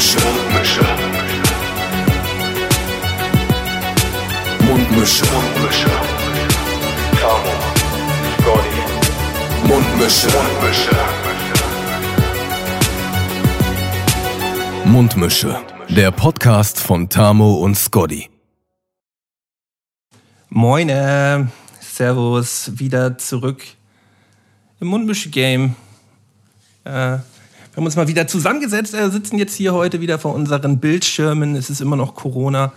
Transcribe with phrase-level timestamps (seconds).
[0.00, 0.18] Mundmische.
[0.24, 0.80] Mundmische.
[4.60, 5.24] Mundmische.
[5.26, 5.90] Mundmische.
[7.20, 7.52] Tamo.
[8.38, 8.80] Scotty.
[9.68, 10.28] Mundmische.
[10.30, 10.96] Mundmische.
[14.86, 15.62] Mundmische.
[15.90, 18.30] Der Podcast von Tamo und Scotty.
[20.48, 23.62] Moine, Servus, wieder zurück
[24.80, 25.76] im Mundmische-Game.
[26.84, 27.18] Äh,
[27.72, 31.54] wir haben uns mal wieder zusammengesetzt, äh, sitzen jetzt hier heute wieder vor unseren Bildschirmen.
[31.56, 32.72] Es ist immer noch Corona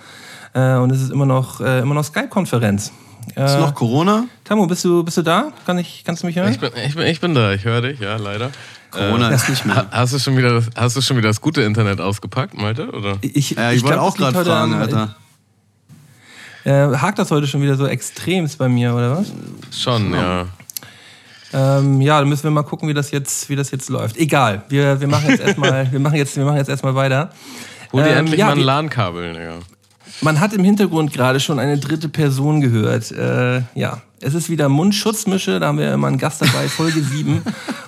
[0.53, 2.91] äh, und es ist immer noch, äh, immer noch Skype-Konferenz.
[3.35, 4.25] Ist noch Corona?
[4.43, 5.51] Tamo, bist du, bist du da?
[5.65, 6.51] Kann ich, kannst du mich hören?
[6.51, 8.51] Ich bin, ich bin, ich bin da, ich höre dich, ja, leider.
[8.91, 9.75] Corona ist nicht mehr.
[9.77, 12.89] Ha- Hast du, schon wieder das, hast du schon wieder das gute Internet ausgepackt, Malte?
[12.91, 13.17] Oder?
[13.21, 15.15] ich, Ja, ich, wollte auch gerade fragen, am- Alter.
[16.65, 19.31] Äh, hakt das heute schon wieder so extremst bei mir, oder was?
[19.75, 20.45] Schon, ja.
[21.53, 24.17] Ähm, ja, dann müssen wir mal gucken, wie das jetzt, wie das jetzt läuft.
[24.17, 27.29] Egal, wir, wir machen jetzt erstmal, wir machen jetzt, wir machen jetzt erstmal weiter.
[27.91, 29.59] Hol dir Ähm, endlich ja, mal ein LAN-Kabel, Digga.
[30.21, 33.11] Man hat im Hintergrund gerade schon eine dritte Person gehört.
[33.11, 37.41] Äh, ja, es ist wieder Mundschutzmische, da haben wir immer einen Gast dabei, Folge 7.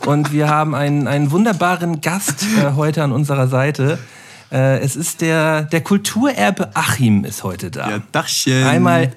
[0.06, 3.98] Und wir haben einen, einen wunderbaren Gast äh, heute an unserer Seite.
[4.52, 7.90] Äh, es ist der, der Kulturerbe Achim ist heute da.
[7.90, 8.64] Ja, Dachchen.
[8.64, 9.12] Einmal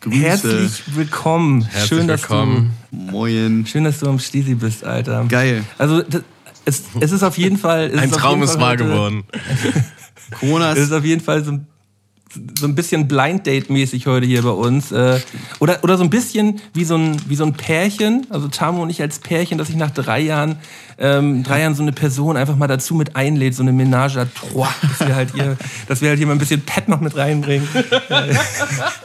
[0.00, 0.18] Grüße.
[0.18, 1.62] herzlich willkommen.
[1.62, 2.72] Herzlich schön, dass willkommen.
[2.90, 3.64] Moin.
[3.64, 5.24] Du, schön, dass du am Stisi bist, Alter.
[5.28, 5.64] Geil.
[5.78, 6.22] Also das,
[6.64, 7.90] es, es ist auf jeden Fall...
[7.92, 9.24] Es Ein Traum ist wahr geworden.
[10.38, 11.66] Corona Es ist ist auf jeden Fall so, ein-
[12.58, 14.92] so ein bisschen Blind Date-mäßig heute hier bei uns.
[14.92, 15.20] Äh,
[15.58, 18.90] oder, oder so ein bisschen wie so ein, wie so ein Pärchen, also Tamo und
[18.90, 20.56] ich als Pärchen, dass ich nach drei Jahren,
[20.98, 24.26] ähm, drei Jahren so eine Person einfach mal dazu mit einlädt, so eine Ménage à
[24.26, 25.56] trois, dass wir halt hier,
[25.88, 27.68] dass wir halt hier mal ein bisschen Pet noch mit reinbringen.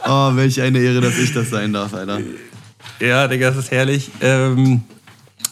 [0.08, 2.20] Oh, welch eine Ehre, dass ich das sein darf, Alter.
[3.00, 4.10] Ja, Digga, das ist herrlich.
[4.20, 4.82] Ähm,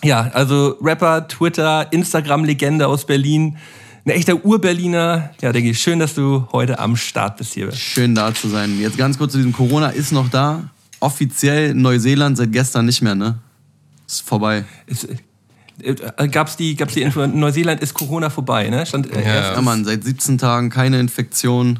[0.02, 3.56] ja, also Rapper, Twitter, Instagram-Legende aus Berlin.
[4.06, 5.30] Ein echter Ur-Berliner.
[5.40, 7.72] Ja, Diggi, schön, dass du heute am Start bist hier.
[7.72, 8.78] Schön da zu sein.
[8.78, 10.68] Jetzt ganz kurz zu diesem Corona ist noch da.
[11.00, 13.38] Offiziell Neuseeland seit gestern nicht mehr, ne?
[14.06, 14.64] Ist vorbei.
[14.86, 15.08] Ist,
[15.82, 18.84] äh, gab's die, gab's die Info, in Neuseeland ist Corona vorbei, ne?
[18.84, 19.26] Stand, äh, Ja.
[19.34, 21.78] erst- Ja, Mann, seit 17 Tagen keine Infektion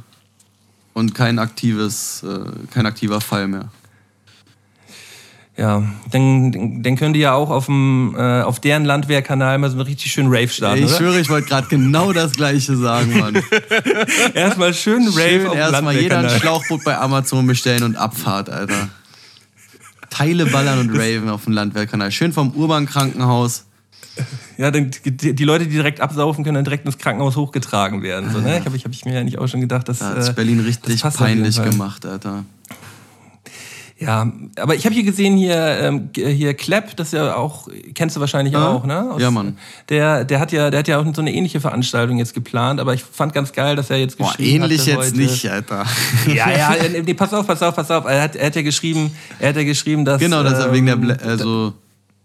[0.94, 2.38] und kein aktives, äh,
[2.72, 3.68] kein aktiver Fall mehr.
[5.56, 5.82] Ja.
[6.10, 9.86] Dann, dann können die ja auch auf, dem, äh, auf deren Landwehrkanal mal so einen
[9.86, 10.96] richtig schönen Rave starten, ich oder?
[10.96, 13.42] schwöre, ich wollte gerade genau das Gleiche sagen, Mann.
[14.34, 16.30] Erstmal schön Rave Schön auf erstmal jeder ein.
[16.30, 18.88] Schlauchboot bei Amazon bestellen und Abfahrt, Alter.
[20.10, 22.10] Teile ballern und raven auf dem Landwehrkanal.
[22.12, 23.64] Schön vom Urban-Krankenhaus.
[24.58, 28.30] Ja, dann, die, die Leute, die direkt absaufen, können dann direkt ins Krankenhaus hochgetragen werden.
[28.30, 28.58] So, ne?
[28.58, 29.98] Ich habe ich, hab ich mir ja nicht auch schon gedacht, dass.
[29.98, 32.44] Da hat äh, Berlin das richtig jeden peinlich gemacht, Alter.
[34.04, 38.20] Ja, aber ich habe hier gesehen, hier, ähm, hier Klepp, das ja auch, kennst du
[38.20, 38.68] wahrscheinlich Ja.
[38.68, 39.14] auch, ne?
[39.18, 39.56] Ja, Mann.
[39.88, 42.94] Der, der, hat ja, der hat ja auch so eine ähnliche Veranstaltung jetzt geplant, aber
[42.94, 45.84] ich fand ganz geil, dass er jetzt Boah, geschrieben ähnlich hatte jetzt heute, nicht, Alter.
[46.26, 48.04] Ja, ja, nee, pass auf, pass auf, pass auf.
[48.04, 50.20] Er hat, er hat ja geschrieben, er hat ja geschrieben, dass.
[50.20, 51.72] Genau, dass er wegen der, Bla ähm, also,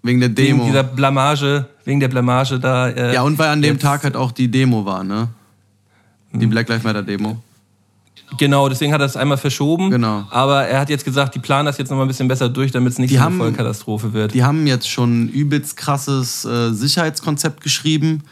[0.04, 0.66] wegen der wegen Demo.
[0.66, 2.90] dieser Blamage, wegen der Blamage da.
[2.90, 5.28] Äh, ja, und weil an dem Tag halt auch die Demo war, ne?
[6.32, 7.42] Die Black Lives Matter Demo.
[8.38, 9.90] Genau, deswegen hat er es einmal verschoben.
[9.90, 10.26] Genau.
[10.30, 12.72] Aber er hat jetzt gesagt, die planen das jetzt noch mal ein bisschen besser durch,
[12.72, 14.34] damit es nicht Die so eine haben- Vollkatastrophe wird.
[14.34, 18.24] Die haben jetzt schon ein übelst krasses äh, Sicherheitskonzept geschrieben.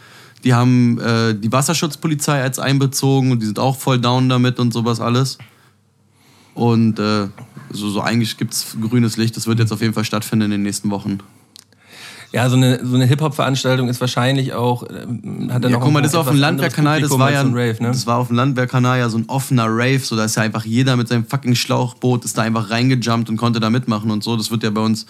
[0.44, 4.72] Die haben äh, die Wasserschutzpolizei als einbezogen und die sind auch voll down damit und
[4.72, 5.40] sowas alles.
[6.54, 7.28] Und äh,
[7.72, 9.36] so, so eigentlich gibt es grünes Licht.
[9.36, 11.20] Das wird jetzt auf jeden Fall stattfinden in den nächsten Wochen.
[12.38, 14.84] Ja, so eine, so eine Hip-Hop-Veranstaltung ist wahrscheinlich auch.
[14.84, 17.42] ähm, Hat er Ja, noch guck mal, das ist auf dem Landwehrkanal, das war ja,
[17.42, 17.88] so ein Rave, ne?
[17.88, 20.64] das war auf dem Landwehrkanal ja so ein offener Rave, so da ist ja einfach
[20.64, 24.38] jeder mit seinem fucking Schlauchboot ist da einfach reingejumpt und konnte da mitmachen und so.
[24.38, 25.08] Das wird ja bei uns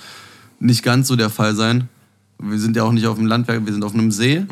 [0.62, 1.90] nicht ganz so der Fall sein.
[2.40, 4.46] Wir sind ja auch nicht auf dem Landwehr, wir sind auf einem See.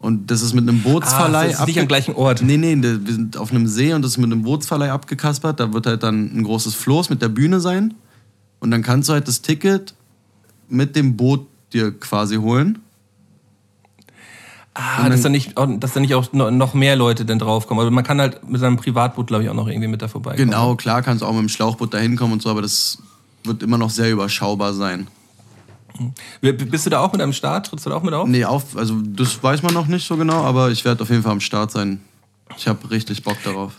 [0.00, 2.42] Und das ist mit einem Ah, Bootsverleih das ist nicht am gleichen Ort.
[2.42, 5.58] Nee, nee, wir sind auf einem See und das ist mit einem Bootsverleih abgekaspert.
[5.60, 7.94] Da wird halt dann ein großes Floß mit der Bühne sein.
[8.60, 9.94] Und dann kannst du halt das Ticket
[10.68, 12.78] mit dem Boot dir quasi holen.
[14.76, 17.80] Ah, dass da nicht, auch- dass da nicht auch no- noch mehr Leute denn draufkommen.
[17.80, 20.48] Aber man kann halt mit seinem Privatboot, glaube ich, auch noch irgendwie mit da vorbeikommen.
[20.50, 22.98] Genau, klar kannst du auch mit dem Schlauchboot da hinkommen und so, aber das
[23.44, 25.06] wird immer noch sehr überschaubar sein.
[26.40, 27.66] B- Bist du da auch mit am Start?
[27.66, 28.26] Trittst du da auch mit auf?
[28.26, 31.22] Nee, auf, also das weiß man noch nicht so genau, aber ich werde auf jeden
[31.22, 32.00] Fall am Start sein.
[32.56, 33.74] Ich habe richtig Bock darauf.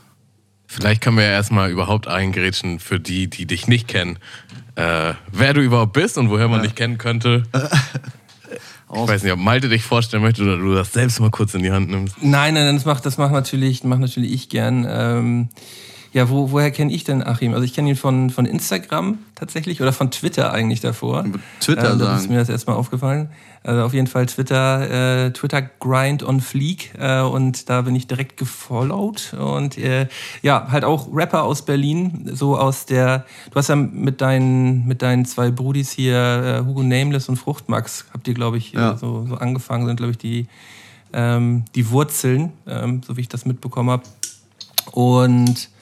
[0.66, 4.18] Vielleicht können wir ja erstmal überhaupt eingrätschen für die, die dich nicht kennen.
[4.76, 7.44] Äh, wer du überhaupt bist und woher man dich kennen könnte.
[8.94, 11.64] Ich weiß nicht, ob Malte dich vorstellen möchte oder du das selbst mal kurz in
[11.64, 12.16] die Hand nimmst.
[12.22, 14.86] Nein, nein, nein, das macht, das macht natürlich, macht natürlich ich gern.
[14.88, 15.50] Ähm,
[16.16, 17.54] Ja, wo, woher kenne ich denn Achim?
[17.54, 21.26] Also ich kenne ihn von, von Instagram tatsächlich oder von Twitter eigentlich davor.
[21.60, 22.18] Twitter da sagen.
[22.18, 23.28] ist mir das erstmal aufgefallen.
[23.64, 28.08] Also auf jeden Fall Twitter, äh, Twitter Grind on Fleek äh, und da bin ich
[28.08, 30.08] direkt gefollowt und äh,
[30.42, 35.02] ja, halt auch Rapper aus Berlin, so aus der, du hast ja mit deinen, mit
[35.02, 38.94] deinen zwei Brudis hier, äh, Hugo Nameless und Fruchtmax, habt ihr glaube ich Ja.
[38.94, 40.48] äh, so, so angefangen, sind glaube ich die,
[41.12, 44.04] ähm, die Wurzeln, ähm, so wie ich das mitbekommen habe.
[44.92, 45.75] Und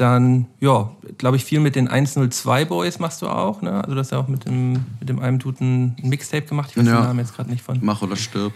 [0.00, 3.82] dann, ja, glaube ich, viel mit den 102 Boys machst du auch, ne?
[3.82, 6.70] Also du hast ja auch mit dem, mit dem einen Tuten ein Mixtape gemacht.
[6.70, 6.96] Ich weiß Ja.
[6.96, 7.78] den Namen jetzt gerade nicht von.
[7.82, 8.52] Mach oder stirb.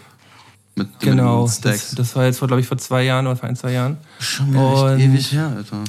[0.75, 1.95] Mit, Genau, mit das, Stacks.
[1.95, 3.97] das war jetzt glaube ich, vor zwei Jahren oder vor ein, zwei Jahren.
[4.19, 5.83] Schon wieder ewig her, Alter.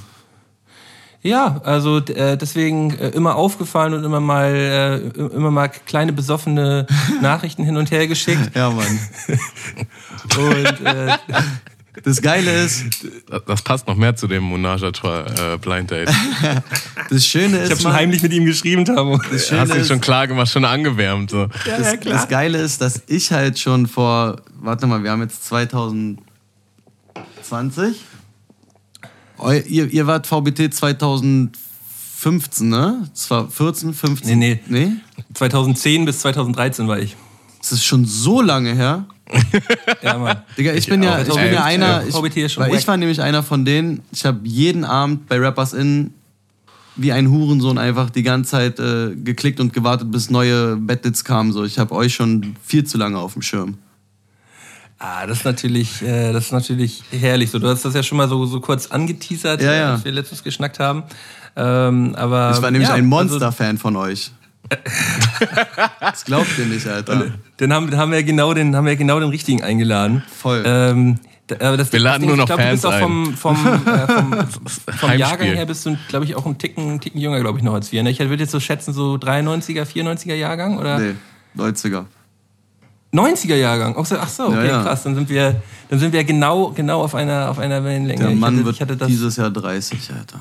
[1.22, 4.96] Ja, also äh, deswegen äh, immer aufgefallen und immer mal, äh,
[5.34, 6.86] immer mal kleine besoffene
[7.22, 8.50] Nachrichten hin und her geschickt.
[8.54, 8.98] Ja, Mann.
[10.36, 11.16] Und äh,
[12.02, 12.84] Das Geile ist,
[13.28, 16.10] Das, das passt noch mehr zu dem Monage äh, Blind Date.
[17.10, 19.18] das Schöne ist, ich habe schon heimlich mit ihm geschrieben, Tamo.
[19.18, 21.30] das Du Schöne hast ihn schon klar gemacht, schon angewärmt.
[21.30, 21.46] So.
[21.64, 26.18] das, das Geile ist, dass ich halt schon vor, warte mal, wir haben jetzt 2020.
[29.38, 33.08] Eu, ihr, ihr wart VBT 2015, ne?
[33.12, 34.38] Das war 14, 15.
[34.38, 34.92] Nee, Nee?
[35.34, 37.16] 2010 bis 2013 war ich.
[37.60, 39.06] Das ist schon so lange her.
[40.02, 40.42] Ja, Mann.
[40.58, 43.64] Digga, ich, bin ja, ich bin ja einer, ich, weil ich war nämlich einer von
[43.64, 46.12] denen, ich habe jeden Abend bei Rappers In
[46.96, 51.52] wie ein Hurensohn einfach die ganze Zeit äh, geklickt und gewartet, bis neue Battles kamen.
[51.52, 53.78] So, ich habe euch schon viel zu lange auf dem Schirm.
[54.98, 57.50] Ah, das ist natürlich, äh, das ist natürlich herrlich.
[57.50, 59.92] So, du hast das ja schon mal so, so kurz angeteasert, Ja, äh, ja.
[59.94, 61.02] als wir letztens geschnackt haben.
[61.56, 64.30] Ähm, aber Ich war nämlich ja, ein also, Monster-Fan von euch.
[66.00, 67.26] das glaubt ihr nicht, Alter.
[67.58, 70.22] Dann haben, haben wir genau den, haben wir genau den richtigen eingeladen.
[70.40, 70.62] Voll.
[70.66, 71.18] Ähm,
[71.60, 73.54] aber das, Wir laden das nur noch ich glaub, du bist Fans auch vom, vom,
[73.66, 75.12] äh, vom, vom.
[75.18, 77.74] Jahrgang her bist du, glaube ich, auch ein Ticken, einen Ticken jünger, glaube ich, noch
[77.74, 78.02] als wir.
[78.02, 78.10] Ne?
[78.10, 81.14] Ich würde jetzt so schätzen, so 93er, 94er Jahrgang oder Nee,
[81.56, 82.06] 90er.
[83.12, 83.94] 90er Jahrgang.
[83.98, 84.82] Ach so, ach so, okay, Ja, ja.
[84.82, 85.02] krass.
[85.02, 88.22] Dann sind wir, dann sind wir genau, genau auf einer, auf einer Wellenlänge.
[88.22, 90.40] Der Ich Mann hatte, wird ich hatte das, dieses Jahr 30, Alter.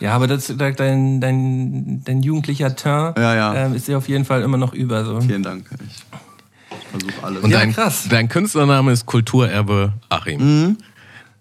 [0.00, 3.54] Ja, aber das, da- dein, dein, dein jugendlicher Teint Ja, ja.
[3.54, 5.04] Ähm, ist dir auf jeden Fall immer noch über.
[5.04, 5.20] So.
[5.20, 5.68] Vielen Dank.
[5.86, 7.42] Ich versuche alles.
[7.44, 8.06] Und Ja, dein, krass.
[8.08, 10.40] dein Künstlername ist Kulturerbe Achim.
[10.68, 10.76] Mhm.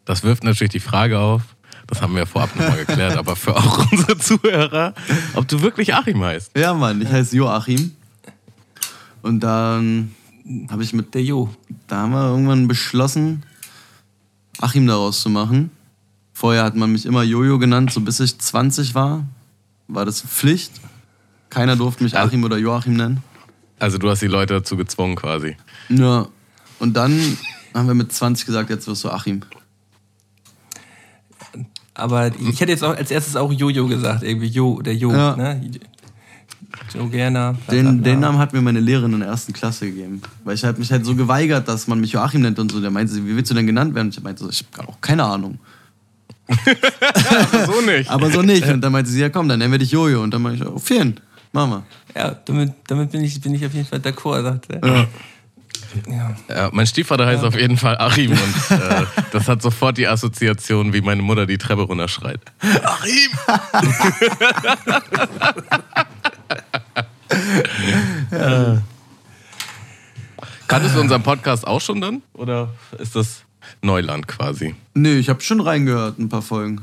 [0.05, 1.41] Das wirft natürlich die Frage auf,
[1.87, 4.93] das haben wir vorab nochmal geklärt, aber für auch unsere Zuhörer,
[5.35, 6.57] ob du wirklich Achim heißt.
[6.57, 7.91] Ja, Mann, ich heiße Joachim.
[9.21, 10.13] Und dann
[10.69, 11.49] habe ich mit Der Jo.
[11.87, 13.43] Da haben wir irgendwann beschlossen,
[14.59, 15.71] Achim daraus zu machen.
[16.39, 19.25] Vorher hat man mich immer Jojo genannt, so bis ich 20 war.
[19.89, 20.71] War das Pflicht.
[21.49, 23.21] Keiner durfte mich Achim oder Joachim nennen.
[23.77, 25.57] Also du hast die Leute dazu gezwungen quasi.
[25.89, 26.29] Ja.
[26.79, 27.37] Und dann
[27.73, 29.41] haben wir mit 20 gesagt, jetzt wirst du Achim.
[31.93, 35.11] Aber ich hätte jetzt auch als erstes auch Jojo gesagt, irgendwie Jo, der Jo.
[35.11, 35.35] Ja.
[35.35, 35.69] Ne?
[36.93, 37.57] Joe Gerner.
[37.69, 40.21] Den, den Namen hat mir meine Lehrerin in der ersten Klasse gegeben.
[40.45, 42.79] Weil ich halt mich halt so geweigert, dass man mich Joachim nennt und so.
[42.79, 44.07] Der meinte, sie, wie willst du denn genannt werden?
[44.07, 45.59] Und ich meinte so, ich habe auch keine Ahnung.
[47.65, 48.09] so nicht.
[48.09, 48.67] Aber so nicht.
[48.67, 50.21] Und dann meinte sie, ja komm, dann nennen wir dich Jojo.
[50.21, 51.19] Und dann meinte ich, oh, vielen.
[51.51, 51.83] Mama.
[52.15, 54.87] Ja, damit, damit bin, ich, bin ich auf jeden Fall d'accord, sagt er.
[54.87, 55.07] Ja.
[56.07, 56.35] Ja.
[56.47, 60.93] Ja, mein Stiefvater heißt auf jeden Fall Achim und äh, das hat sofort die Assoziation,
[60.93, 62.41] wie meine Mutter die Treppe runterschreit.
[62.83, 63.31] Achim!
[68.31, 68.77] Äh.
[70.67, 72.21] Kanntest du unseren Podcast auch schon dann?
[72.33, 73.43] Oder ist das
[73.81, 74.75] Neuland quasi?
[74.93, 76.81] Nee, ich habe schon reingehört, ein paar Folgen.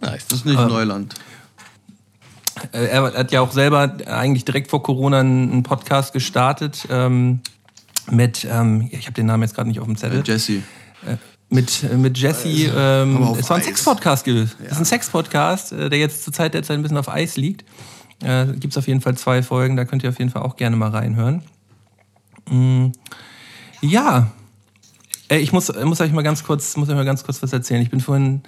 [0.00, 0.26] Nice.
[0.28, 1.14] Das ist nicht Neuland.
[2.72, 7.40] Äh, Er hat ja auch selber eigentlich direkt vor Corona einen Podcast gestartet ähm,
[8.10, 10.62] mit, ähm, ich habe den Namen jetzt gerade nicht auf dem Zettel, Jesse.
[11.50, 12.48] mit, äh, mit Jesse.
[12.48, 13.62] Ähm, Aber auf es war ein.
[13.62, 14.24] Sex-Podcast.
[14.24, 14.52] gewesen.
[14.62, 17.36] Das ist ein Sex-Podcast, äh, der jetzt zur Zeit der Zeit ein bisschen auf Eis
[17.36, 17.64] liegt.
[18.22, 20.56] Äh, Gibt es auf jeden Fall zwei Folgen, da könnt ihr auf jeden Fall auch
[20.56, 21.42] gerne mal reinhören.
[22.48, 22.88] Mm,
[23.80, 24.30] ja,
[25.28, 27.82] äh, ich muss, muss euch mal ganz kurz, muss euch mal ganz kurz was erzählen.
[27.82, 28.42] Ich bin vorhin,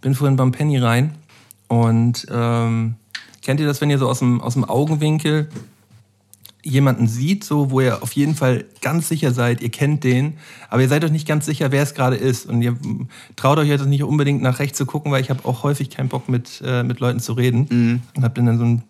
[0.00, 1.14] bin vorhin beim Penny rein
[1.68, 2.96] und ähm,
[3.42, 5.48] kennt ihr das, wenn ihr so aus dem, aus dem Augenwinkel
[6.62, 10.38] jemanden sieht, so wo ihr auf jeden Fall ganz sicher seid, ihr kennt den,
[10.70, 12.76] aber ihr seid euch nicht ganz sicher, wer es gerade ist und ihr
[13.36, 16.08] traut euch jetzt nicht unbedingt nach rechts zu gucken, weil ich habe auch häufig keinen
[16.08, 18.82] Bock mit äh, mit Leuten zu reden und hab dann so ein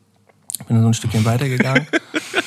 [0.69, 1.87] bin dann so ein Stückchen weitergegangen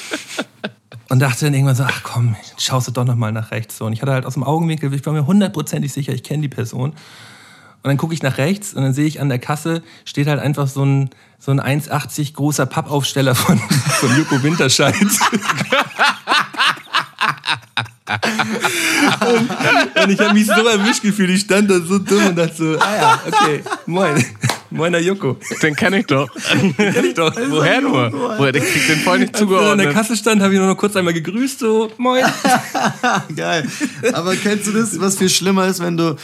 [1.10, 3.86] und dachte dann irgendwann so, ach komm, schaust du doch noch mal nach rechts so
[3.86, 6.50] und ich hatte halt aus dem Augenwinkel, ich war mir hundertprozentig sicher, ich kenne die
[6.50, 10.28] Person und dann gucke ich nach rechts und dann sehe ich an der Kasse steht
[10.28, 11.10] halt einfach so ein,
[11.40, 13.58] so ein 1,80 großer Pappaufsteller von,
[14.00, 14.96] von Joko Winterscheid.
[19.20, 21.30] und, und ich habe mich so erwischt gefühlt.
[21.30, 24.26] Ich stand da so dumm und dachte so, ah ja, okay, moin.
[24.70, 25.38] Moiner Joko.
[25.62, 26.30] Den kenne ich doch.
[26.52, 27.34] Den kenn ich doch.
[27.50, 28.12] Woher nur?
[28.12, 28.54] Woher?
[28.56, 29.72] Ich krieg den voll nicht Als er zugeordnet.
[29.72, 32.24] an der Kasse stand, habe ich nur noch kurz einmal gegrüßt, so, moin.
[33.36, 33.68] Geil.
[34.14, 36.16] Aber kennst du das, was viel schlimmer ist, wenn du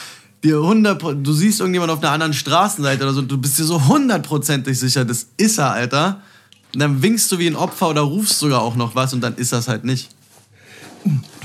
[0.44, 3.88] dir 100, du siehst irgendjemand auf einer anderen Straßenseite oder so, du bist dir so
[3.88, 6.22] hundertprozentig sicher, das ist er, Alter.
[6.74, 9.36] Und dann winkst du wie ein Opfer oder rufst sogar auch noch was und dann
[9.36, 10.10] ist das halt nicht.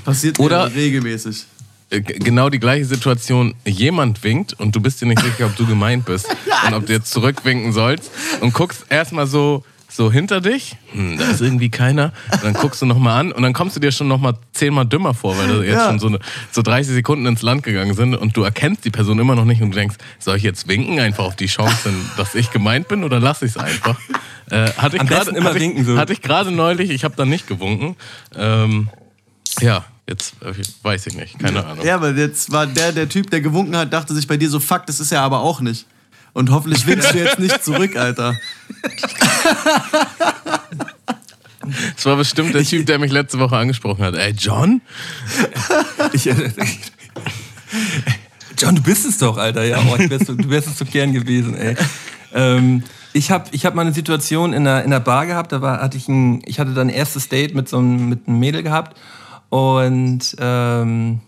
[0.04, 1.44] Passiert Oder- regelmäßig.
[1.90, 3.54] Äh, genau die gleiche Situation.
[3.64, 6.26] Jemand winkt und du bist dir nicht sicher, ob du gemeint bist
[6.66, 10.76] und ob du jetzt zurückwinken sollst und guckst erstmal so so hinter dich.
[10.92, 12.12] Hm, da ist irgendwie keiner.
[12.30, 15.14] Und dann guckst du nochmal an und dann kommst du dir schon nochmal zehnmal dümmer
[15.14, 15.86] vor, weil da jetzt Ja.
[15.88, 16.18] schon so, eine,
[16.52, 19.62] so 30 Sekunden ins Land gegangen sind und du erkennst die Person immer noch nicht
[19.62, 23.02] und du denkst, soll ich jetzt winken, einfach auf die Chance, dass ich gemeint bin
[23.02, 23.98] oder lass ich es einfach?
[24.50, 25.96] Äh, hatte ich gerade- immer hatte ich- winken so.
[25.96, 27.96] Hatte ich gerade neulich, ich habe dann nicht gewunken.
[28.36, 28.90] Ähm,
[29.60, 31.84] ja, jetzt äh, weiß ich nicht, keine Ahnung.
[31.84, 34.58] Ja, aber jetzt war der, der Typ, der gewunken hat, dachte sich bei dir so,
[34.58, 35.86] fuck, das ist er aber auch nicht.
[36.32, 38.34] Und hoffentlich winkst du jetzt nicht zurück, Alter.
[41.96, 44.14] Das war bestimmt der Typ, der mich letzte Woche angesprochen hat.
[44.14, 44.80] Ey, John?
[46.12, 46.34] Ich, äh,
[48.56, 49.64] John, du bist es doch, Alter.
[49.64, 51.76] Ja, oh, ich wärst, du wärst es so gern gewesen, ey.
[52.32, 55.60] Ähm, ich habe ich hab mal eine Situation in einer, in einer Bar gehabt, da
[55.60, 58.38] war, hatte ich ein, ich hatte dann ein erstes Date mit so einem, mit einem
[58.38, 58.96] Mädel gehabt
[59.50, 61.20] und ähm,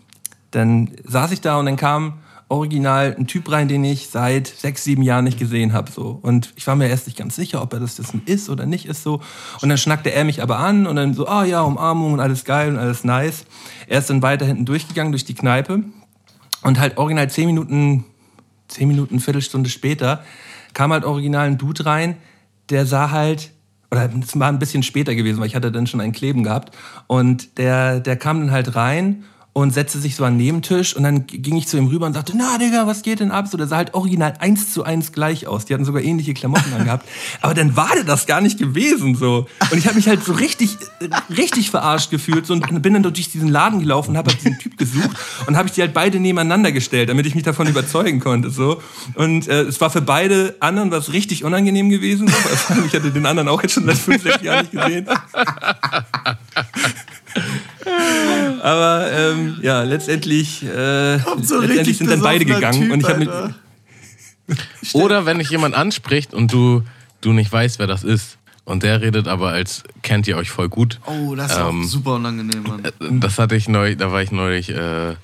[0.51, 2.15] dann saß ich da und dann kam
[2.49, 5.91] original ein Typ rein, den ich seit sechs, sieben Jahren nicht gesehen habe.
[5.91, 6.19] So.
[6.21, 8.87] Und ich war mir erst nicht ganz sicher, ob er das, das ist oder nicht
[8.87, 9.05] ist.
[9.05, 9.21] so.
[9.63, 12.45] Und dann schnackte er mich aber an und dann so, ah ja, Umarmung und alles
[12.45, 13.45] geil und alles nice.
[13.87, 15.85] Er ist dann weiter hinten durchgegangen durch die Kneipe
[16.63, 18.05] und halt original zehn Minuten,
[18.67, 20.25] zehn Minuten, Viertelstunde später
[20.75, 22.17] kam halt original ein Dude rein,
[22.69, 23.51] der sah halt,
[23.91, 26.77] oder es war ein bisschen später gewesen, weil ich hatte dann schon einen Kleben gehabt.
[27.07, 31.03] Und der, der kam dann halt rein und setzte sich so an den Nebentisch und
[31.03, 33.49] dann ging ich zu ihm rüber und sagte, na Digga, was geht denn ab?
[33.49, 35.65] So, der sah halt original eins zu eins gleich aus.
[35.65, 37.05] Die hatten sogar ähnliche Klamotten angehabt.
[37.41, 39.49] Aber dann war der das gar nicht gewesen so.
[39.71, 40.77] Und ich habe mich halt so richtig,
[41.37, 44.59] richtig verarscht gefühlt so, und bin dann durch diesen Laden gelaufen und habe halt diesen
[44.59, 45.17] Typ gesucht
[45.47, 48.51] und habe ich die halt beide nebeneinander gestellt, damit ich mich davon überzeugen konnte.
[48.51, 48.81] So.
[49.17, 52.29] Und äh, es war für beide anderen was richtig unangenehm gewesen.
[52.29, 55.09] So, allem ich hatte den anderen auch jetzt schon seit fünf, sechs Jahren nicht gesehen.
[58.63, 63.19] Aber ähm, ja, letztendlich, äh, so letztendlich sind dann beide gegangen Typ, und ich habe
[63.19, 63.55] mich Alter.
[64.95, 66.83] Oder wenn dich jemand anspricht und du,
[67.21, 68.39] du nicht weißt, wer das ist.
[68.65, 71.01] Und der redet aber, als kennt ihr euch voll gut.
[71.07, 73.21] Oh, das ist Ähm, auch super unangenehm, Mann.
[73.21, 75.15] Das hatte ich neulich, da war ich neulich, äh,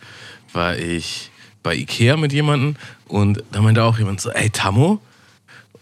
[0.53, 1.31] war ich
[1.63, 2.77] bei Ikea mit jemandem
[3.09, 5.01] und da meinte auch jemand so, ey Tammo?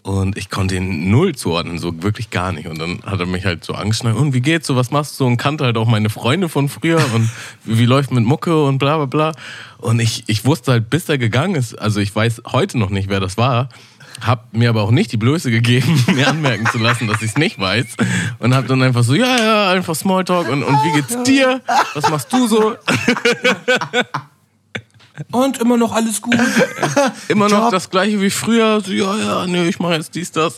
[0.05, 2.67] Und ich konnte ihn null zuordnen, so wirklich gar nicht.
[2.67, 5.25] Und dann hat er mich halt so angeschnallt, und wie geht's so, was machst du?
[5.25, 7.27] Und kannte halt auch meine Freunde von früher und
[7.63, 9.31] wie, wie läuft mit Mucke und bla bla bla.
[9.79, 13.09] Und ich, ich wusste halt, bis er gegangen ist, also ich weiß heute noch nicht,
[13.09, 13.69] wer das war,
[14.21, 17.37] hab mir aber auch nicht die Blöße gegeben, mir anmerken zu lassen, dass ich es
[17.37, 17.87] nicht weiß.
[18.37, 21.61] Und hab dann einfach so, ja, ja, einfach Smalltalk und, und wie geht's dir?
[21.95, 22.75] Was machst du so?
[25.31, 26.35] und immer noch alles gut.
[27.27, 28.81] Immer noch das gleiche wie früher.
[28.81, 30.53] So, ja, ja, nee, ich mache jetzt dies, das.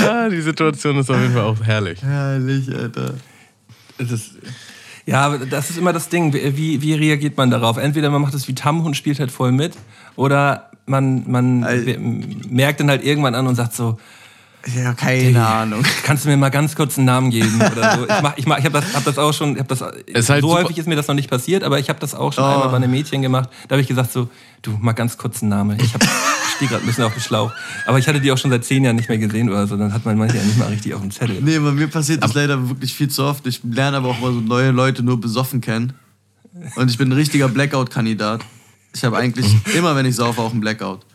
[0.00, 2.02] ja, die Situation ist auf jeden Fall auch herrlich.
[2.02, 3.14] Herrlich, Alter.
[3.98, 4.30] Das
[5.06, 6.34] ja, das ist immer das Ding.
[6.34, 7.78] Wie, wie reagiert man darauf?
[7.78, 9.72] Entweder man macht es wie Tam und spielt halt voll mit,
[10.16, 11.60] oder man, man
[12.50, 13.98] merkt dann halt irgendwann an und sagt so,
[14.74, 15.82] Ja, keine Ahnung.
[16.04, 18.04] kannst du mir mal ganz kurz einen Namen geben oder so.
[18.04, 20.28] Ich mach, ich mach, ich habe das, hab das auch schon, ich hab das, Ist
[20.30, 22.32] halt so super- häufig ist mir das noch nicht passiert, aber ich habe das auch
[22.32, 22.48] schon Oh.
[22.48, 23.48] einmal bei einem Mädchen gemacht.
[23.68, 24.28] Da habe ich gesagt so,
[24.62, 25.78] du mal ganz kurz einen Namen.
[25.80, 27.52] Ich, hab- ich stehe gerade ein bisschen auf dem Schlauch,
[27.86, 29.76] aber ich hatte die auch schon seit zehn Jahren nicht mehr gesehen oder so.
[29.76, 31.38] Dann hat man manche ja nicht mal richtig auf dem Zettel.
[31.40, 33.46] Nee, bei mir passiert das leider wirklich viel zu oft.
[33.46, 35.92] Ich lerne aber auch mal so neue Leute nur besoffen kennen.
[36.74, 38.40] Und ich bin ein richtiger Blackout-Kandidat.
[38.92, 39.46] Ich habe eigentlich
[39.76, 41.06] immer, wenn ich saufe, auch einen Blackout.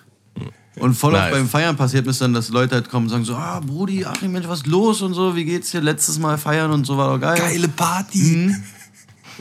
[0.76, 1.34] Und voll oft Nice.
[1.34, 4.32] beim Feiern passiert mir dann, dass Leute halt kommen und sagen so, ah, Brudi, Achim,
[4.32, 5.82] Mensch, was ist los und so, wie geht's dir?
[5.82, 7.38] Letztes Mal feiern und so, war doch geil.
[7.38, 8.20] Geile Party.
[8.20, 8.64] Mhm.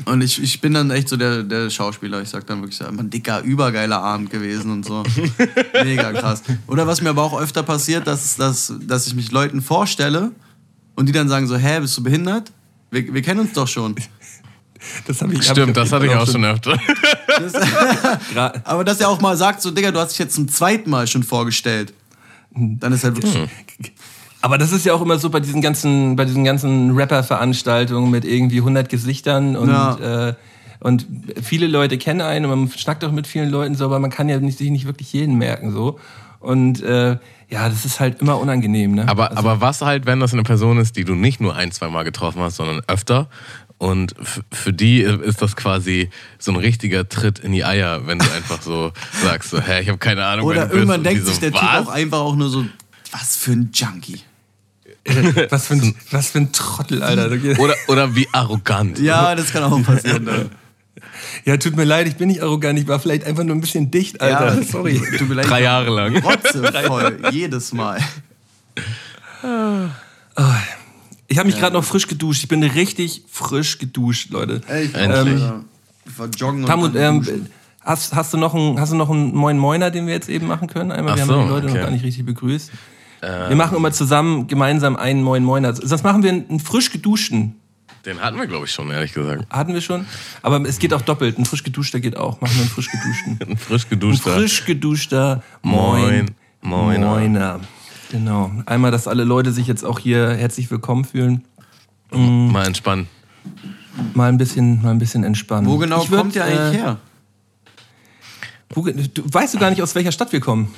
[0.07, 2.23] Und ich, ich bin dann echt so der, der Schauspieler.
[2.23, 5.03] Ich sag dann wirklich, so, ein dicker, übergeiler Abend gewesen und so.
[5.85, 6.43] Mega krass.
[6.67, 10.33] Oder was mir aber auch öfter passiert, dass, dass, dass ich mich Leuten vorstelle
[10.95, 12.51] und die dann sagen so, hä, bist du behindert?
[12.91, 13.95] Wir, wir kennen uns doch schon.
[15.07, 16.73] Das hab ich, Stimmt, das hatte ich auch schon öfter.
[18.35, 20.91] gra- Aber dass er auch mal sagt, so, Digga, du hast dich jetzt zum zweiten
[20.91, 21.93] Mal schon vorgestellt.
[22.55, 23.49] Dann ist halt wirklich.
[24.41, 28.25] Aber das ist ja auch immer so bei diesen ganzen, bei diesen ganzen Rapper-Veranstaltungen mit
[28.25, 30.29] irgendwie 100 Gesichtern und, Ja.
[30.31, 30.35] äh,
[30.81, 31.07] und
[31.43, 34.29] viele Leute kennen einen und man schnackt auch mit vielen Leuten so, aber man kann
[34.29, 35.99] ja nicht, sich nicht wirklich jeden merken so.
[36.41, 37.19] Und äh,
[37.51, 38.97] ja, das ist halt immer unangenehm.
[38.97, 39.07] Ne?
[39.09, 41.71] Aber, also, aber was halt, wenn das eine Person ist, die du nicht nur ein,
[41.71, 43.29] zwei Mal getroffen hast, sondern öfter?
[43.83, 44.15] Und
[44.53, 46.09] für die ist das quasi
[46.39, 48.93] so ein richtiger Tritt in die Eier, wenn du einfach so
[49.25, 50.47] sagst, so, hä, ich habe keine Ahnung.
[50.47, 51.89] Oder irgendwann denkt sich so, der Typ was?
[51.89, 52.65] auch einfach auch nur so,
[53.11, 54.21] was für ein Junkie.
[55.51, 57.33] was, für ein, was für ein Trottel, Alter.
[57.59, 59.01] Oder, oder wie arrogant.
[59.01, 60.25] Ja, das kann auch passieren.
[60.25, 60.51] Ne?
[61.45, 63.91] Ja, tut mir leid, ich bin nicht arrogant, ich war vielleicht einfach nur ein bisschen
[63.91, 64.55] dicht, Alter.
[64.55, 65.03] Ja, Sorry.
[65.19, 65.49] Tut mir leid.
[65.49, 66.17] Drei Jahre lang.
[66.19, 67.99] Rotzevoll, jedes Mal.
[71.33, 72.43] Ich habe mich gerade noch frisch geduscht.
[72.43, 74.61] Ich bin richtig frisch geduscht, Leute.
[74.69, 75.43] Ey, ich, Endlich.
[75.43, 75.65] ähm,
[76.05, 77.47] ich war joggen Tam und ähm,
[77.81, 80.47] hast, hast, du noch einen, hast du noch einen Moin Moiner, den wir jetzt eben
[80.47, 80.93] machen können?
[80.93, 81.77] Einmal, Ach wir so, haben die Leute okay.
[81.77, 82.71] noch gar nicht richtig begrüßt.
[83.23, 85.75] wir machen immer zusammen gemeinsam einen Moin Moiner.
[85.75, 87.57] Sonst machen wir einen, frisch geduschten.
[88.05, 89.47] Den hatten wir, glaube ich, schon, ehrlich gesagt.
[89.49, 90.05] Hatten wir schon.
[90.43, 91.39] Aber es geht auch doppelt.
[91.39, 92.43] Ein frisch geduschter geht auch.
[92.43, 93.39] Machen wir einen frisch geduschten.
[93.49, 94.35] Ein frisch Ein geduschter.
[94.35, 96.03] frisch geduschter Moin.
[96.03, 96.99] Moin.
[96.99, 97.09] Moiner.
[97.09, 97.61] Moiner.
[98.13, 98.53] Genau.
[98.67, 101.45] Einmal, dass alle Leute sich jetzt auch hier herzlich willkommen fühlen.
[102.11, 103.09] Mal entspannen.
[104.13, 105.69] Mal ein bisschen, mal ein bisschen entspannen.
[105.69, 106.99] Wo genau würd, kommt ihr eigentlich äh, her?
[108.69, 110.75] Wo, du, weißt du gar nicht, aus welcher Stadt wir kommen?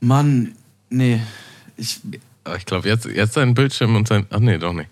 [0.00, 0.54] Mann,
[0.90, 1.20] nee.
[1.76, 2.00] Ich,
[2.44, 4.26] Aber Ich glaube, jetzt, jetzt sein Bildschirm und sein.
[4.30, 4.90] Ach nee, doch nicht.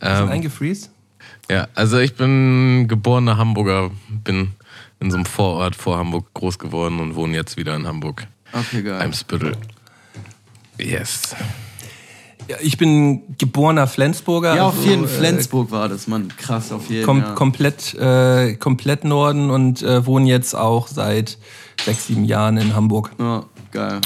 [0.00, 0.88] Ähm, Eingefreeze?
[1.50, 3.90] ja, also ich bin geborener Hamburger,
[4.24, 4.52] bin
[5.00, 8.26] in so einem Vorort vor Hamburg groß geworden und wohne jetzt wieder in Hamburg.
[8.54, 9.02] okay, geil.
[9.02, 9.54] Eimsbüttel.
[10.78, 11.34] Yes.
[12.48, 14.54] Ja, ich bin geborener Flensburger.
[14.54, 16.28] ja, auf also, jeden äh, Flensburg war das, Mann.
[16.36, 17.32] Krass, auf jeden Kom ja.
[17.32, 21.38] komplett, äh, komplett Norden und äh, wohne jetzt auch seit
[21.84, 23.10] sechs, sieben Jahren in Hamburg.
[23.18, 24.00] Ja, geil.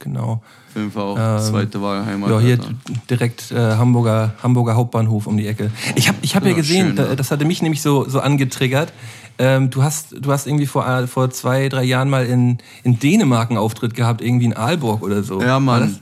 [0.00, 0.42] Genau.
[0.68, 2.30] Auf jeden Fall auch zweite Wahlheimat.
[2.30, 2.74] Ja, hier Alter.
[3.08, 5.70] direkt äh, Hamburger, Hamburger Hauptbahnhof um die Ecke.
[5.96, 7.14] Ich habe ich hab ja, Ja, gesehen, schön, da, ja.
[7.16, 8.92] das hatte mich nämlich so, so angetriggert.
[9.38, 12.98] Ähm, du, hast, du hast irgendwie vor, äh, vor zwei, drei Jahren mal in, in
[12.98, 15.40] Dänemark einen Auftritt gehabt, irgendwie in Aalborg oder so.
[15.40, 15.96] Ja, War Mann.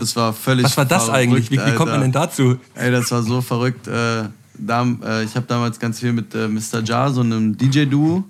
[0.00, 0.16] Das?
[0.16, 1.50] War völlig Was war das verrückt, eigentlich?
[1.50, 2.56] Wie, wie kommt man denn dazu?
[2.74, 3.86] Ey, das war so verrückt.
[3.86, 4.24] Äh,
[4.58, 6.82] da, äh, ich habe damals ganz viel mit äh, Mr.
[6.84, 8.24] Jar, so einem DJ-Duo.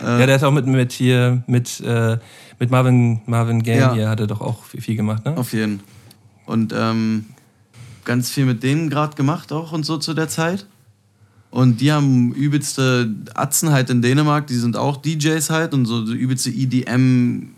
[0.00, 2.18] Ja, der hat auch mit, mit hier, mit, äh,
[2.58, 3.92] mit Marvin, Marvin Gaye Ja.
[3.92, 5.36] hier, hat er doch auch viel, viel gemacht, ne?
[5.36, 5.80] Auf jeden.
[6.46, 7.26] Und ähm,
[8.04, 10.66] ganz viel mit denen gerade gemacht auch und so zu der Zeit.
[11.50, 16.04] Und die haben übelste Atzen halt in Dänemark, die sind auch DJs halt und so
[16.04, 17.50] übelste EDM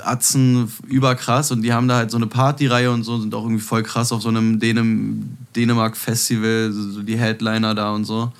[0.00, 3.62] Atzen überkrass und die haben da halt so eine Partyreihe und so sind auch irgendwie
[3.62, 8.32] voll krass auf so einem Dänem Dänemark Festival, so die Headliner da und so.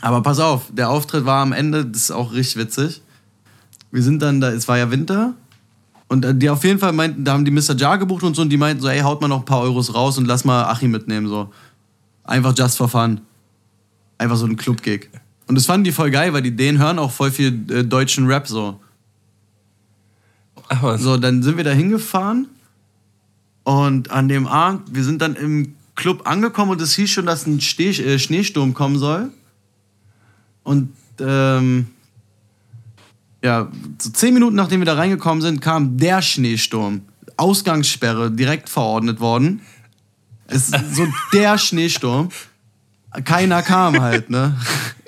[0.00, 3.02] Aber pass auf, der Auftritt war am Ende, das ist auch richtig witzig.
[3.90, 5.34] Wir sind dann da, es war ja Winter
[6.08, 7.76] und äh, die auf jeden Fall meinten, da haben die Mr.
[7.76, 9.94] Jar gebucht und so und die meinten so, ey, haut mal noch ein paar Euros
[9.94, 11.50] raus und lass mal Achim mitnehmen, so.
[12.24, 13.20] Einfach just for fun.
[14.18, 15.08] Einfach so ein Club-Gig.
[15.46, 18.26] Und das fanden die voll geil, weil die denen hören auch voll viel äh, deutschen
[18.26, 18.80] Rap so.
[20.80, 21.00] Was.
[21.02, 22.46] So, dann sind wir da hingefahren
[23.64, 27.46] und an dem Abend, wir sind dann im Club angekommen und es hieß schon, dass
[27.46, 29.30] ein Steh äh, Schneesturm kommen soll.
[30.62, 31.86] Und ähm,
[33.42, 37.02] ja, so zehn Minuten nachdem wir da reingekommen sind, kam der Schneesturm.
[37.36, 39.62] Ausgangssperre direkt verordnet worden.
[40.46, 42.30] Es ist so der Schneesturm.
[43.24, 44.58] Keiner kam halt, ne?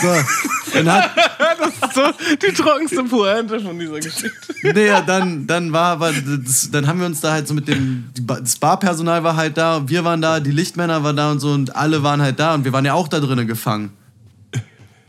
[0.00, 1.10] So, dann hat,
[1.94, 2.02] So,
[2.42, 4.30] die trockenste Pointe von dieser Geschichte.
[4.62, 7.68] Nee, ja, dann, dann war aber, das, dann haben wir uns da halt so mit
[7.68, 11.52] dem, das Barpersonal war halt da, wir waren da, die Lichtmänner waren da und so
[11.52, 13.90] und alle waren halt da und wir waren ja auch da drinnen gefangen.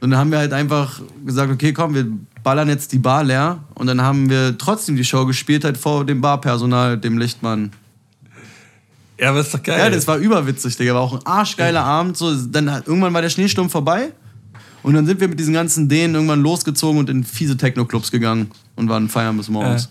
[0.02, 2.06] Und dann haben wir halt einfach gesagt, okay, komm, wir
[2.44, 6.06] ballern jetzt die Bar leer und dann haben wir trotzdem die Show gespielt halt vor
[6.06, 7.72] dem Barpersonal, dem Lichtmann.
[9.20, 9.80] Ja, aber ist doch geil.
[9.80, 13.22] Ja, das war überwitzig, Digga, war auch ein arschgeiler Abend, so, dann hat- irgendwann war
[13.22, 14.12] der Schneesturm vorbei
[14.84, 18.52] und dann sind wir mit diesen ganzen Dänen irgendwann losgezogen und in fiese Techno-Clubs gegangen
[18.76, 19.90] und waren feiern bis morgens.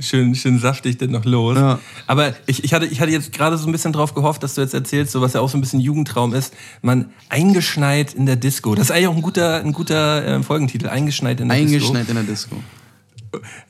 [0.00, 1.56] schön, schön saftig dann noch los.
[1.56, 1.78] Ja.
[2.06, 4.60] Aber ich, ich, hatte, ich hatte jetzt gerade so ein bisschen drauf gehofft, dass du
[4.60, 8.36] jetzt erzählst, so was ja auch so ein bisschen Jugendtraum ist, man eingeschneit in der
[8.36, 8.74] Disco.
[8.74, 12.14] Das ist eigentlich auch ein guter, ein guter äh, Folgentitel, eingeschneit in der Eingeschneit in
[12.16, 12.56] der Disco.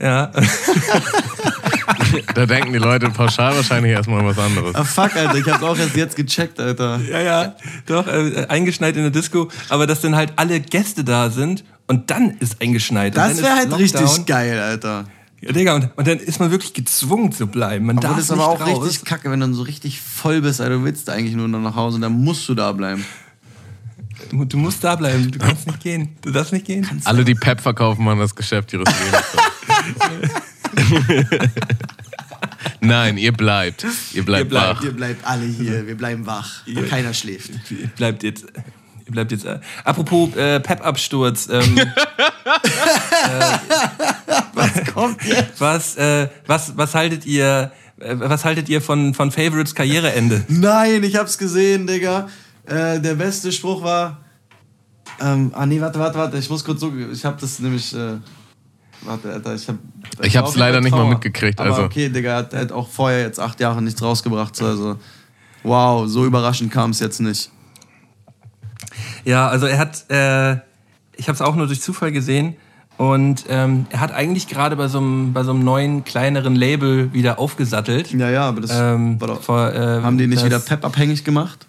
[0.00, 0.30] Ja.
[2.34, 4.74] Da denken die Leute pauschal wahrscheinlich erstmal was anderes.
[4.74, 7.00] Ah, fuck, Alter, ich hab's auch erst jetzt gecheckt, Alter.
[7.00, 7.54] ja, ja,
[7.86, 12.10] doch, äh, eingeschneit in der Disco, aber dass dann halt alle Gäste da sind und
[12.10, 13.16] dann ist eingeschneit.
[13.16, 14.02] Das wäre halt Lockdown.
[14.02, 15.04] richtig geil, Alter.
[15.40, 17.86] Ja, Digga, und, und dann ist man wirklich gezwungen zu bleiben.
[17.86, 18.86] Man Aber darf das ist aber nicht auch raus.
[18.86, 20.74] richtig kacke, wenn du dann so richtig voll bist, Alter.
[20.76, 23.04] Du willst eigentlich nur noch nach Hause und dann musst du da bleiben.
[24.30, 26.16] Du musst da bleiben, du kannst nicht gehen.
[26.22, 26.86] Du darfst nicht gehen.
[27.04, 29.22] Alle, die Pep verkaufen, machen das Geschäft ihres Lebens.
[32.80, 33.84] Nein, ihr bleibt.
[34.12, 34.76] Ihr bleibt Ihr bleibt.
[34.78, 34.82] wach.
[34.84, 36.62] Ihr bleibt alle hier, wir bleiben wach.
[36.88, 37.50] Keiner schläft.
[37.96, 38.44] Bleibt jetzt,
[39.06, 39.44] Ihr bleibt jetzt.
[39.44, 41.48] Äh, apropos äh, Pep-Absturz.
[41.50, 41.84] Ähm, äh,
[44.54, 45.60] was kommt jetzt?
[45.60, 47.70] Was, äh, was, was haltet ihr?
[48.00, 50.44] äh, Was haltet ihr von, von Favorites Karriereende?
[50.48, 52.28] Nein, ich hab's gesehen, Digga.
[52.66, 54.18] Äh, der beste Spruch war.
[55.20, 56.38] Ähm, ah, nee, warte, warte, warte.
[56.38, 56.92] Ich muss kurz so.
[57.12, 57.94] Ich hab das nämlich.
[57.94, 58.14] Äh,
[59.02, 59.76] warte, Alter, ich hab.
[60.22, 61.82] Ich hab's leider nicht mal mitgekriegt, Aber also.
[61.84, 64.54] okay, Digga, er hat, hat auch vorher jetzt acht Jahre nichts rausgebracht.
[64.56, 64.96] So, also.
[65.64, 67.50] Wow, so überraschend kam es jetzt nicht.
[69.24, 70.54] Ja, also er hat, äh,
[71.16, 72.56] ich habe es auch nur durch Zufall gesehen
[72.96, 77.12] und ähm, er hat eigentlich gerade bei so einem bei so einem neuen kleineren Label
[77.12, 78.12] wieder aufgesattelt.
[78.12, 79.42] Ja, ja, aber das Ähm, war doch.
[79.42, 81.66] vor, ähm, haben die nicht das- wieder Pep abhängig gemacht?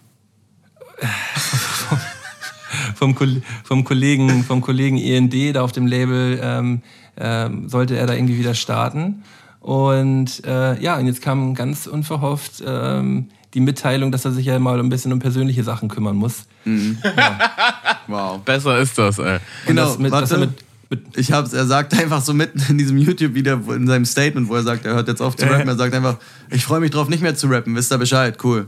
[2.95, 3.15] vom,
[3.63, 6.81] vom Kollegen vom Kollegen END da auf dem Label ähm,
[7.17, 9.23] ähm, sollte er da irgendwie wieder starten
[9.59, 14.57] und äh, ja und jetzt kam ganz unverhofft ähm, die Mitteilung, dass er sich ja
[14.57, 16.45] mal ein bisschen um persönliche Sachen kümmern muss.
[18.07, 18.39] Wow.
[18.43, 19.39] Besser ist das, ey.
[19.65, 20.37] Genau, das mit, er warte.
[20.37, 20.49] mit,
[20.89, 24.49] mit Ich hab's, er sagt einfach so mitten in diesem YouTube-Video, wo- in seinem Statement,
[24.49, 26.17] wo er sagt, er hört jetzt auf zu rappen, er sagt einfach,
[26.49, 28.67] ich freue mich drauf, nicht mehr zu rappen, wisst ihr Bescheid, cool.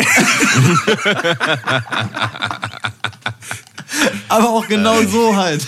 [4.28, 5.66] Aber auch genau so halt.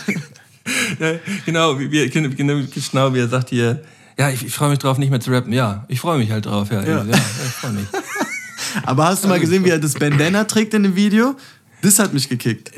[1.01, 1.14] Ja,
[1.45, 3.83] genau, wie, wie, genau, genau wie er sagt hier,
[4.18, 5.53] ja, ich, ich freue mich drauf, nicht mehr zu rappen.
[5.53, 6.71] Ja, ich freue mich halt drauf.
[6.71, 7.05] Ja, ja.
[7.05, 7.87] ja, ich freue mich.
[8.85, 11.35] Aber hast du mal gesehen, wie er das Bandana trägt in dem Video?
[11.83, 12.71] Das hat mich gekickt.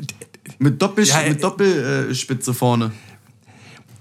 [0.57, 2.91] Mit, Doppel, Ja, er- mit Doppelspitze vorne.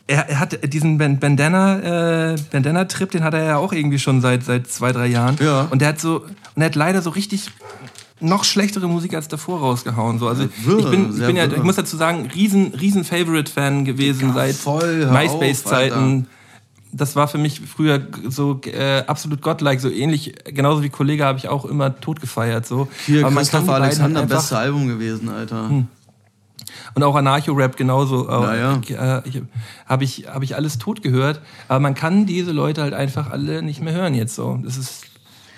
[0.07, 4.21] Er, er hat diesen Ban- Bandana, äh, Bandana-Trip, den hat er ja auch irgendwie schon
[4.21, 5.37] seit, seit zwei, drei Jahren.
[5.40, 5.67] Ja.
[5.71, 7.51] Und der hat so, und er hat leider so richtig
[8.21, 10.19] noch schlechtere Musik als davor rausgehauen.
[10.19, 10.29] So.
[10.29, 14.35] Also wirr, ich bin, ich bin ja, ich muss dazu sagen, riesen, riesen Favorite-Fan gewesen
[14.35, 16.27] Ja, seit MySpace-Zeiten.
[16.93, 21.38] Das war für mich früher so äh, absolut godlike, so ähnlich, genauso wie Kollege habe
[21.38, 22.67] ich auch immer tot gefeiert.
[22.67, 22.88] So.
[23.07, 25.71] Hier, Aber Christopher Alexander, beste Album gewesen, Alter.
[26.94, 28.28] Und auch Anarcho-Rap genauso.
[28.28, 28.80] Ja, ja.
[28.83, 29.42] Ich, äh, ich,
[29.87, 31.40] Habe ich, hab ich alles tot gehört.
[31.68, 34.61] Aber man kann diese Leute halt einfach alle nicht mehr hören jetzt so.
[34.62, 35.04] Das ist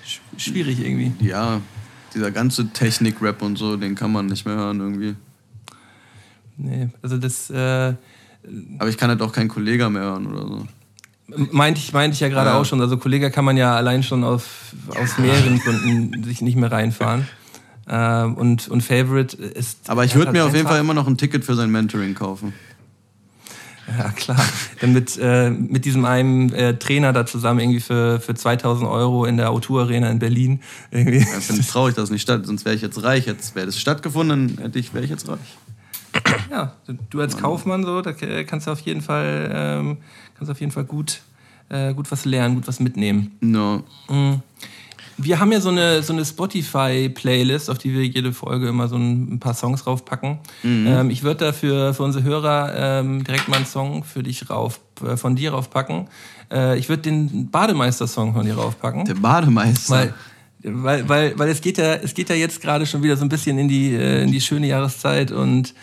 [0.06, 1.12] sch- schwierig irgendwie.
[1.24, 1.60] Ja,
[2.14, 5.14] dieser ganze Technik-Rap und so, den kann man nicht mehr hören irgendwie.
[6.56, 7.92] Nee, also das äh,
[8.78, 10.66] Aber ich kann halt auch keinen Kollege mehr hören oder so.
[11.52, 12.58] meinte ich, meinte ich ja gerade Ja.
[12.58, 12.80] auch schon.
[12.80, 17.28] Also Kollege kann man ja allein schon auf, aus mehreren Gründen sich nicht mehr reinfahren.
[17.88, 19.88] Ähm, und, und Favorite ist.
[19.88, 22.14] Aber ich würde mir halt auf jeden Fall immer noch ein Ticket für sein Mentoring
[22.14, 22.52] kaufen.
[23.98, 24.44] Ja, klar.
[24.80, 29.26] Dann mit, äh, mit diesem einen äh, Trainer da zusammen irgendwie für, für 2000 Euro
[29.26, 30.60] in der O2 Arena in Berlin.
[30.90, 31.18] Irgendwie.
[31.18, 33.26] Ja, finde ich traurig, dass es nicht statt, sonst wäre ich jetzt reich.
[33.26, 35.38] Jetzt wäre das stattgefunden, hätte ich, wäre ich jetzt reich.
[36.50, 36.74] Ja,
[37.10, 39.98] du als Kaufmann so, da kannst du auf jeden Fall, ähm,
[40.36, 41.20] kannst auf jeden Fall gut,
[41.68, 43.36] äh, gut was lernen, gut was mitnehmen.
[43.40, 43.84] No.
[45.18, 48.96] Wir haben ja so eine, so eine Spotify-Playlist, auf die wir jede Folge immer so
[48.96, 50.38] ein, paar Songs raufpacken.
[50.86, 54.50] Ähm, ich würde da für, für unsere Hörer ähm, direkt mal einen Song für dich
[54.50, 56.08] rauf, äh, von dir raufpacken.
[56.52, 59.04] Äh, ich würde den Bademeister-Song von dir raufpacken.
[59.04, 59.94] Der Bademeister.
[59.94, 60.14] Weil,
[60.62, 63.28] weil, weil, weil es geht ja, es geht ja jetzt gerade schon wieder so ein
[63.28, 65.74] bisschen in die, äh, in die schöne Jahreszeit und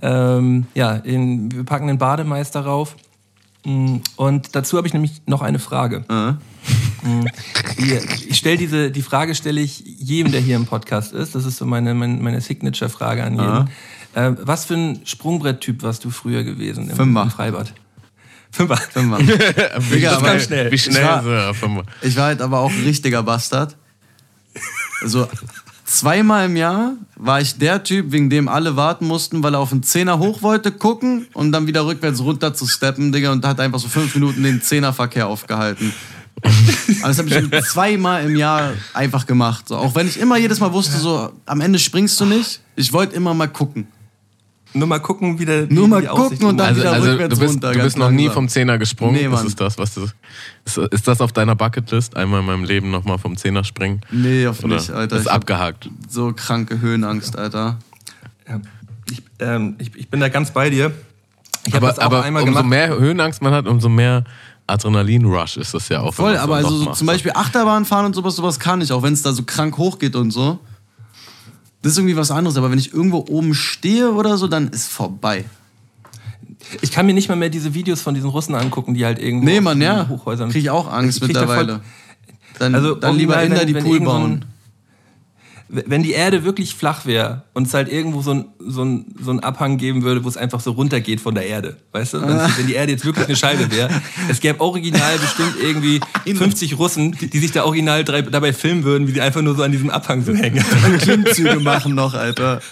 [0.00, 2.96] ähm, ja, in, wir packen den Bademeister rauf.
[3.64, 6.04] Mm, Und dazu habe ich nämlich noch eine Frage.
[6.08, 6.32] Äh?
[7.78, 7.98] Die-
[8.28, 11.34] Ich stelle diese, die Frage stelle ich jedem, der hier im Podcast ist.
[11.34, 13.68] Das ist so meine, meine, meine Signature-Frage an jeden.
[14.14, 17.22] Ähm, was für ein Sprungbrett-Typ warst du früher gewesen im, Fünfer.
[17.22, 17.72] im Freibad?
[18.50, 18.78] Fünfer.
[18.94, 20.72] Wie, Digga, aber- schnell, schnell.
[20.72, 21.82] wie schnell Ich war- so.
[22.02, 23.76] Ich war halt aber auch ein richtiger Bastard.
[25.02, 25.26] Also
[25.92, 29.70] zweimal im Jahr war ich der Typ, wegen dem alle warten mussten, weil er auf
[29.70, 33.60] den Zehner hoch wollte, gucken und dann wieder rückwärts runter zu steppen, Digga, und hat
[33.60, 35.92] einfach so fünf Minuten den Zehnerverkehr aufgehalten.
[36.42, 39.68] Aber das habe ich zweimal im Jahr einfach gemacht.
[39.68, 39.76] So.
[39.76, 42.60] Auch wenn ich immer jedes Mal wusste, so am Ende springst du nicht.
[42.74, 43.86] Ich wollte immer mal gucken.
[44.74, 46.78] Nur mal gucken, wie der Nur mal die gucken und dann ist.
[46.78, 49.14] Also, wieder also rückwärts du bist, runter, du bist noch nie vom Zehner gesprungen.
[49.14, 49.46] Nee, das Mann.
[49.46, 50.06] ist das, was du.
[50.64, 52.16] Ist, ist das auf deiner Bucketlist?
[52.16, 54.00] Einmal in meinem Leben nochmal vom Zehner springen?
[54.10, 55.16] Nee, auf Oder nicht, Alter.
[55.16, 55.90] ist Ich abgehakt.
[56.08, 57.78] so kranke Höhenangst, Alter.
[58.48, 58.60] Ja.
[59.10, 60.92] Ich, ähm, ich, ich bin da ganz bei dir.
[61.66, 62.70] Ich habe Aber, das auch aber einmal umso gemacht.
[62.70, 64.24] mehr Höhenangst man hat, umso mehr
[64.66, 66.14] Adrenalin-Rush ist das ja auch.
[66.14, 69.12] Voll, aber also so zum Beispiel Achterbahn fahren und sowas, sowas kann ich, auch wenn
[69.12, 70.58] es da so krank hoch geht und so.
[71.82, 74.88] Das ist irgendwie was anderes, aber wenn ich irgendwo oben stehe oder so, dann ist
[74.88, 75.44] vorbei.
[76.80, 79.44] Ich kann mir nicht mal mehr diese Videos von diesen Russen angucken, die halt irgendwo
[79.46, 80.08] Nee, Mann, ja.
[80.08, 80.50] Hochhäusern.
[80.50, 81.80] Krieg ich auch Angst Ich da mittlerweile.
[82.58, 84.44] Dann, Also dann lieber Inder wenn- die Pool bauen.
[85.74, 89.30] Wenn die Erde wirklich flach wäre und es halt irgendwo so ein, so, ein, so
[89.30, 92.20] ein Abhang geben würde, wo es einfach so runtergeht von der Erde, weißt du?
[92.20, 93.88] Wenn, wenn die Erde jetzt wirklich eine Scheibe wäre,
[94.28, 99.12] es gäbe original bestimmt irgendwie 50 Russen, die sich da original dabei filmen würden, wie
[99.12, 100.62] die einfach nur so an diesem Abhang so hängen.
[100.98, 102.60] Klimmzüge machen noch, Alter.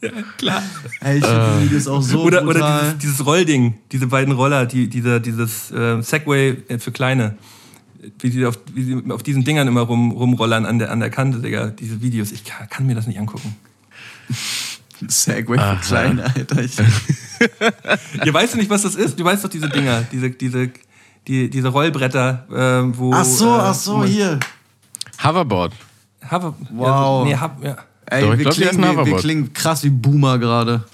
[0.00, 0.62] Ja, klar.
[1.00, 4.88] Ey, ich die Videos auch so Oder, oder dieses, dieses Rollding, diese beiden Roller, die,
[4.88, 7.36] dieser, dieses äh, Segway äh, für Kleine.
[8.18, 11.10] Wie sie auf, wie sie auf diesen Dingern immer rum, rumrollern an der, an der
[11.10, 11.68] Kante, Digga.
[11.68, 12.32] Diese Videos.
[12.32, 13.56] Ich kann, kann mir das nicht angucken.
[15.06, 16.62] Segway für Kleine, Alter.
[16.62, 16.76] Ich,
[18.24, 19.18] Ihr weißt du nicht, was das ist?
[19.18, 20.70] Du weißt doch diese Dinger, diese, diese,
[21.26, 22.46] die, diese Rollbretter,
[22.90, 23.12] äh, wo.
[23.14, 24.38] ach so, äh, ach so, wo- hier.
[25.22, 25.72] Hoverboard.
[26.30, 27.24] Hover, Wow.
[27.26, 27.76] Ja, nee, hab, ja.
[28.06, 30.84] Ey, Doch, wir, glaub, die klingen, wir, wir klingen krass wie Boomer gerade.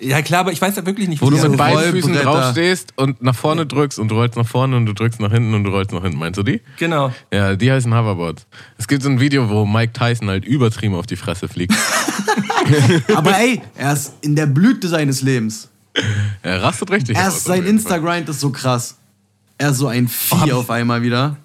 [0.00, 3.22] Ja, klar, aber ich weiß ja wirklich nicht, Wo du mit beiden Füßen draufstehst und
[3.22, 5.70] nach vorne drückst und du rollst nach vorne und du drückst nach hinten und du
[5.70, 6.18] rollst nach hinten.
[6.18, 6.60] Meinst du die?
[6.78, 7.12] Genau.
[7.32, 8.46] Ja, die heißen Hoverboards.
[8.78, 11.74] Es gibt so ein Video, wo Mike Tyson halt übertrieben auf die Fresse fliegt.
[13.14, 15.68] Aber ey, er ist in der Blüte seines Lebens.
[16.42, 17.64] Er rastet richtig Erst sein.
[17.64, 18.96] Instagrind ist so krass.
[19.58, 21.36] Er ist so ein Oh, Vieh ich- auf einmal wieder.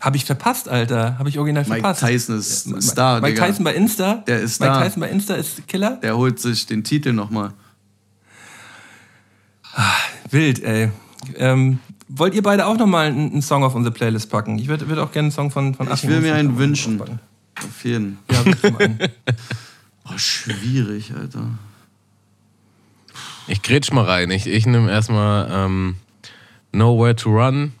[0.00, 1.18] Habe ich verpasst, Alter.
[1.18, 2.00] Habe ich original Mike verpasst.
[2.00, 3.46] Tyson ist ein Star, Mike Digga.
[3.46, 4.14] Tyson bei Insta.
[4.26, 4.84] Der ist Mike da.
[4.84, 5.98] Tyson bei Insta ist Killer.
[6.02, 7.52] Der holt sich den Titel nochmal.
[10.30, 10.90] Wild, ey.
[11.36, 14.58] Ähm, wollt ihr beide auch nochmal einen, einen Song auf unsere Playlist packen?
[14.58, 17.00] Ich würde würd auch gerne einen Song von, von Ich Achim will mir einen wünschen.
[17.00, 18.18] Auf jeden.
[18.30, 18.98] Ja, bitte mal einen.
[20.10, 21.50] Oh, schwierig, Alter.
[23.46, 24.30] Ich grätsch mal rein.
[24.30, 25.96] Ich, ich nehme erstmal ähm,
[26.72, 27.72] Nowhere to Run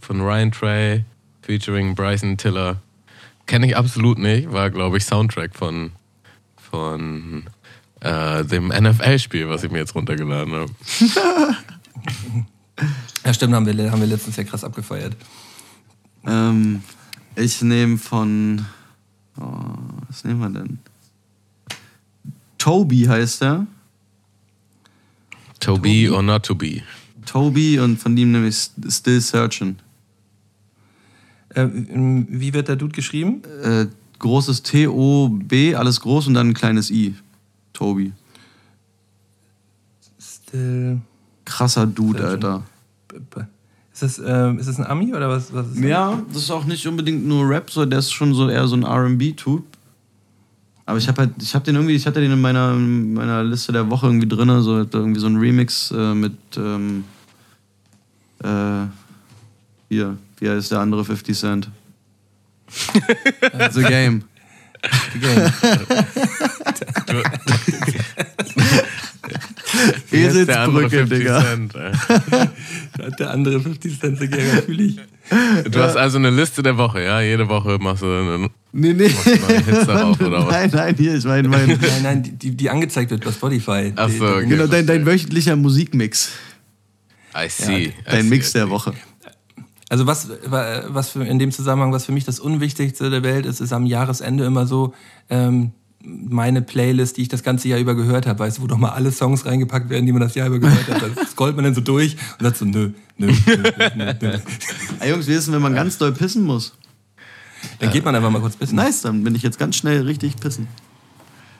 [0.00, 1.04] von Ryan Trey
[1.44, 2.76] featuring Bryson Tiller.
[3.46, 5.92] Kenne ich absolut nicht, war glaube ich Soundtrack von,
[6.56, 7.44] von
[8.00, 10.70] äh, dem NFL-Spiel, was ich mir jetzt runtergeladen habe.
[13.24, 15.16] Ja, stimmt, haben wir, haben wir letztens ja krass abgefeiert.
[16.26, 16.82] Ähm,
[17.36, 18.66] ich nehme von.
[19.40, 19.60] Oh,
[20.08, 20.78] was nehmen wir denn?
[22.58, 23.66] Toby heißt er.
[25.60, 26.82] To be or not to be.
[27.24, 29.76] Toby und von dem nehme ich Still Searching.
[31.54, 33.42] Äh, wie wird der Dude geschrieben?
[33.62, 33.86] Äh,
[34.18, 37.14] großes T-O-B, alles groß und dann ein kleines I.
[37.72, 38.12] Toby.
[40.20, 41.00] Still.
[41.44, 42.44] Krasser Dude, Searching.
[42.44, 42.62] Alter.
[43.92, 45.52] Ist das, ähm, ist das ein Ami oder was?
[45.52, 45.84] was ist das?
[45.84, 48.76] Ja, das ist auch nicht unbedingt nur Rap, so der ist schon so eher so
[48.76, 49.62] ein R&B-Typ.
[50.86, 53.42] Aber ich habe halt, ich habe den irgendwie, ich hatte den in meiner, in meiner
[53.44, 57.04] Liste der Woche irgendwie drin, so irgendwie so ein Remix äh, mit ähm,
[58.42, 58.86] äh,
[59.88, 61.70] hier, wie heißt der andere 50 Cent?
[63.72, 64.24] The Game.
[70.10, 71.40] Wie heißt der andere Eselsbrücke, 50 Digga.
[71.42, 71.74] Cent?
[73.18, 74.96] Der andere 50 Cent The Gang, natürlich.
[75.70, 77.20] Du hast also eine Liste der Woche, ja?
[77.22, 79.08] Jede Woche machst du einen Nee, nee.
[79.08, 80.50] Hits darauf, oder was?
[80.52, 83.92] Nein, nein, hier, ich meine, mein, Nein, nein, die- die, angezeigt wird bei Spotify.
[83.96, 84.46] Ach Die- so, okay.
[84.46, 86.30] genau, dein, dein wöchentlicher Musikmix.
[87.34, 87.84] I see.
[87.86, 88.70] I Dein see, Mix I der.
[88.70, 88.92] Woche.
[89.94, 93.60] Also was, was für in dem Zusammenhang, was für mich das Unwichtigste der Welt ist,
[93.60, 94.92] ist am Jahresende immer so
[95.30, 98.76] ähm, meine Playlist, die ich das ganze Jahr über gehört habe, weißt du, wo doch
[98.76, 101.00] mal alle Songs reingepackt werden, die man das Jahr über gehört hat.
[101.00, 104.38] Da scrollt man dann so durch und sagt so, nö, nö, nö, nö, nö.
[104.98, 106.74] Ey, Jungs, wie ist es, wenn man ganz doll pissen muss?
[107.78, 108.74] Dann geht man einfach mal kurz pissen.
[108.74, 110.66] Nice, dann bin ich jetzt ganz schnell richtig pissen.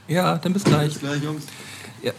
[0.08, 0.98] Ja, dann bis gleich.
[0.98, 1.44] gleich, Jungs.
[2.02, 2.10] Ja.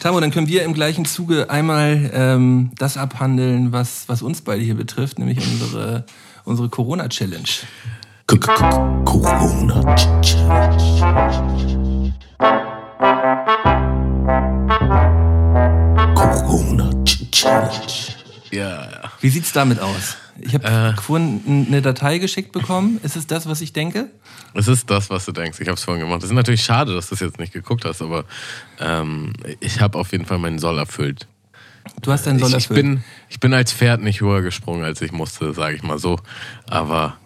[0.00, 4.62] Tamo, dann können wir im gleichen Zuge einmal ähm, das abhandeln, was, was uns beide
[4.62, 6.04] hier betrifft, nämlich unsere,
[6.44, 7.48] unsere Corona-Challenge.
[8.26, 12.12] Corona Challenge.
[16.14, 18.14] Corona Challenge.
[18.50, 19.12] Ja, ja.
[19.20, 20.16] Wie sieht's damit aus?
[20.40, 21.00] Ich habe Äh.
[21.00, 22.98] vorhin eine Datei geschickt bekommen.
[23.02, 24.10] Ist es das, was ich denke?
[24.54, 25.60] Es ist das, was du denkst.
[25.60, 26.22] Ich habe es vorhin gemacht.
[26.22, 28.24] Es ist natürlich schade, dass du es jetzt nicht geguckt hast, aber
[28.80, 31.28] ähm, ich habe auf jeden Fall meinen Soll erfüllt.
[32.02, 32.82] Du hast deinen Soll Ich, ich, erfüllt.
[32.82, 36.18] bin, ich bin als Pferd nicht höher gesprungen, als ich musste, sage ich mal so.
[36.68, 37.16] Aber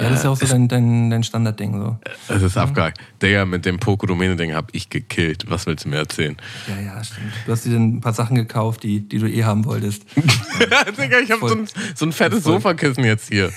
[0.00, 1.72] ja, das ist ja auch so dein, dein, dein Standardding.
[1.80, 1.98] So.
[2.28, 3.00] es ist abgehakt.
[3.22, 5.44] Digga, mit dem Pokodomäne-Ding habe ich gekillt.
[5.48, 6.36] Was willst du mir erzählen?
[6.68, 7.32] Ja, ja, stimmt.
[7.46, 10.04] Du hast dir dann ein paar Sachen gekauft, die, die du eh haben wolltest.
[10.16, 11.56] Digga, ich habe so
[11.94, 12.44] so ein fettes.
[12.44, 13.52] Sofakissen jetzt hier.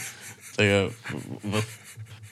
[0.60, 0.88] Digga,
[1.44, 1.64] was,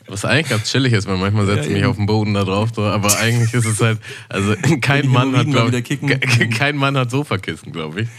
[0.07, 1.89] was eigentlich ganz chillig ist, weil manchmal setze ich Ja, mich eben.
[1.91, 5.45] auf den Boden da drauf, so, aber eigentlich ist es halt, also kein Mann hat,
[5.47, 5.71] glaub,
[6.57, 8.09] kein Mann hat Sofakissen, glaube ich.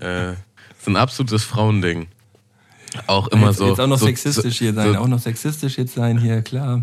[0.00, 2.08] Äh, ist ein absolutes Frauending.
[3.06, 3.68] Auch immer jetzt, so.
[3.68, 4.92] jetzt auch noch so, sexistisch hier sein.
[4.92, 6.82] So, Auch noch sexistisch jetzt sein hier, klar.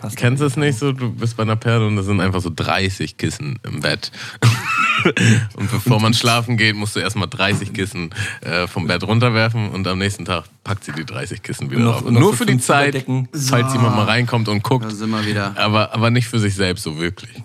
[0.00, 0.92] passt kennst du es nicht so?
[0.92, 4.10] Du bist bei einer Perle und da sind einfach so 30 Kissen im Bett.
[5.56, 8.10] und bevor man schlafen geht, musst du erstmal 30 Kissen
[8.42, 11.84] äh, vom Bett runterwerfen und am nächsten Tag packt sie die 30 Kissen wieder Und
[11.86, 12.02] noch- auf.
[12.02, 13.28] und noch Nur so für die Zeit, Überdecken.
[13.32, 14.84] falls jemand mal reinkommt und guckt.
[14.84, 15.54] Da sind wir wieder.
[15.56, 17.42] Aber, aber nicht für sich selbst so wirklich.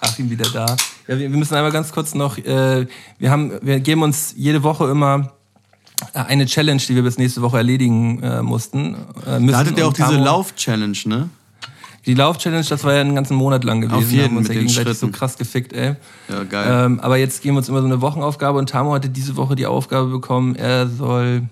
[0.00, 0.66] Achim wieder da.
[1.06, 2.86] Ja, wir, wir müssen einmal ganz kurz noch, äh,
[3.18, 5.32] wir haben, wir geben uns jede Woche immer
[6.12, 8.96] eine Challenge, die wir bis nächste Woche erledigen äh, mussten.
[9.26, 9.48] Äh, müssen.
[9.48, 11.28] Da hattet ihr auch diese Lauf-Challenge, ne?
[12.04, 13.98] Die Lauf-Challenge, das war ja einen ganzen Monat lang gewesen.
[13.98, 15.12] Auf jeden, haben uns mit ja gegenseitig so Schritten.
[15.12, 15.94] krass gefickt, ey.
[16.28, 16.86] Ja, geil.
[16.86, 19.54] Ähm, aber jetzt geben wir uns immer so eine Wochenaufgabe und Tamo hatte diese Woche
[19.54, 21.42] die Aufgabe bekommen, er soll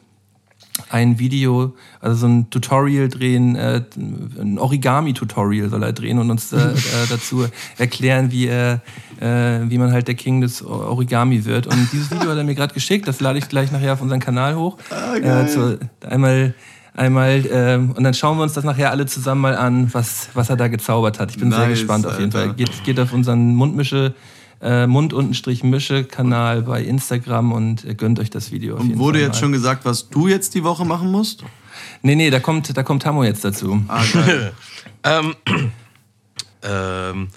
[0.88, 6.52] ein Video, also so ein Tutorial drehen, äh, ein Origami-Tutorial soll er drehen und uns
[6.52, 6.74] äh, äh,
[7.08, 7.46] dazu
[7.78, 8.80] erklären, wie er,
[9.20, 11.66] äh, wie man halt der King des Origami wird.
[11.66, 14.20] Und dieses Video hat er mir gerade geschickt, das lade ich gleich nachher auf unseren
[14.20, 14.78] Kanal hoch.
[15.22, 16.54] Äh, zu, einmal
[16.92, 20.50] Einmal, ähm, und dann schauen wir uns das nachher alle zusammen mal an, was, was
[20.50, 21.30] er da gezaubert hat.
[21.30, 22.48] Ich bin sehr Nice, gespannt auf jeden Alter.
[22.48, 22.54] Fall.
[22.54, 24.14] Geht, geht auf unseren Mundmische,
[24.60, 28.74] äh, Mund-Mische-Kanal bei Instagram und äh, gönnt euch das Video.
[28.74, 29.40] Auf Und jeden wurde Fall jetzt mal.
[29.40, 31.44] schon gesagt, was du jetzt die Woche machen musst?
[32.02, 33.82] Nee, nee, da kommt, da kommt Tammo jetzt dazu.
[33.88, 34.02] Ah.
[35.02, 35.34] Ähm,
[36.62, 37.28] ähm,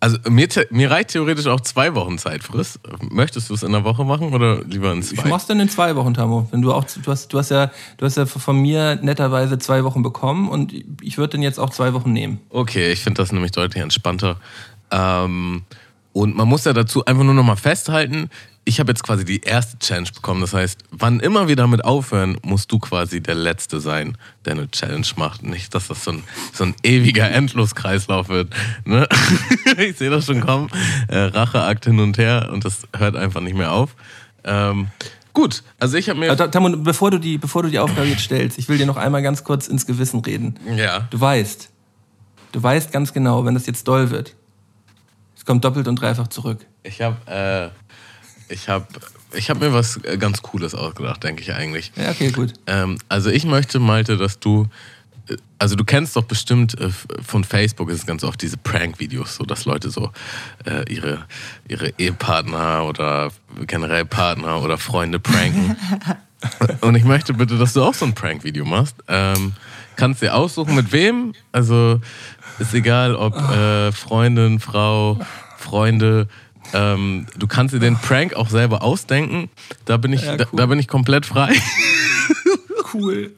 [0.00, 2.78] also mir, mir reicht theoretisch auch zwei Wochen Zeitfrist.
[3.10, 5.26] Möchtest du es in einer Woche machen oder lieber in Ich zwei?
[5.28, 6.46] mach's dann in zwei Wochen, Tammo.
[6.50, 9.82] Wenn du auch, du hast, du hast ja, du hast ja von mir netterweise zwei
[9.84, 12.38] Wochen bekommen und ich würde dann jetzt auch zwei Wochen nehmen.
[12.50, 14.36] Okay, ich finde das nämlich deutlich entspannter.
[14.90, 15.62] Ähm,
[16.16, 18.30] und man muss ja dazu einfach nur noch mal festhalten,
[18.64, 20.40] ich habe jetzt quasi die erste Challenge bekommen.
[20.40, 24.70] Das heißt, wann immer wir damit aufhören, musst du quasi der Letzte sein, der eine
[24.70, 25.42] Challenge macht.
[25.42, 26.24] Nicht, dass das so ein,
[26.54, 28.48] so ein ewiger Endloskreislauf wird.
[28.86, 29.06] Ne?
[29.76, 30.70] ich sehe das schon kommen.
[31.08, 33.94] Äh, Racheakt hin und her und das hört einfach nicht mehr auf.
[34.44, 34.86] Ähm,
[35.34, 36.34] gut, also ich habe mir...
[36.34, 39.20] Tammo, bevor du die, bevor du die Aufgabe jetzt stellst, ich will dir noch einmal
[39.20, 40.58] ganz kurz ins Gewissen reden.
[40.78, 41.08] Ja.
[41.10, 41.68] Du weißt,
[42.52, 44.34] du weißt ganz genau, wenn das jetzt doll wird,
[45.46, 46.66] es kommt doppelt und dreifach zurück.
[46.82, 48.88] Ich habe äh, ich hab,
[49.32, 51.92] ich hab mir was äh, ganz Cooles ausgedacht, denke ich eigentlich.
[51.94, 52.54] Ja, okay, gut.
[52.66, 54.66] Ähm, also ich möchte, Malte, dass du,
[55.28, 56.90] äh, also du kennst doch bestimmt äh,
[57.24, 60.10] von Facebook ist es ganz oft diese Prank-Videos, so dass Leute so
[60.64, 61.26] äh, ihre,
[61.68, 63.30] ihre Ehepartner oder
[63.68, 65.76] generell Partner oder Freunde pranken.
[66.80, 68.96] Und ich möchte bitte, dass du auch so ein Prank-Video machst.
[69.06, 69.52] Ähm,
[69.96, 71.34] kannst dir aussuchen, mit wem.
[71.52, 72.00] Also
[72.58, 75.18] ist egal, ob äh, Freundin, Frau,
[75.56, 76.28] Freunde.
[76.72, 79.48] Ähm, du kannst dir den Prank auch selber ausdenken.
[79.84, 80.58] Da bin ich, Ja, da, cool.
[80.58, 81.52] da bin ich komplett frei.
[82.94, 83.32] Cool.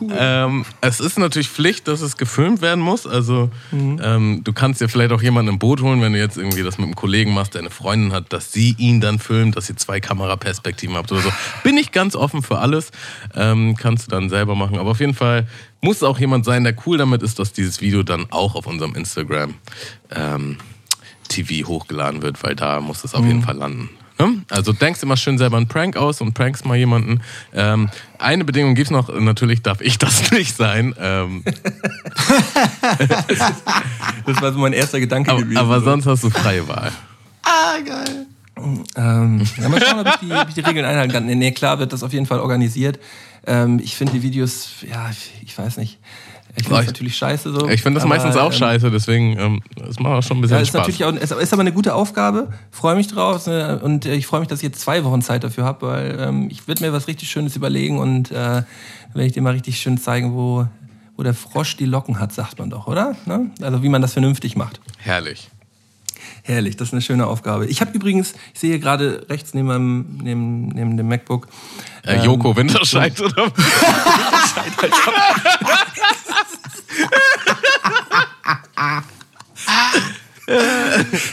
[0.00, 0.12] Cool.
[0.16, 3.06] Ähm, es ist natürlich Pflicht, dass es gefilmt werden muss.
[3.06, 6.62] Also ähm, du kannst dir vielleicht auch jemanden im Boot holen, wenn du jetzt irgendwie
[6.62, 9.68] das mit einem Kollegen machst, der eine Freundin hat, dass sie ihn dann filmt, dass
[9.68, 11.32] ihr zwei Kameraperspektiven habt oder so.
[11.64, 12.90] Bin ich ganz offen für alles.
[13.34, 14.78] Ähm, kannst du dann selber machen.
[14.78, 15.46] Aber auf jeden Fall
[15.82, 18.66] muss es auch jemand sein, der cool damit ist, dass dieses Video dann auch auf
[18.66, 19.54] unserem Instagram
[20.14, 20.56] ähm,
[21.28, 23.90] TV hochgeladen wird, weil da muss es auf jeden Fall landen.
[24.18, 24.42] Ne?
[24.50, 27.20] Also denkst immer schön selber einen Prank aus und prankst mal jemanden.
[27.52, 30.94] Ähm, eine Bedingung gibt's noch, natürlich darf ich das nicht sein.
[30.98, 31.42] Ähm,
[34.24, 35.58] Das war so mein erster Gedanke aber, gewesen.
[35.58, 36.92] aber sonst hast du freie Wahl.
[37.42, 38.26] ah, geil.
[38.96, 41.26] Ähm, ja, mal schauen, ob ich, die, ob ich die Regeln einhalten kann.
[41.26, 42.98] Nee, nee, klar wird das auf jeden Fall organisiert.
[43.46, 45.10] Ähm, ich finde die Videos, ja,
[45.42, 45.98] ich, weiß nicht.
[46.54, 47.68] Ich finde das ich- natürlich scheiße so.
[47.68, 50.40] Ich finde das aber, meistens auch ähm, scheiße, deswegen ähm, es macht auch schon ein
[50.42, 50.80] bisschen Ja, ist Spaß.
[50.86, 52.52] natürlich auch, ist, ist aber eine gute Aufgabe.
[52.70, 55.44] Freue mich drauf äh, und äh, ich freue mich, dass ich jetzt zwei Wochen Zeit
[55.44, 58.66] dafür habe, weil ähm, ich würde mir was richtig Schönes überlegen und äh, werde
[59.26, 60.66] ich dir mal richtig schön zeigen, wo,
[61.16, 63.16] wo der Frosch die Locken hat, sagt man doch, oder?
[63.24, 63.50] Ne?
[63.62, 64.78] Also wie man das vernünftig macht.
[64.98, 65.48] Herrlich.
[66.44, 67.66] Herrlich, das ist eine schöne Aufgabe.
[67.66, 71.46] Ich habe übrigens, ich sehe hier gerade rechts neben, meinem, neben, neben dem MacBook.
[72.04, 73.52] Äh, ähm, Joko Winterscheid oder?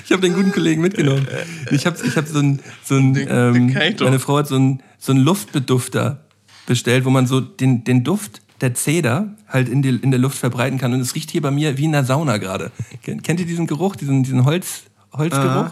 [0.06, 1.28] Ich habe den guten Kollegen mitgenommen.
[1.72, 4.56] Ich habe ich hab so ein, so ein Den- ähm, den meine Frau hat so
[4.56, 6.20] ein, so ein Luftbedufter
[6.68, 10.38] bestellt, wo man so den, den Duft der Zeder halt in, die, in der Luft
[10.38, 10.94] verbreiten kann.
[10.94, 12.72] Und es riecht hier bei mir wie in der Sauna gerade.
[13.04, 15.72] Kennt kennt ihr diesen Geruch, diesen, diesen Holz, Holzgeruch?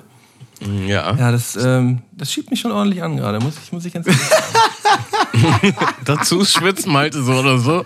[0.88, 1.15] Ja.
[1.15, 4.08] Ja, das, ähm, das schiebt mich schon ordentlich an gerade, muss ich, muss ich ganz
[4.08, 5.76] ehrlich sagen.
[6.06, 7.86] Dazu schwitzt Malte so oder so.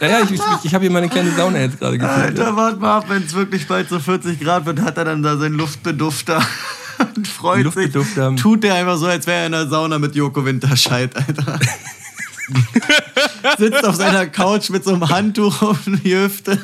[0.00, 2.18] Ja, ja, ich, ich, ich habe hier meine kleine Sauna jetzt gerade gefühlt.
[2.18, 5.22] Alter, warte mal ab, wenn es wirklich bald so 40 Grad wird, hat er dann
[5.22, 6.42] da seinen Luftbedufter
[7.16, 8.30] und freut Luftbedufter.
[8.30, 8.40] sich.
[8.40, 11.60] Tut der einfach so, als wäre er in der Sauna mit Joko Winterscheid, Alter.
[13.58, 16.58] Sitzt auf seiner Couch mit so einem Handtuch auf die Hüfte.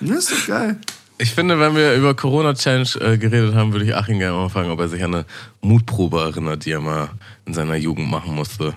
[0.00, 0.78] Das ist doch geil.
[1.22, 4.70] Ich finde, wenn wir über Corona-Challenge äh, geredet haben, würde ich Achim gerne mal fragen,
[4.70, 5.26] ob er sich an eine
[5.60, 7.10] Mutprobe erinnert, die er mal
[7.44, 8.74] in seiner Jugend machen musste.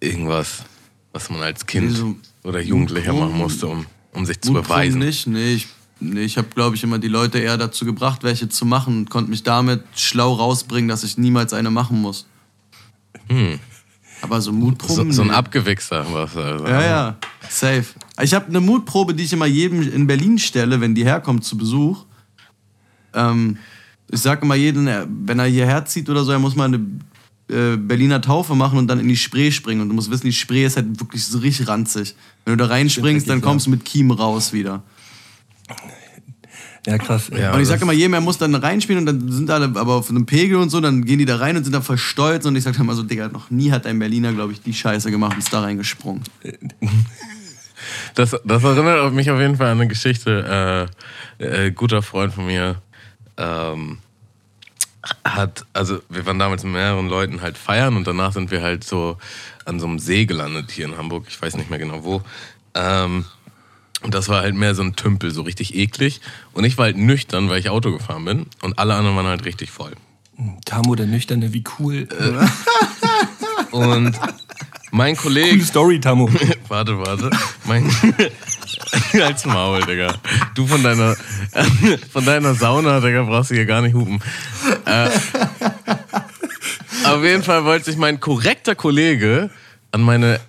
[0.00, 0.62] Irgendwas,
[1.12, 2.16] was man als Kind Wieso?
[2.44, 3.30] oder Jugendlicher Mutproben?
[3.32, 4.98] machen musste, um, um sich zu Mutproben beweisen.
[5.00, 5.52] nicht, nee.
[5.54, 5.68] Ich,
[6.00, 9.10] nee, ich habe, glaube ich, immer die Leute eher dazu gebracht, welche zu machen und
[9.10, 12.26] konnte mich damit schlau rausbringen, dass ich niemals eine machen muss.
[14.22, 15.12] Aber so So, Mutproben.
[15.12, 15.34] so ein nee.
[15.34, 16.06] Abgewichser.
[16.10, 16.66] Was, also.
[16.66, 17.16] Ja, ja,
[17.50, 17.84] safe.
[18.22, 21.56] Ich habe eine Mutprobe, die ich immer jedem in Berlin stelle, wenn die herkommt zu
[21.58, 22.04] Besuch.
[23.14, 23.58] Ähm,
[24.10, 26.80] ich sage immer jedem, er- wenn er hierher zieht oder so, er muss mal eine
[27.48, 29.80] äh, Berliner Taufe machen und dann in die Spree springen.
[29.82, 32.14] Und du musst wissen, die Spree ist halt wirklich so richtig ranzig.
[32.44, 34.82] Wenn du da reinspringst, dann kommst du mit Kiem raus wieder.
[36.86, 37.30] Ja, krass.
[37.36, 37.52] Ja.
[37.52, 40.08] und ich sag das- immer, jeder muss dann reinspielen und dann sind alle aber auf
[40.08, 42.62] einem Pegel und so, dann gehen die da rein und sind da verstolzt und ich
[42.62, 45.32] sag dann immer so, Digga, noch nie hat ein Berliner, glaube ich, die Scheiße gemacht
[45.34, 46.22] und ist da reingesprungen.
[48.14, 50.88] Das, das erinnert mich auf jeden Fall an eine Geschichte.
[51.38, 52.80] Äh, äh, guter Freund von mir
[53.36, 53.98] ähm,
[55.24, 58.84] hat, also wir waren damals mit mehreren Leuten halt feiern und danach sind wir halt
[58.84, 59.18] so
[59.64, 61.26] an so einem See gelandet hier in Hamburg.
[61.28, 62.22] Ich weiß nicht mehr genau wo.
[62.74, 63.24] Ähm,
[64.02, 66.20] und das war halt mehr so ein Tümpel, so richtig eklig.
[66.52, 68.46] Und ich war halt nüchtern, weil ich Auto gefahren bin.
[68.62, 69.92] Und alle anderen waren halt richtig voll.
[70.64, 72.06] Tamo der Nüchterne, wie cool.
[73.70, 74.18] Und
[74.90, 75.50] mein Kollege.
[75.50, 76.28] Coole Story, Tamo.
[76.68, 77.30] Warte, warte.
[77.64, 77.90] Mein
[79.22, 80.14] Als Maul, Digga.
[80.54, 81.16] Du von deiner,
[82.12, 84.20] von deiner Sauna, Digga, brauchst du hier gar nicht hupen.
[84.84, 85.10] Äh,
[87.04, 89.50] auf jeden Fall wollte sich mein korrekter Kollege
[89.92, 90.40] an meine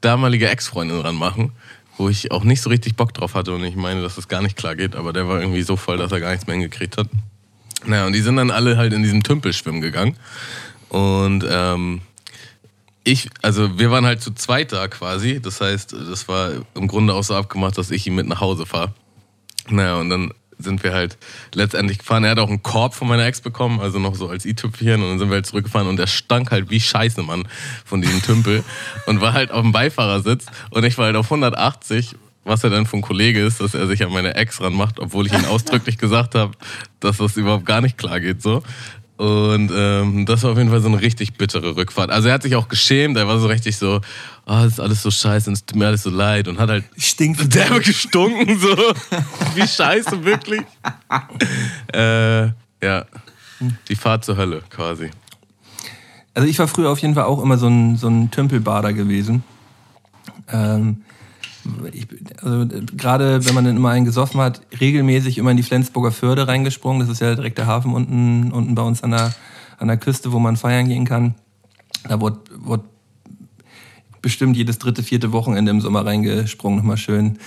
[0.00, 1.52] damalige Ex-Freundin ranmachen,
[1.96, 4.42] wo ich auch nicht so richtig Bock drauf hatte und ich meine, dass das gar
[4.42, 6.96] nicht klar geht, aber der war irgendwie so voll, dass er gar nichts mehr hingekriegt
[6.98, 7.08] hat.
[7.86, 10.16] Naja, und die sind dann alle halt in diesem Tümpel schwimmen gegangen.
[10.88, 12.02] Und ähm,
[13.04, 15.40] ich, also wir waren halt zu zweit da quasi.
[15.40, 18.66] Das heißt, das war im Grunde auch so abgemacht, dass ich ihn mit nach Hause
[18.66, 18.92] fahre.
[19.68, 21.18] Naja, und dann sind wir halt
[21.54, 22.24] letztendlich gefahren.
[22.24, 25.02] Er hat auch einen Korb von meiner Ex bekommen, also noch so als i-Tüpfchen.
[25.02, 27.48] Und dann sind wir halt zurückgefahren und der stank halt wie Scheiße, Mann,
[27.84, 28.62] von diesem Tümpel.
[29.06, 30.46] und war halt auf dem Beifahrersitz.
[30.70, 34.04] Und ich war halt auf 180, was er dann von Kollege ist, dass er sich
[34.04, 36.52] an meine Ex ranmacht, obwohl ich ihm ausdrücklich gesagt habe,
[37.00, 38.62] dass das überhaupt gar nicht klar geht so.
[39.16, 42.10] Und ähm, das war auf jeden Fall so eine richtig bittere Rückfahrt.
[42.10, 44.00] Also er hat sich auch geschämt, er war so richtig so,
[44.46, 46.70] oh, das ist alles so scheiße und es tut mir alles so leid und hat
[46.70, 47.54] halt Stinkt.
[47.54, 48.74] derbe gestunken so.
[49.54, 50.62] Wie scheiße, wirklich.
[51.92, 52.46] äh,
[52.82, 53.04] ja,
[53.88, 55.10] die Fahrt zur Hölle quasi.
[56.34, 59.44] Also ich war früher auf jeden Fall auch immer so ein, so ein Tümpelbader gewesen.
[60.48, 61.02] Ähm,
[61.92, 62.06] ich,
[62.42, 66.48] also gerade wenn man dann immer einen gesoffen hat, regelmäßig immer in die Flensburger Förde
[66.48, 67.00] reingesprungen.
[67.00, 69.34] Das ist ja direkt der Hafen unten, unten bei uns an der,
[69.78, 71.34] an der Küste, wo man feiern gehen kann.
[72.08, 72.84] Da wurde, wurde
[74.20, 77.38] bestimmt jedes dritte, vierte Wochenende im Sommer reingesprungen, nochmal schön.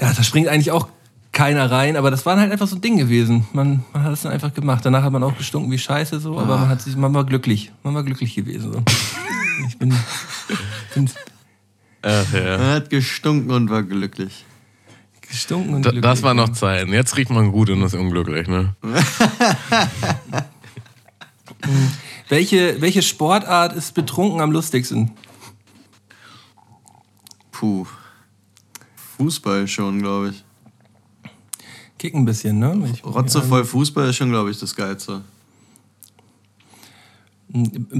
[0.00, 0.88] Ja, da springt eigentlich auch
[1.32, 3.46] keiner rein, aber das war halt einfach so ein Ding gewesen.
[3.52, 4.84] Man, man hat es dann einfach gemacht.
[4.84, 7.70] Danach hat man auch gestunken wie Scheiße so, aber man hat sich, man war glücklich.
[7.82, 8.72] Man war glücklich gewesen.
[8.72, 8.82] So.
[9.66, 9.92] Ich bin,
[10.94, 11.10] bin
[12.02, 12.38] Ach, ja.
[12.40, 14.44] Er hat gestunken und war glücklich.
[15.28, 16.10] gestunken und Da, glücklich.
[16.10, 16.92] das war noch Zeiten.
[16.92, 18.74] Jetzt riecht man gut und ist unglücklich, ne?
[22.28, 25.10] Welche, welche Sportart ist betrunken am lustigsten?
[27.50, 27.86] Puh.
[29.16, 30.44] Fußball schon, glaube ich.
[31.98, 32.88] Kick ein bisschen, ne?
[32.92, 35.22] Ich, Rotzevoll Fußball ist schon, glaube ich, das Geilste.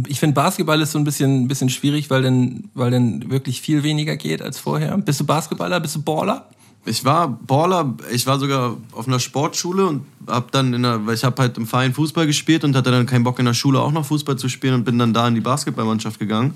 [0.07, 2.93] Ich finde Basketball ist so ein bisschen, ein bisschen schwierig, weil dann, weil
[3.31, 4.97] wirklich viel weniger geht als vorher.
[4.99, 5.81] Bist du Basketballer?
[5.81, 6.49] Bist du Baller?
[6.85, 11.15] Ich war Baller, ich war sogar auf einer Sportschule und hab dann in der, weil
[11.15, 13.81] ich habe halt im Verein Fußball gespielt und hatte dann keinen Bock in der Schule
[13.81, 16.55] auch noch Fußball zu spielen und bin dann da in die Basketballmannschaft gegangen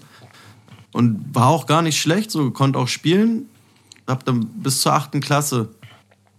[0.92, 3.46] und war auch gar nicht schlecht, so konnte auch spielen.
[4.06, 5.70] Hab dann bis zur achten Klasse,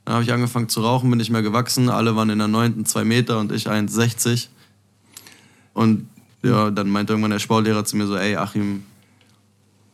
[0.06, 1.90] dann habe ich angefangen zu rauchen, bin nicht mehr gewachsen.
[1.90, 4.48] Alle waren in der neunten zwei Meter und ich 1,60
[5.74, 6.08] und
[6.44, 8.84] ja, dann meinte irgendwann der Sportlehrer zu mir so, ey Achim,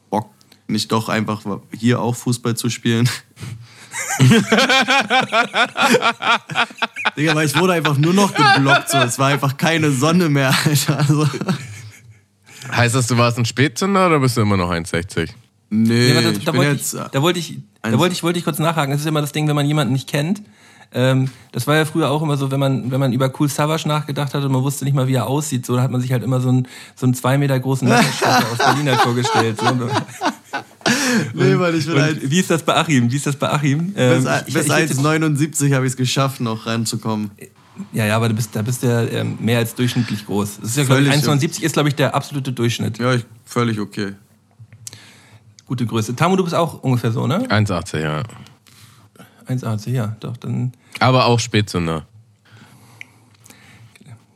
[0.10, 0.30] Bock
[0.68, 1.42] nicht doch einfach
[1.78, 3.10] hier auch Fußball zu spielen.
[7.18, 8.90] Digga, weil ich wurde einfach nur noch geblockt.
[8.90, 8.98] So.
[8.98, 10.98] Es war einfach keine Sonne mehr, Alter.
[11.00, 11.28] Also,
[12.72, 15.30] Heißt das, du warst ein Spätzünder oder bist du immer noch 1,60?
[15.70, 16.94] nee, Ja, aber da, ich da, bin wollte jetzt.
[16.94, 18.92] ich, da wollte ich, da wollte ich, wollte ich kurz nachhaken.
[18.92, 20.42] Das ist immer das Ding, wenn man jemanden nicht kennt.
[20.92, 23.88] Ähm, das war ja früher auch immer so, wenn man, wenn man über Cool Savage
[23.88, 26.12] nachgedacht hat und man wusste nicht mal, wie er aussieht, so, da hat man sich
[26.12, 29.60] halt immer so einen, so einen zwei Meter großen Nackenschnatter aus Berlin halt vorgestellt.
[29.60, 29.66] So.
[31.34, 32.24] nee, weil ich bin halt.
[32.24, 33.12] Und wie ist das bei Achim?
[33.12, 33.94] Wie ist das bei Achim?
[33.96, 37.32] Ähm, Bis, ich- bis ich- ich- 1,79 habe ich es geschafft, noch reinzukommen.
[37.94, 40.60] Ja, ja, aber du bist, da bist du ja ähm, mehr als durchschnittlich groß.
[40.60, 42.98] Das ist ja, glaube ich, Völlig, 1,79 ist, glaube ich, der absolute Durchschnitt.
[42.98, 44.14] Ja, ich, völlig okay.
[45.66, 46.16] Gute Größe.
[46.16, 47.46] Tamu, du bist auch ungefähr so, ne?
[47.48, 48.24] 1,80, ja.
[49.50, 50.72] 1,80, ja, doch, dann.
[51.00, 52.06] Aber auch Spätzünder.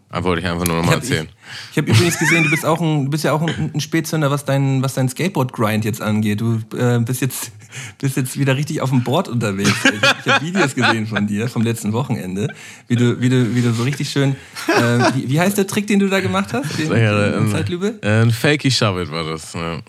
[0.10, 1.28] Da wollte ich einfach nur noch Ich mal habe erzählen.
[1.72, 4.30] ich hab übrigens gesehen, du bist auch ein, du bist ja auch ein, ein Spätzünder,
[4.30, 6.40] was dein, was dein Skateboard-Grind jetzt angeht.
[6.40, 7.52] Du äh, bist jetzt,
[8.00, 9.74] bist jetzt wieder richtig auf dem Board unterwegs.
[9.86, 9.92] Ich,
[10.26, 12.54] ich habe Videos gesehen von dir vom letzten Wochenende,
[12.88, 14.36] wie du, wie du, wie du so richtig schön.
[14.68, 16.78] Äh, wie, wie heißt der Trick, den du da gemacht hast?
[16.78, 17.96] Den, Ja, den ein, Zeitlupe?
[18.04, 19.52] äh, ein Fakey Shove It war das.
[19.54, 19.80] Ja.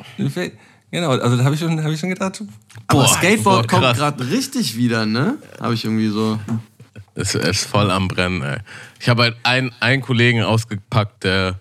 [0.94, 2.40] Genau, also da habe ich schon, habe ich schon gedacht.
[2.86, 5.38] Aber Boah, Skateboard boah, kommt gerade richtig wieder, ne?
[5.60, 6.38] Habe ich irgendwie so.
[7.16, 8.58] Es ist voll am Brennen, ey.
[9.00, 11.58] Ich habe halt einen, einen Kollegen ausgepackt, der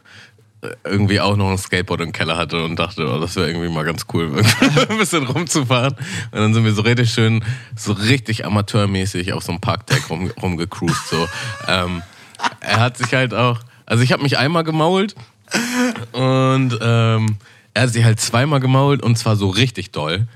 [0.83, 3.83] irgendwie auch noch ein Skateboard im Keller hatte und dachte, oh, das wäre irgendwie mal
[3.83, 4.31] ganz cool,
[4.89, 5.95] ein bisschen rumzufahren.
[6.29, 7.43] Und dann sind wir so richtig schön,
[7.75, 11.07] so richtig amateurmäßig auf so einem Parkdeck rum, rumgecruised.
[11.07, 11.27] So.
[11.67, 12.03] Ähm,
[12.59, 15.15] er hat sich halt auch, also ich habe mich einmal gemault
[16.11, 17.37] und ähm,
[17.73, 20.27] er hat sich halt zweimal gemault und zwar so richtig doll.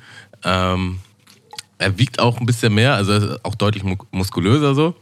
[0.43, 0.99] Ähm,
[1.77, 4.95] er wiegt auch ein bisschen mehr, also ist auch deutlich muskulöser so.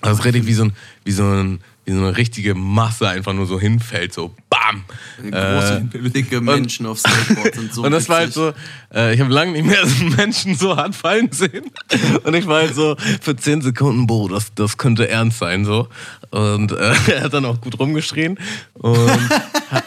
[0.00, 0.72] Also richtig wie so ein,
[1.04, 4.84] wie so ein, wie so eine richtige Masse einfach nur so hinfällt, so BAM!
[5.18, 8.10] Große, äh, dicke Menschen und, auf Skateboard sind so Und das witzig.
[8.10, 8.52] war halt so,
[8.94, 11.70] äh, ich habe lange nicht mehr so Menschen so hart fallen sehen.
[12.24, 15.88] Und ich war halt so für 10 Sekunden, boah, das, das könnte ernst sein, so.
[16.30, 18.38] Und äh, er hat dann auch gut rumgeschrien
[18.74, 19.10] und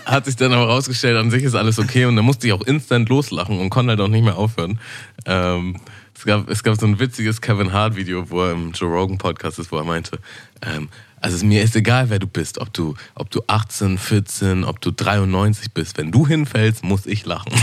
[0.06, 2.06] hat sich dann aber rausgestellt, an sich ist alles okay.
[2.06, 4.80] Und dann musste ich auch instant loslachen und konnte halt auch nicht mehr aufhören.
[5.26, 5.78] Ähm,
[6.18, 9.20] es gab, es gab so ein witziges Kevin Hart Video, wo er im Joe Rogan
[9.20, 10.18] Podcast ist, wo er meinte,
[10.64, 10.90] ähm,
[11.22, 14.92] also mir ist egal, wer du bist, ob du, ob du 18, 14, ob du
[14.92, 15.98] 93 bist.
[15.98, 17.52] Wenn du hinfällst, muss ich lachen.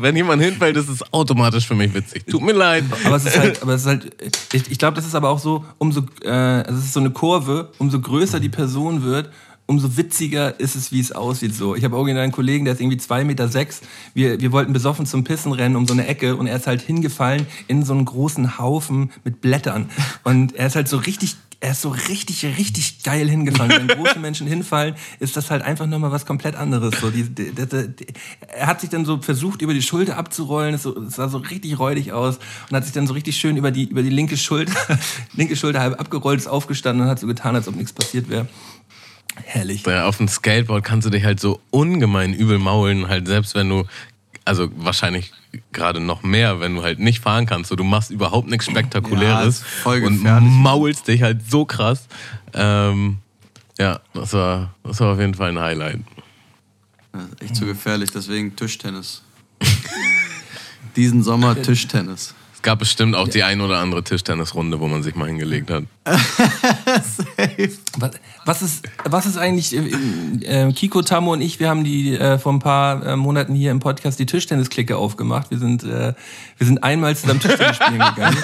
[0.00, 2.26] Wenn jemand hinfällt, ist es automatisch für mich witzig.
[2.26, 2.84] Tut mir leid.
[3.04, 4.10] Aber es ist halt, aber es ist halt,
[4.52, 7.70] ich, ich glaube, das ist aber auch so, umso, äh, es ist so eine Kurve,
[7.78, 9.30] umso größer die Person wird,
[9.70, 11.54] umso witziger ist es, wie es aussieht.
[11.54, 13.48] So, ich habe original einen Kollegen, der ist irgendwie zwei Meter.
[13.48, 13.82] sechs.
[14.14, 16.82] Wir, wir wollten besoffen zum Pissen rennen um so eine Ecke und er ist halt
[16.82, 19.88] hingefallen in so einen großen Haufen mit Blättern.
[20.24, 23.70] Und er ist halt so richtig er ist so richtig, richtig geil hingefallen.
[23.70, 26.98] Wenn große Menschen hinfallen, ist das halt einfach nochmal was komplett anderes.
[26.98, 28.06] So, die, die, die,
[28.48, 30.74] er hat sich dann so versucht, über die Schulter abzurollen.
[30.74, 32.38] Es, so, es sah so richtig räudig aus
[32.70, 34.72] und hat sich dann so richtig schön über die, über die linke Schulter,
[35.34, 38.48] linke Schulter halb abgerollt, ist aufgestanden und hat so getan, als ob nichts passiert wäre.
[39.44, 39.86] Herrlich.
[39.86, 43.68] Ja, auf dem Skateboard kannst du dich halt so ungemein übel maulen, halt selbst wenn
[43.68, 43.84] du,
[44.44, 45.32] also wahrscheinlich
[45.72, 47.70] gerade noch mehr, wenn du halt nicht fahren kannst.
[47.70, 50.22] So, du machst überhaupt nichts Spektakuläres Ja, und
[50.62, 52.06] maulst dich halt so krass.
[52.54, 53.18] Ähm,
[53.78, 56.00] ja, das war, das war auf jeden Fall ein Highlight.
[57.40, 59.22] Echt zu gefährlich, deswegen Tischtennis.
[60.96, 62.34] Diesen Sommer Tischtennis.
[62.60, 65.84] Es gab bestimmt auch die ein oder andere Tischtennisrunde, wo man sich mal hingelegt hat.
[67.98, 68.12] Was,
[68.44, 72.38] was ist, was ist eigentlich, äh, äh, Kiko, Tammo und ich, wir haben die äh,
[72.38, 75.50] vor ein paar äh, Monaten hier im Podcast die Tischtennisklicke aufgemacht.
[75.50, 76.14] Wir sind, äh,
[76.56, 78.38] wir sind einmal zusammen Tischtennis spielen gegangen.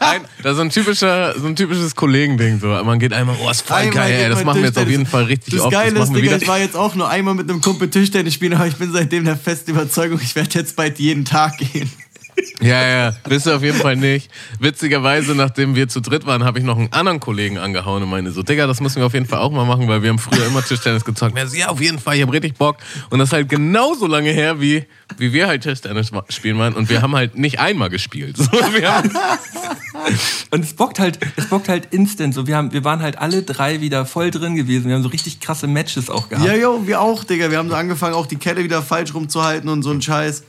[0.00, 2.60] Ein, das ist so ein, typischer, so ein typisches Kollegending.
[2.60, 2.68] So.
[2.68, 5.06] Man geht einmal, oh, ist voll Einmal geil, ey, das machen wir jetzt auf jeden
[5.06, 5.72] Fall richtig das oft.
[5.72, 6.36] Geile das ist, Digga, wieder.
[6.36, 9.24] ich war jetzt auch nur einmal mit einem Kumpel Tischtennis spielen, aber ich bin seitdem
[9.24, 11.90] der festen Überzeugung, ich werde jetzt bald jeden Tag gehen.
[12.60, 14.30] Ja, ja, bist du auf jeden Fall nicht.
[14.58, 18.30] Witzigerweise, nachdem wir zu dritt waren, habe ich noch einen anderen Kollegen angehauen und meine
[18.30, 20.46] so, Digga, das müssen wir auf jeden Fall auch mal machen, weil wir haben früher
[20.46, 21.36] immer Tischtennis gezockt.
[21.36, 22.76] Er so, ja, auf jeden Fall, ich habe richtig Bock.
[23.10, 24.84] Und das ist halt genauso lange her, wie,
[25.18, 26.74] wie wir halt Tischtennis spielen waren.
[26.74, 28.36] Und wir haben halt nicht einmal gespielt.
[28.44, 29.10] So, wir haben,
[30.50, 32.34] Und es bockt halt, es bockt halt instant.
[32.34, 34.86] So, wir haben, wir waren halt alle drei wieder voll drin gewesen.
[34.86, 36.46] Wir haben so richtig krasse Matches auch gehabt.
[36.46, 37.50] Ja, jo, wir auch, Digga.
[37.50, 40.44] Wir haben so angefangen, auch die Kette wieder falsch rumzuhalten und so ein Scheiß.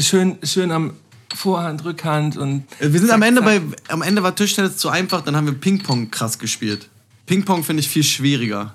[0.00, 0.94] Schön, schön am
[1.34, 2.64] Vorhand, Rückhand und.
[2.78, 3.62] Wir sind zack, am Ende zack.
[3.70, 6.88] bei, am Ende war Tischtennis zu einfach, dann haben wir Ping-Pong krass gespielt.
[7.26, 8.74] Ping-Pong finde ich viel schwieriger.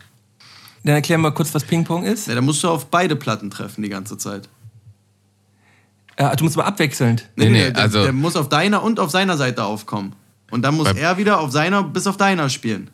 [0.84, 2.28] Dann erklär mal kurz, was Ping-Pong ist.
[2.28, 4.48] Ja, da musst du auf beide Platten treffen die ganze Zeit.
[6.16, 7.28] Äh, du musst mal abwechselnd.
[7.36, 10.14] Nee, nee, der, also- der muss auf deiner und auf seiner Seite aufkommen.
[10.52, 12.90] Und dann muss er wieder auf seiner bis auf deiner spielen.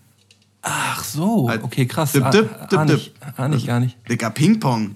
[0.63, 1.63] Ach so, Halt.
[1.63, 2.13] okay, krass.
[2.13, 2.97] Dip, Ah- dip, dip, ahn dip.
[2.97, 3.97] ich, ahn ich gar nicht.
[4.09, 4.95] Digga, Ping-Pong.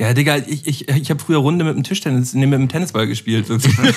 [0.00, 3.06] Ja, Digga, ich, ich, ich habe früher Runde mit dem Tischtennis, nee, mit dem Tennisball
[3.06, 3.46] gespielt.
[3.46, 3.92] sozusagen.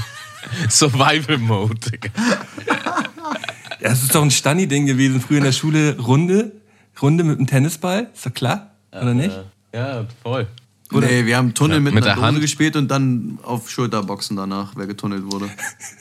[0.70, 2.08] Survival Mode, Digga.
[2.66, 3.04] ja,
[3.90, 5.98] das ist doch ein Stani-Ding gewesen, früher in der Schule.
[5.98, 6.52] Runde,
[7.02, 9.38] Runde mit dem Tennisball, ist doch klar, oder nicht?
[9.74, 10.46] Ja, voll.
[10.90, 12.40] Nee, wir haben Tunnel Ja, mit, mit einer der Dose Hand.
[12.40, 15.50] gespielt und dann auf Schulterboxen danach, wer getunnelt wurde.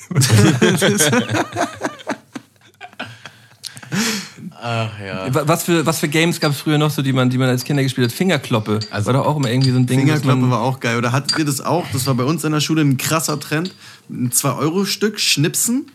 [4.61, 5.33] Ach ja.
[5.33, 7.49] Wa- Was für, was für Games gab es früher noch so, die man, die man
[7.49, 8.15] als Kinder gespielt hat?
[8.15, 8.79] Fingerkloppe.
[8.89, 10.07] Also- war doch auch immer irgendwie so ein Ding.
[10.25, 10.97] man, war auch geil.
[10.97, 11.85] Oder hattet ihr das auch?
[11.93, 13.73] Das war bei uns in der Schule ein krasser Trend.
[14.09, 15.87] Ein 2-Euro-Stück schnipsen.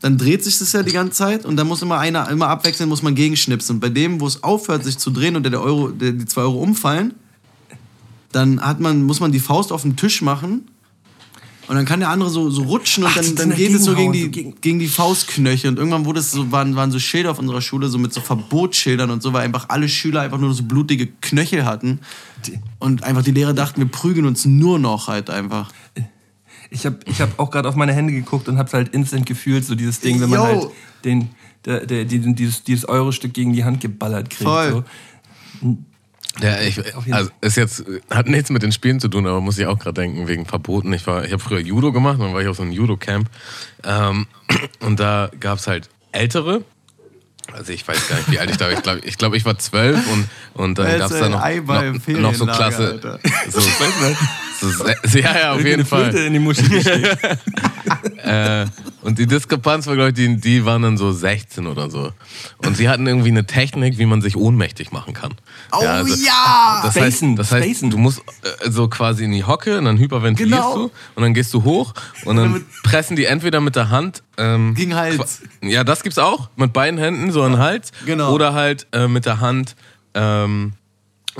[0.00, 2.88] Dann dreht sich das ja die ganze Zeit und dann muss immer einer, immer abwechselnd,
[2.88, 3.76] muss man gegenschnipsen.
[3.76, 6.24] Und bei dem, wo es aufhört, sich zu drehen und der, der Euro, der, die
[6.24, 7.12] 2 Euro umfallen,
[8.32, 10.70] dann hat man, muss man die Faust auf den Tisch machen
[11.70, 13.94] und dann kann der andere so, so rutschen und Ach, dann, dann geht es so
[13.94, 15.70] gegen die, gegen- gegen die Faustknöchel.
[15.70, 18.20] Und irgendwann wurde es so, waren, waren so Schilder auf unserer Schule, so mit so
[18.20, 22.00] Verbotsschildern und so, weil einfach alle Schüler einfach nur so blutige Knöchel hatten.
[22.80, 25.72] Und einfach die Lehrer dachten, wir prügeln uns nur noch halt einfach.
[26.70, 29.64] Ich habe ich hab auch gerade auf meine Hände geguckt und hab's halt instant gefühlt,
[29.64, 30.44] so dieses Ding, wenn man Yo.
[30.44, 30.66] halt
[31.04, 31.28] den,
[31.66, 34.42] der, der, dieses, dieses Euro-Stück gegen die Hand geballert kriegt.
[34.42, 34.84] Voll.
[35.62, 35.76] So.
[36.40, 36.80] Ja, ich,
[37.12, 40.00] also ist jetzt, hat nichts mit den Spielen zu tun, aber muss ich auch gerade
[40.00, 40.92] denken, wegen Verboten.
[40.92, 43.28] Ich, war- ich habe früher Judo gemacht, dann war ich auf so einem Judo-Camp.
[43.84, 44.26] Ähm,
[44.80, 46.62] und da gab es halt Ältere
[47.52, 48.72] Also ich weiß gar nicht, wie alt ich da war.
[48.72, 51.40] Ich glaube, ich, glaub, ich war zwölf und, und dann gab es da noch,
[51.74, 51.82] noch,
[52.22, 52.90] noch so Klasse.
[52.92, 53.18] Alter.
[53.50, 53.60] So,
[54.60, 56.14] so, se- ja, ja, auf jeden Fall.
[56.14, 57.18] in die gesteckt.
[58.22, 58.66] Äh,
[59.02, 62.12] und die Diskrepanz war, glaube ich, die, die waren dann so 16 oder so.
[62.58, 65.32] Und sie hatten irgendwie eine Technik, wie man sich ohnmächtig machen kann.
[65.72, 66.80] Oh ja!
[66.82, 67.90] Das Spacen, heißt, das heißt spacen.
[67.90, 70.74] du musst äh, so quasi in die Hocke und dann hyperventilierst Genau.
[70.76, 71.94] du und dann gehst du hoch
[72.26, 75.40] und dann pressen die entweder mit der Hand ähm, Gegen Hals.
[75.62, 78.32] Ja, das gibt's auch mit beiden Händen so an den Hals Genau.
[78.32, 79.76] oder halt äh, mit der Hand
[80.14, 80.74] ähm,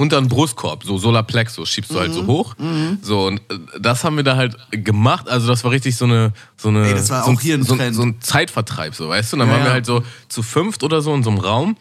[0.01, 2.15] unter den Brustkorb, so Solarplexus, schiebst du halt Mhm.
[2.15, 2.55] so hoch.
[3.03, 5.29] So, und äh, das haben wir da halt gemacht.
[5.29, 6.33] Also, das war richtig so eine.
[6.57, 7.95] So eine Ey, das war so, auch hier ein so, Trend.
[7.95, 9.37] so ein Zeitvertreib, so, weißt du?
[9.37, 11.77] Und dann Ja, waren wir halt so zu fünft oder so in so einem Raum.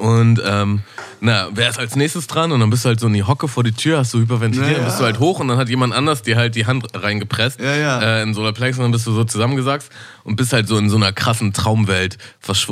[0.00, 0.80] Und ähm,
[1.20, 2.50] na, wer ist als nächstes dran?
[2.50, 4.70] Und dann bist du halt so in die Hocke vor die Tür, hast du hyperventiliert,
[4.72, 5.06] Ja, dann bist du ja.
[5.06, 8.00] halt hoch und dann hat jemand anders dir halt die Hand reingepresst Ja, ja.
[8.00, 9.86] Äh, in Solarplex und dann bist du so zusammengesackt
[10.24, 12.18] und bist halt so in so einer krassen Traumwelt,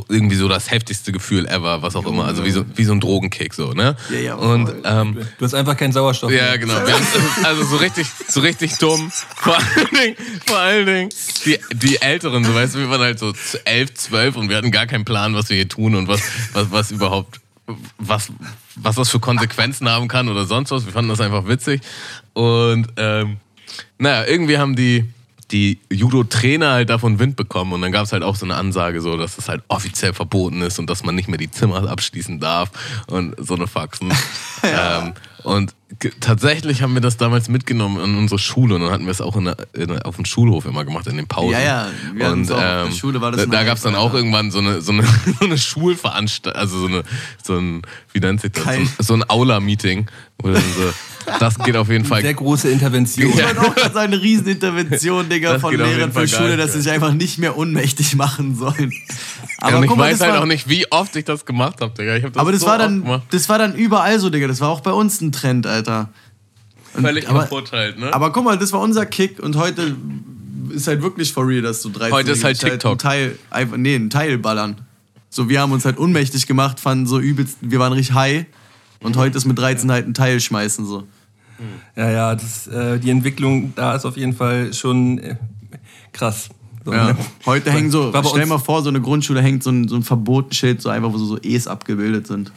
[0.08, 2.98] irgendwie so das heftigste Gefühl ever, was auch immer, also wie so, wie so ein
[3.00, 3.94] Drogenkick so, ne?
[4.10, 4.82] Ja, ja, und voll.
[4.84, 6.32] ähm, Du hast einfach keinen Sauerstoff.
[6.32, 6.58] ja, mehr.
[6.58, 6.74] genau.
[6.84, 7.06] Wir haben,
[7.44, 9.12] also so richtig, so richtig dumm.
[9.36, 11.08] Vor allen Dingen, vor allen Dingen
[11.44, 13.32] die, die Älteren, so weißt du, wir waren halt so
[13.64, 16.20] elf, zwölf und wir hatten gar keinen Plan, was wir hier tun und was,
[16.54, 17.40] was, was überhaupt,
[17.98, 18.32] was,
[18.76, 20.86] was das für Konsequenzen haben kann oder sonst was.
[20.86, 21.80] Wir fanden das einfach witzig.
[22.32, 23.38] Und ähm,
[23.98, 25.04] naja, irgendwie haben die,
[25.50, 29.00] die Judo-Trainer halt davon Wind bekommen und dann gab es halt auch so eine Ansage,
[29.00, 32.40] so, dass es halt offiziell verboten ist und dass man nicht mehr die Zimmer abschließen
[32.40, 32.70] darf
[33.08, 34.12] und so eine Faxen.
[34.62, 35.74] ähm, und
[36.20, 39.36] tatsächlich haben wir das damals mitgenommen in unsere Schule und dann hatten wir es auch
[39.36, 41.52] in der, in der, auf dem Schulhof immer gemacht, in den Pausen.
[41.52, 44.14] Ja, ja, wir und auch der ähm, Schule, war das da, gab es dann auch
[44.14, 45.02] irgendwann so eine, so eine,
[45.38, 47.02] so eine Schulveranstaltung, also so, eine,
[47.42, 47.82] so ein,
[48.12, 50.06] wie nennt sich das, so ein, Kein- so ein Aula-Meeting.
[50.38, 50.92] wo dann so,
[51.40, 53.30] Das geht auf jeden Fall Sehr große Intervention.
[53.30, 56.82] Ich wollte auch gerade eine Riesenintervention, Digga, Das von Lehrern für Schule, dass sie ja.
[56.84, 58.92] sich einfach nicht mehr ohnmächtig machen sollen.
[59.58, 61.80] Aber und ich guck mal, weiß halt war- auch nicht, wie oft ich das gemacht
[61.80, 62.16] habe, Digga.
[62.16, 64.46] Ich hab das Aber das so war dann, das war dann überall so, Digga.
[64.46, 66.10] Das war auch bei uns ein Trend, Alter.
[66.94, 68.12] Und- Völlig aber, halt, ne?
[68.12, 69.96] aber guck mal, das war unser Kick und heute
[70.70, 72.92] ist halt wirklich for real, dass du 13 Heute ist halt TikTok.
[72.92, 74.76] Ein Teil, einfach, nee, ein Teil ballern.
[75.30, 78.46] So, wir haben uns halt unmächtig gemacht, fanden so übelst, wir waren richtig high.
[79.00, 81.04] Und heute ist mit 13 halt ein Teil schmeißen so.
[81.96, 85.36] Ja, ja, das, äh, die Entwicklung da ist auf jeden Fall schon äh,
[86.12, 86.48] krass.
[86.84, 87.12] So, Ja.
[87.12, 87.16] ne?
[87.46, 90.02] Heute hängen so, stell uns- mal vor, so eine Grundschule hängt so ein, so ein
[90.02, 92.52] Verbotenschild, so einfach, wo so, so E's abgebildet sind.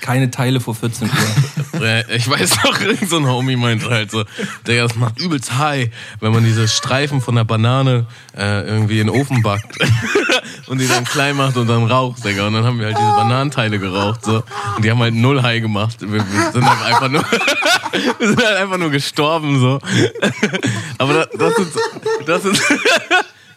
[0.00, 1.14] Keine Teile vor 14 Uhr.
[2.10, 4.24] Ich weiß noch, irgend so ein Homie meinte halt so,
[4.66, 8.06] Digga, das macht übelst high, wenn man diese Streifen von der Banane
[8.36, 9.76] äh, irgendwie in den Ofen backt
[10.66, 12.46] und die dann klein macht und dann raucht, Digga.
[12.46, 14.42] Und dann haben wir halt diese Bananenteile geraucht so
[14.76, 15.96] und die haben halt null high gemacht.
[16.00, 17.24] Wir, wir sind halt einfach nur,
[18.18, 19.78] wir sind halt einfach nur gestorben so.
[20.98, 21.80] Aber das, das so-
[22.26, 22.60] das sind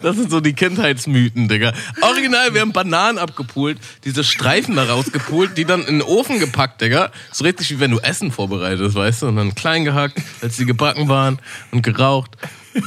[0.02, 1.74] Das sind so die Kindheitsmythen, Digga.
[2.02, 6.82] Original, wir haben Bananen abgepult, diese Streifen da rausgepult, die dann in den Ofen gepackt,
[6.82, 7.12] Digga.
[7.32, 9.28] So richtig wie wenn du Essen vorbereitest, weißt du?
[9.28, 11.39] Und dann klein gehackt, als die gebacken waren
[11.72, 12.38] und geraucht,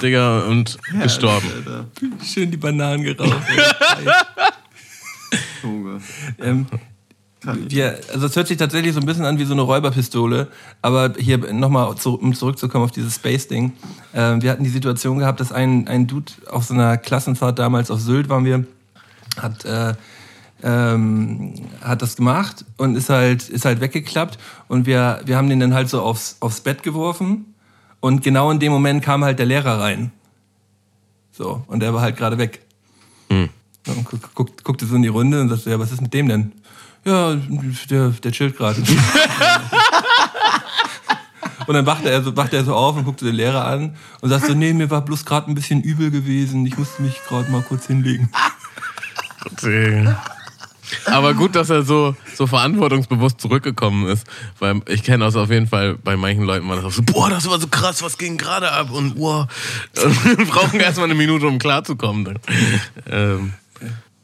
[0.03, 1.49] Digga, und gestorben.
[1.55, 1.87] Alter.
[2.25, 3.43] Schön die Bananen geraucht.
[5.63, 6.01] Junge.
[6.41, 6.67] ähm,
[7.45, 10.49] wir, also es hört sich tatsächlich so ein bisschen an wie so eine Räuberpistole,
[10.81, 13.73] aber hier nochmal, zu, um zurückzukommen auf dieses Space-Ding.
[14.15, 17.91] Ähm, wir hatten die Situation gehabt, dass ein, ein Dude auf so einer Klassenfahrt damals
[17.91, 18.65] auf Sylt waren wir,
[19.41, 19.95] hat, äh,
[20.63, 24.39] ähm, hat das gemacht und ist halt, ist halt weggeklappt
[24.69, 27.55] und wir, wir haben den dann halt so aufs, aufs Bett geworfen
[28.01, 30.13] und genau in dem Moment kam halt der Lehrer rein.
[31.33, 32.61] So, und der war halt gerade weg.
[33.89, 36.29] Und guck, guck, guckte so in die Runde und sagte, ja, was ist mit dem
[36.29, 36.53] denn?
[37.05, 37.35] Ja,
[37.91, 38.81] der, der chillt gerade.
[41.67, 44.31] und dann wachte er, so, wachte er so auf und guckte den Lehrer an und
[44.31, 46.65] sagte so, nee, mir war bloß gerade ein bisschen übel gewesen.
[46.67, 48.31] Ich musste mich gerade mal kurz hinlegen.
[51.07, 54.27] Aber gut, dass er so, so verantwortungsbewusst zurückgekommen ist.
[54.59, 57.49] Weil ich kenne das auf jeden Fall, bei manchen Leuten war das so, boah, das
[57.49, 58.91] war so krass, was ging gerade ab?
[58.91, 59.49] Und boah,
[60.05, 62.25] und brauchen erstmal eine Minute, um klarzukommen.
[62.25, 62.39] Dann.
[63.11, 63.55] Ähm,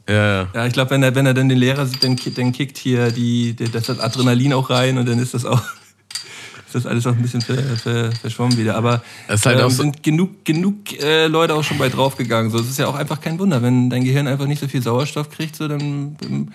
[0.08, 0.48] ja, ja.
[0.54, 3.10] Ja, ich glaube, wenn er, wenn er dann den Lehrer sieht, dann, dann kickt hier
[3.10, 5.60] die, das hat Adrenalin auch rein und dann ist das auch,
[6.66, 8.74] ist das alles auch ein bisschen ver, ver, verschwommen wieder.
[8.76, 12.50] Aber Es halt ähm, so- sind genug, genug äh, Leute auch schon bei draufgegangen.
[12.50, 14.82] So, es ist ja auch einfach kein Wunder, wenn dein Gehirn einfach nicht so viel
[14.82, 16.52] Sauerstoff kriegt, so, dann ähm,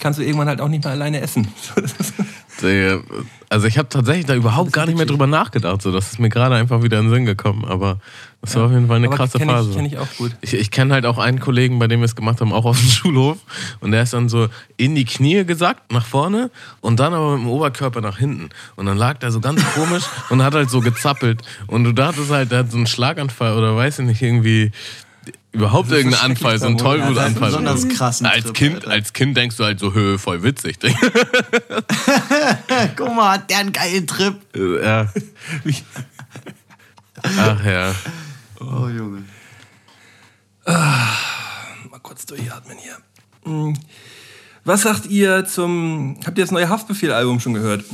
[0.00, 1.48] kannst du irgendwann halt auch nicht mehr alleine essen.
[3.50, 5.82] Also ich habe tatsächlich da überhaupt gar nicht mehr drüber nachgedacht.
[5.82, 7.64] So, das ist mir gerade einfach wieder in den Sinn gekommen.
[7.64, 7.98] Aber
[8.44, 9.70] das war auf jeden Fall eine Aber krasse kenn Phase.
[9.70, 10.32] Ich, kenn ich auch gut.
[10.42, 12.78] Ich, ich kenne halt auch einen Kollegen, bei dem wir es gemacht haben, auch auf
[12.78, 13.38] dem Schulhof.
[13.80, 17.46] Und der ist dann so in die Knie gesackt, nach vorne und dann aber mit
[17.46, 18.50] dem Oberkörper nach hinten.
[18.76, 21.40] Und dann lag der so ganz komisch und hat halt so gezappelt.
[21.66, 24.72] Und du dachtest halt, der hat so einen Schlaganfall oder weiß ich nicht, irgendwie
[25.52, 27.16] Überhaupt Das ist irgendein schrecklich, Anfall, so ein Samuel.
[27.16, 28.90] Ja, besonders krassen als Trip, Kind, Alter.
[28.90, 30.76] als Kind denkst du halt so, hö, voll witzig.
[32.96, 34.34] Guck mal, hat der einen geilen Trip.
[34.82, 35.06] ja.
[37.22, 37.94] Ach ja.
[38.60, 39.24] Oh, Junge.
[40.66, 42.98] Mal kurz durchatmen hier.
[43.44, 43.78] Hm.
[44.64, 46.18] Was sagt ihr zum.
[46.24, 47.84] Habt ihr das neue Haftbefehl-Album schon gehört?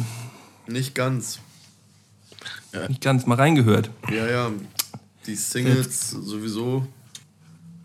[0.67, 1.41] Nicht ganz.
[2.89, 3.91] Nicht ganz mal reingehört.
[4.11, 4.51] Ja, ja.
[5.27, 6.87] Die Singles sowieso.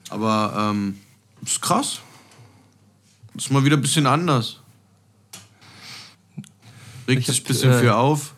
[0.09, 0.99] Aber, ähm,
[1.41, 1.99] ist krass.
[3.33, 4.59] Ist mal wieder ein bisschen anders.
[7.07, 8.33] Regt Ich sich ein bisschen äh, für auf.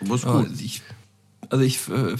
[0.00, 0.60] Aber ist Oh, gut.
[0.60, 0.80] ich,
[1.54, 2.16] also ich äh,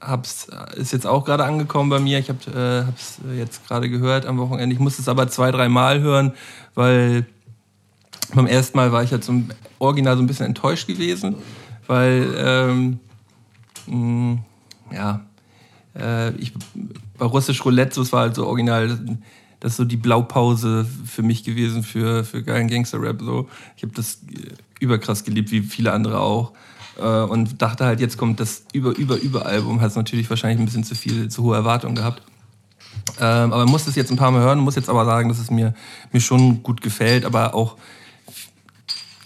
[0.00, 2.18] hab's, ist jetzt auch gerade angekommen bei mir.
[2.18, 4.72] Ich hab, äh, hab's jetzt gerade gehört am Wochenende.
[4.72, 6.32] Ich musste es aber zwei, drei Mal hören,
[6.74, 7.26] weil
[8.34, 9.50] beim ersten Mal war ich ja zum
[9.80, 11.34] Original so ein bisschen enttäuscht gewesen,
[11.86, 13.00] weil ähm,
[13.86, 14.38] mh,
[14.90, 15.20] ja,
[15.94, 16.54] äh, ich,
[17.18, 18.98] bei Russisch Roulette, es war halt so original,
[19.60, 23.20] das ist so die Blaupause für mich gewesen für, für geilen Gangster-Rap.
[23.20, 23.46] So.
[23.76, 26.54] Ich habe das äh, überkrass geliebt, wie viele andere auch.
[26.98, 29.80] Äh, und dachte halt, jetzt kommt das über, über, über Album.
[29.80, 32.22] Hat natürlich wahrscheinlich ein bisschen zu viel, zu hohe Erwartungen gehabt.
[33.20, 35.50] Ähm, aber muss es jetzt ein paar Mal hören, muss jetzt aber sagen, dass es
[35.50, 35.74] mir,
[36.12, 37.76] mir schon gut gefällt, aber auch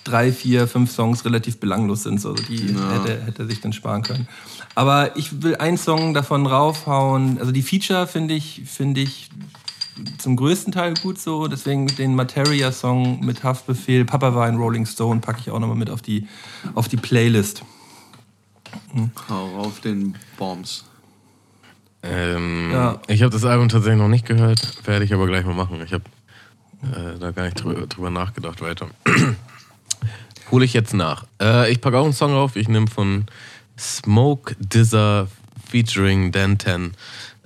[0.05, 2.21] drei, vier, fünf Songs relativ belanglos sind.
[2.21, 4.29] So, die hätte, hätte sich dann sparen können.
[4.75, 7.39] Aber ich will einen Song davon raufhauen.
[7.39, 9.31] Also die Feature finde ich, finde ich
[10.19, 11.49] zum größten Teil gut so.
[11.49, 15.91] Deswegen den Materia-Song mit Haftbefehl, Papa war ein Rolling Stone, packe ich auch nochmal mit
[15.91, 16.27] auf die,
[16.75, 17.63] auf die Playlist.
[19.29, 20.85] Hau auf den Bombs.
[22.03, 23.01] Ähm, Ja.
[23.09, 25.81] Ich habe das Album tatsächlich noch nicht gehört, werde ich aber gleich mal machen.
[25.85, 26.05] Ich habe
[26.83, 28.89] äh, da gar nicht drüber, drüber nachgedacht weiter.
[30.51, 31.27] Hole ich jetzt nach.
[31.41, 32.57] Äh, ich packe auch einen Song auf.
[32.57, 33.27] Ich nehme von
[33.79, 35.29] Smoke Dizzer
[35.71, 36.93] featuring Dan 10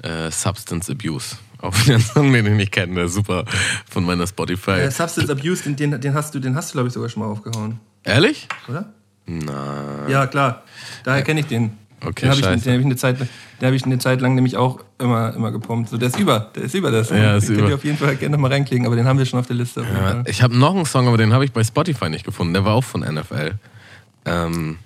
[0.03, 1.37] äh, Substance Abuse.
[1.63, 3.45] Auch wieder ein Song, den ich nicht kenne, der ist super
[3.89, 4.73] von meiner Spotify.
[4.73, 7.29] Äh, Substance Abuse, den, den, hast du, den hast du glaube ich sogar schon mal
[7.29, 8.49] aufgehauen, Ehrlich?
[8.69, 8.93] oder?
[9.27, 10.09] Na.
[10.09, 10.63] Ja, klar.
[11.05, 11.79] Daher kenne ich den.
[12.05, 12.65] Okay, den habe ich, scheiße.
[12.65, 13.29] den hab ich, eine Zeit, den
[13.69, 15.89] hab ich eine Zeit lang nämlich auch immer, immer gepumpt.
[15.89, 17.11] So, der ist über, der ist über das.
[17.11, 19.19] Ja, ist den könnt ihr auf jeden Fall gerne noch mal reinklicken, aber den haben
[19.19, 19.83] wir schon auf der Liste.
[19.83, 22.55] Auf Ja, ich habe noch einen Song, aber den habe ich bei Spotify nicht gefunden.
[22.55, 23.53] Der war auch von NFL.
[24.25, 24.79] Ähm,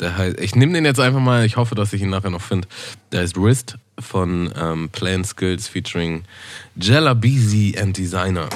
[0.00, 2.42] der heißt, ich nehme den jetzt einfach mal, ich hoffe, dass ich ihn nachher noch
[2.42, 2.66] finde.
[3.12, 6.24] Der heißt Wrist von ähm, Plan Skills featuring
[6.76, 8.48] Jalabizi and Designer.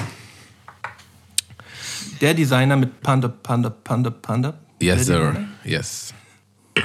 [2.21, 4.53] Der Designer mit Panda, Panda, Panda, Panda.
[4.81, 5.19] Yes, Der sir.
[5.31, 5.47] Designer?
[5.63, 6.13] Yes.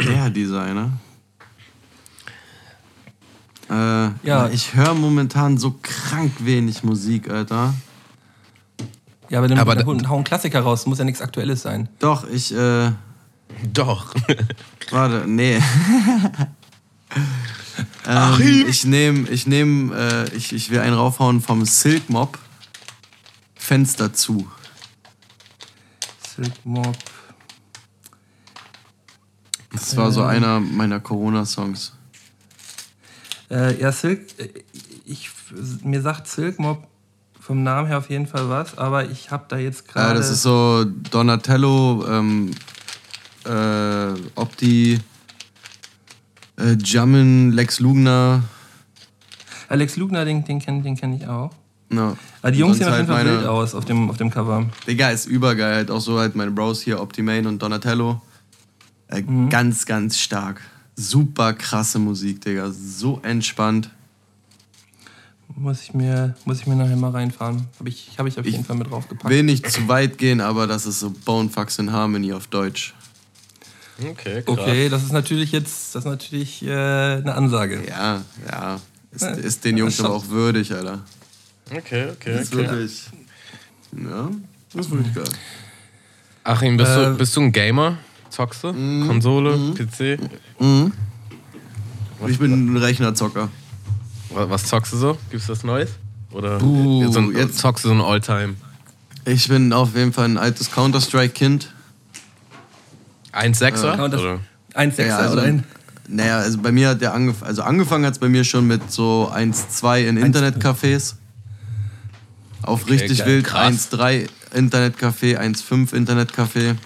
[0.06, 0.92] Der Designer.
[3.70, 4.48] Äh, Ja.
[4.52, 7.74] Ich höre momentan so krank wenig Musik, Alter.
[9.30, 11.88] Ja, aber dann Aber aber da- hau einen Klassiker raus, muss ja nichts Aktuelles sein.
[11.98, 12.92] Doch, ich, äh,
[13.72, 14.14] Doch.
[14.90, 15.58] warte, nee.
[18.06, 22.38] ähm, ich nehme, ich nehme, äh, ich, ich will einen raufhauen vom Silk Mob.
[23.54, 24.48] Fenster zu.
[26.36, 26.96] Silk Mob.
[29.72, 31.92] Das war so einer meiner Corona-Songs.
[33.50, 34.48] Äh, ja, Silk, äh,
[35.04, 35.30] ich,
[35.82, 36.86] mir sagt Silk Mob
[37.40, 40.14] vom Namen her auf jeden Fall was, aber ich habe da jetzt Äh, gerade.
[40.18, 42.50] das ist so Donatello, ähm,
[43.44, 44.98] äh, Opti,
[46.56, 48.42] äh, Jammin, Lex Lugner.
[49.68, 51.50] Alex Lugner, den, den kenne den kenn ich auch.
[51.90, 52.16] No.
[52.42, 54.30] Aber die Und Jungs sehen auf jeden Fall halt wild aus auf dem, auf dem
[54.30, 54.66] Cover.
[54.86, 55.74] Digga, ist übergeil.
[55.74, 58.20] Halt auch so halt meine Bros hier, Optimane und Donatello.
[59.08, 59.48] Äh, Mhm.
[59.50, 60.60] Ganz, ganz stark.
[60.96, 62.70] Super krasse Musik, Digga.
[62.70, 63.90] So entspannt.
[65.56, 67.68] Muss ich mir, muss ich mir nachher mal reinfahren.
[67.78, 69.28] Habe ich, hab ich auf jeden Fall mit draufgepackt.
[69.32, 72.92] Will nicht zu weit gehen, aber das ist so Bonefucks in Harmony auf Deutsch.
[73.98, 74.58] Okay, krass.
[74.58, 77.82] Okay, das ist natürlich jetzt, das ist natürlich äh, eine Ansage.
[77.88, 78.80] Ja, ja.
[79.12, 81.00] Ist, Ja, ist den Jungs aber auch würdig, Alter.
[81.70, 82.68] Okay, okay, Das ist okay.
[82.68, 83.02] wirklich.
[83.96, 84.30] Ja,
[84.72, 85.24] das ist wirklich geil.
[86.42, 87.98] Achim, bist, du, Äh, bist du ein Gamer?
[88.30, 88.72] Zockst du?
[88.72, 89.56] Konsole?
[89.74, 90.18] PC?
[92.28, 93.48] Ich bin ein Rechnerzocker.
[94.30, 95.18] Was, was zockst du so?
[95.30, 95.90] Gibt's was Neues?
[96.32, 98.54] Oder Puh, so ein, jetzt- zockst du so ein Alltime?
[99.24, 101.72] Ich bin auf jeden Fall ein altes Counter-Strike-Kind.
[103.34, 103.96] 1,6er?
[103.96, 104.40] Ja, oder?
[104.74, 105.64] Ein Sechser Ja, also, oder ein.
[106.08, 108.90] naja, also bei mir hat der angef also angefangen hat es bei mir schon mit
[108.90, 111.14] so 1-2 in Internetcafés.
[112.62, 113.92] Auf richtig geil, wild krass.
[113.92, 116.76] 1-3 Internetcafé, 1-5 Internetcafé.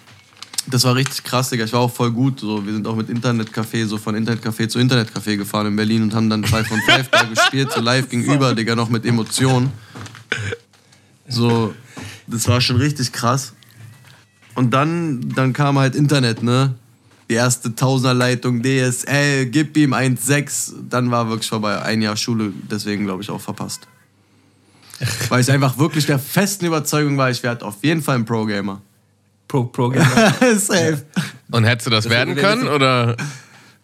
[0.66, 1.64] Das war richtig krass, Digga.
[1.64, 2.40] Ich war auch voll gut.
[2.40, 6.14] So, wir sind auch mit Internetcafé, so von Internetcafé zu Internetcafé gefahren in Berlin und
[6.14, 9.70] haben dann 5 von 5 da gespielt, so live gegenüber, Digga, noch mit Emotionen.
[11.26, 11.74] So,
[12.26, 13.54] das war schon richtig krass.
[14.58, 16.74] Und dann, dann kam halt Internet, ne?
[17.28, 20.72] die erste Tausenderleitung, DSL, gib ihm 1,6.
[20.88, 21.80] Dann war wirklich vorbei.
[21.82, 23.86] Ein Jahr Schule, deswegen glaube ich auch verpasst.
[25.28, 28.80] Weil ich einfach wirklich der festen Überzeugung war, ich werde auf jeden Fall ein Pro-Gamer.
[29.46, 30.34] Pro, Pro Gamer.
[30.58, 31.04] Safe.
[31.50, 33.16] Und hättest du das, werden wäre können oder?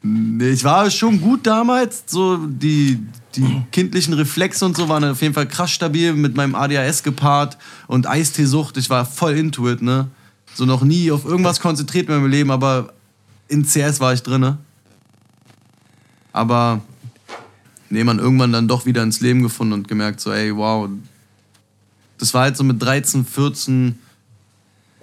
[0.03, 2.03] Nee, Ich war schon gut damals.
[2.07, 2.99] So die,
[3.37, 7.59] die kindlichen Reflexe und so waren auf jeden Fall krass stabil mit meinem ADHS gepaart
[7.87, 8.77] und Eisteesucht.
[8.77, 10.09] Ich war voll into it, ne?
[10.55, 12.93] So noch nie auf irgendwas konzentriert in meinem Leben, aber
[13.49, 14.59] in CS war ich drinne.
[16.33, 16.81] Aber
[17.91, 20.89] nee, man irgendwann dann doch wieder ins Leben gefunden und gemerkt so, ey, wow.
[22.19, 23.99] Das war halt so mit 13, 14,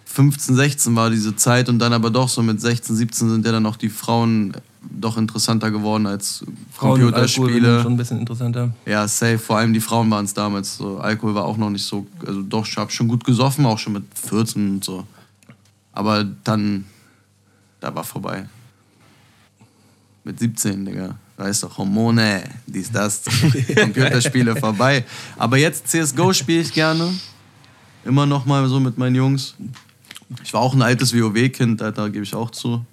[0.05, 3.51] 15, 16 war diese Zeit und dann aber doch so mit 16, 17 sind ja
[3.51, 4.53] dann auch die Frauen
[4.89, 7.81] doch interessanter geworden als Frauen Computerspiele.
[7.81, 8.73] schon ein bisschen interessanter.
[8.85, 9.37] Ja, safe.
[9.37, 10.77] Vor allem die Frauen waren es damals.
[10.77, 12.07] So, Alkohol war auch noch nicht so.
[12.25, 15.05] Also doch, ich habe schon gut gesoffen, auch schon mit 14 und so.
[15.93, 16.85] Aber dann,
[17.79, 18.47] da war vorbei.
[20.23, 21.15] Mit 17, Digga.
[21.37, 23.23] Da ist doch Hormone, dies, das,
[23.75, 25.03] Computerspiele vorbei.
[25.37, 27.11] Aber jetzt CSGO spiele ich gerne.
[28.05, 29.55] Immer noch mal so mit meinen Jungs.
[30.43, 32.85] Ich war auch ein altes WoW-Kind, Alter, gebe ich auch zu.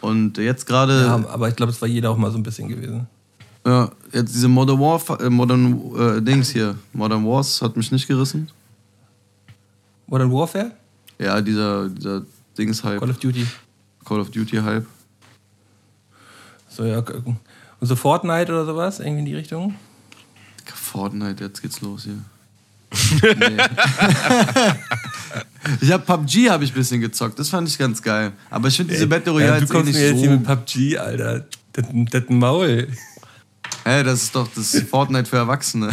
[0.00, 1.02] Und jetzt gerade.
[1.02, 3.06] Ja, aber ich glaube, es war jeder auch mal so ein bisschen gewesen.
[3.64, 8.08] Ja, jetzt diese Modern War, äh, Modern äh, Dings hier, Modern Wars hat mich nicht
[8.08, 8.50] gerissen.
[10.08, 10.72] Modern Warfare?
[11.22, 12.22] Ja, dieser, dieser
[12.58, 13.46] Dings-Hype, Call of Duty.
[14.04, 14.86] Call of Duty-Hype.
[16.68, 16.98] So, ja.
[16.98, 18.98] Und so Fortnite oder sowas?
[18.98, 19.74] Irgendwie in die Richtung?
[20.92, 22.18] Fortnite, jetzt geht's los hier.
[23.22, 23.56] nee.
[25.80, 28.32] ich hab PUBG habe ich ein bisschen gezockt, das fand ich ganz geil.
[28.50, 30.30] Aber ich finde diese Battle Royale ja, du jetzt eh kommst nicht mir jetzt hier
[30.30, 30.36] so.
[30.36, 31.46] mit PUBG, Alter.
[31.72, 32.88] Das, das ein Maul.
[33.84, 35.88] Hä, das ist doch das Fortnite für Erwachsene.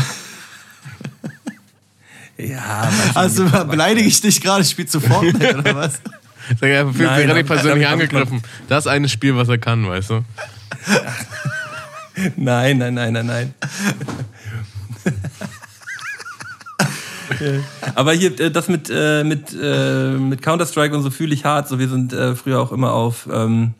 [2.40, 6.00] Ja, Also beleidige ich dich gerade, spielst du Fortnite oder was?
[6.60, 8.42] Sag ja, fühlt sich relativ persönlich hab angegriffen.
[8.68, 10.24] Das ist ein Spiel, was er kann, weißt du?
[12.36, 13.54] Nein, nein, nein, nein, nein.
[17.96, 21.70] Aber hier, äh, das mit, äh, mit, äh, mit Counter-Strike und so fühle ich hart.
[21.70, 23.74] So, wir sind früher auch immer auf, ähm,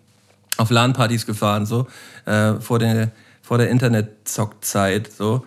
[0.56, 1.88] auf LAN-Partys gefahren, so,
[2.60, 5.46] vor der, vor der Internet-Zock-Zeit, so.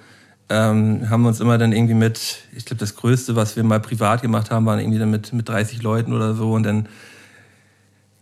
[0.49, 3.81] Ähm, haben wir uns immer dann irgendwie mit, ich glaube, das Größte, was wir mal
[3.81, 6.89] privat gemacht haben, waren irgendwie dann mit, mit 30 Leuten oder so und dann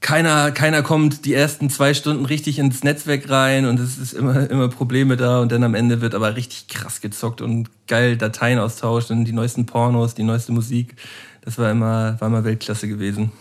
[0.00, 4.48] keiner, keiner kommt die ersten zwei Stunden richtig ins Netzwerk rein und es ist immer,
[4.48, 8.58] immer Probleme da und dann am Ende wird aber richtig krass gezockt und geil Dateien
[8.58, 10.96] austauscht und die neuesten Pornos, die neueste Musik.
[11.42, 13.32] Das war immer, war immer Weltklasse gewesen.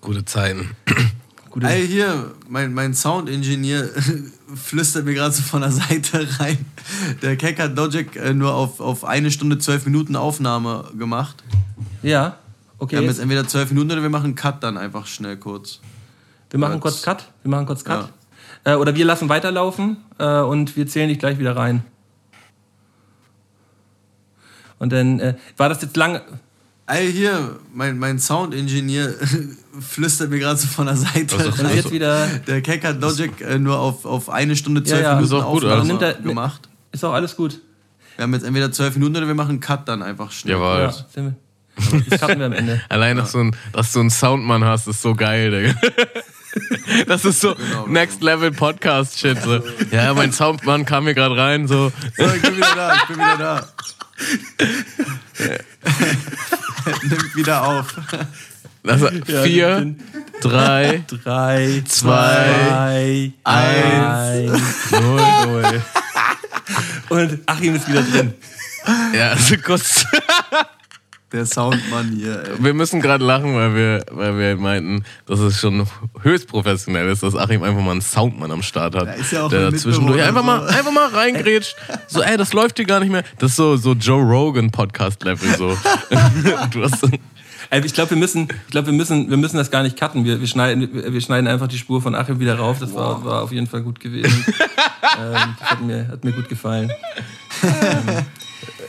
[0.00, 0.70] Gute Zeiten.
[1.50, 3.88] Gute, Ey, hier, mein, mein Soundingenieur
[4.56, 6.64] flüstert mir gerade so von der Seite rein.
[7.22, 11.42] Der Keck hat Dogic äh, nur auf, auf eine Stunde, zwölf Minuten Aufnahme gemacht.
[12.02, 12.36] ja,
[12.78, 12.92] okay.
[12.92, 15.80] Wir haben jetzt entweder zwölf Minuten oder wir machen Cut dann einfach schnell kurz.
[16.50, 17.28] wir machen kurz Cut.
[17.42, 18.10] Wir machen kurz Cut.
[18.64, 21.84] Äh, oder wir lassen weiterlaufen äh, und wir zählen dich gleich wieder rein.
[24.78, 26.22] Und dann äh, war das jetzt lange.
[26.92, 29.14] Ey, hier, mein, mein Soundingenieur
[29.80, 31.74] flüstert mir gerade so von der Seite Also, rein.
[31.76, 32.26] jetzt wieder.
[32.46, 35.14] Der Keck hat Logic äh, nur auf, auf eine Stunde, zwölf ja.
[35.14, 35.86] Minuten Ist auch gut, also.
[35.86, 36.68] Nimmt er- gemacht.
[36.92, 37.60] Ist auch alles gut.
[38.16, 40.54] Wir haben jetzt entweder zwölf Minuten oder wir machen einen Cut dann einfach schnell.
[40.56, 40.80] Jawohl.
[40.80, 41.34] Ja, wir.
[41.76, 42.82] Aber Das cutten wir am Ende.
[42.90, 45.74] Allein, dass, du ein, dass du einen Soundmann hast, ist so geil, Digga.
[47.06, 49.40] Das ist so Genau, Next Level Podcast Shit.
[49.40, 49.62] So.
[49.90, 51.90] Ja, mein Soundmann kam mir gerade rein, so.
[52.18, 53.68] So, ich bin wieder da, ich bin wieder da.
[57.02, 57.94] Nimmt wieder auf.
[58.86, 59.08] Also,
[59.44, 59.94] vier,
[60.40, 64.90] drei, Drei, Zwei, zwei, eins.
[64.90, 65.82] null, null.
[67.08, 68.34] Und Achim ist wieder drin.
[69.14, 70.04] Ja, also kurz.
[71.32, 72.62] Der Soundmann hier, ey.
[72.62, 75.86] Wir müssen gerade lachen, weil wir, weil wir meinten, dass es schon
[76.20, 79.06] höchst professionell ist, dass Achim einfach mal einen Soundmann am Start hat.
[79.06, 80.76] Ja, ist ja auch der ein zwischendurch einfach mal, so.
[80.76, 81.74] einfach mal reingrätscht.
[82.06, 83.24] So, ey, das läuft hier gar nicht mehr.
[83.38, 85.56] Das ist so, so Joe Rogan Podcast-Level.
[85.56, 85.68] So.
[86.70, 87.02] du hast
[87.80, 90.26] ich glaube, wir müssen, ich glaube, wir müssen, wir müssen das gar nicht cutten.
[90.26, 92.78] Wir, wir schneiden, wir schneiden einfach die Spur von Achim wieder rauf.
[92.78, 94.44] Das war, war auf jeden Fall gut gewesen.
[95.18, 96.92] ähm, das hat mir, hat mir gut gefallen.
[97.62, 98.24] ähm,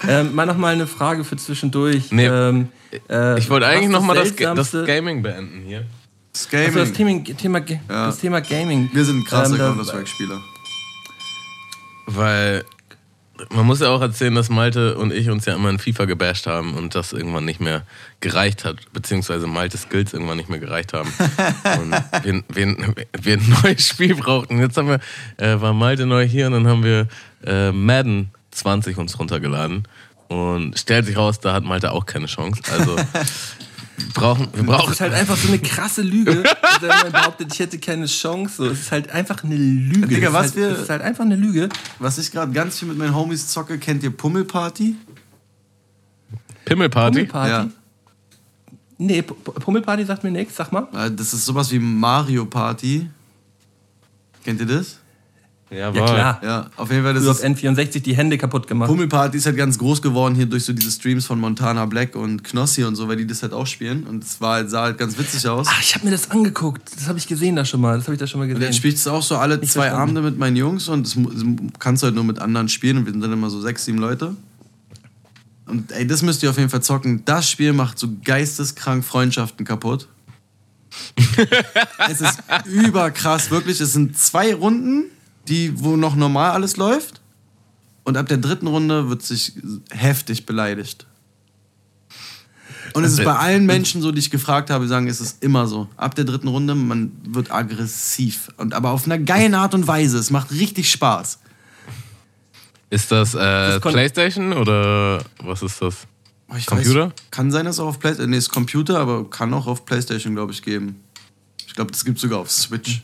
[0.07, 2.11] ähm, mal noch mal eine Frage für zwischendurch.
[2.11, 2.25] Nee.
[2.27, 2.69] Ähm,
[3.09, 5.85] äh, ich wollte eigentlich noch mal das, das Gaming beenden hier.
[6.31, 7.23] Das Also das Gaming.
[7.23, 8.89] Thema, Thema, Ga- das Thema Gaming.
[8.93, 10.41] Wir sind krasse Ähm, Counter-Strike-Spieler.
[12.05, 12.63] Weil
[13.49, 16.45] man muss ja auch erzählen, dass Malte und ich uns ja immer in FIFA gebasht
[16.47, 17.83] haben und das irgendwann nicht mehr
[18.19, 21.11] gereicht hat, beziehungsweise Maltes Skills irgendwann nicht mehr gereicht haben.
[21.81, 21.91] und
[22.23, 24.59] wir, wir, wir ein neues Spiel brauchten.
[24.59, 24.99] Jetzt haben wir,
[25.37, 27.07] äh, war Malte neu hier und dann haben wir
[27.45, 29.87] äh, Madden 20 uns runtergeladen.
[30.29, 32.61] Und stellt sich raus, da hat Malte auch keine Chance.
[32.71, 32.95] Also
[34.15, 34.93] brauchen, wir Das brauchen.
[34.93, 36.43] ist halt einfach so eine krasse Lüge.
[36.79, 38.55] Wenn man behauptet, ich hätte keine Chance.
[38.57, 40.07] So, es ist halt einfach eine Lüge.
[40.07, 41.69] Digga, das was ist halt, wir- Das ist halt einfach eine Lüge.
[41.99, 44.95] Was ich gerade ganz viel mit meinen Homies zocke, kennt ihr Pummelparty?
[46.65, 47.25] Pimmelparty?
[47.25, 47.49] Pummelparty?
[47.51, 47.69] Ja.
[48.97, 50.87] Nee, P- Pummelparty sagt mir nichts, sag mal.
[51.11, 53.09] Das ist sowas wie Mario Party.
[54.45, 54.99] Kennt ihr das?
[55.73, 56.39] Ja, klar.
[56.43, 57.13] Ja, auf jeden Fall.
[57.13, 58.89] Das auf ist, N64 die Hände kaputt gemacht.
[58.89, 62.43] Pummelparty ist halt ganz groß geworden hier durch so diese Streams von Montana Black und
[62.43, 64.03] Knossi und so, weil die das halt auch spielen.
[64.03, 65.67] Und es war halt, sah halt ganz witzig aus.
[65.69, 66.91] Ach, ich habe mir das angeguckt.
[66.95, 67.97] Das habe ich gesehen da schon mal.
[67.97, 68.63] Das habe ich da schon mal Und gesehen.
[68.63, 70.17] dann spielst du auch so alle Nicht zwei verstanden.
[70.17, 71.17] Abende mit meinen Jungs und das
[71.79, 73.97] kannst du halt nur mit anderen spielen und wir sind dann immer so sechs, sieben
[73.97, 74.35] Leute.
[75.65, 77.23] Und ey, das müsst ihr auf jeden Fall zocken.
[77.25, 80.07] Das Spiel macht so geisteskrank Freundschaften kaputt.
[82.09, 83.79] es ist überkrass, wirklich.
[83.81, 85.05] Es sind zwei Runden,
[85.47, 87.21] die, wo noch normal alles läuft.
[88.03, 89.53] Und ab der dritten Runde wird sich
[89.91, 91.05] heftig beleidigt.
[92.93, 95.41] Und es ist bei allen Menschen so, die ich gefragt habe, die sagen, es ist
[95.41, 95.87] immer so.
[95.95, 98.49] Ab der dritten Runde, man wird aggressiv.
[98.57, 100.17] Und aber auf einer geilen Art und Weise.
[100.17, 101.39] Es macht richtig Spaß.
[102.89, 105.95] Ist das, äh, kon- Playstation oder was ist das?
[106.49, 107.07] Oh, ich Computer?
[107.07, 108.29] Weiß, kann sein, dass es auch auf Playstation.
[108.29, 111.01] Nee, ist Computer, aber kann auch auf Playstation, glaube ich, geben.
[111.65, 113.01] Ich glaube, das gibt es sogar auf Switch.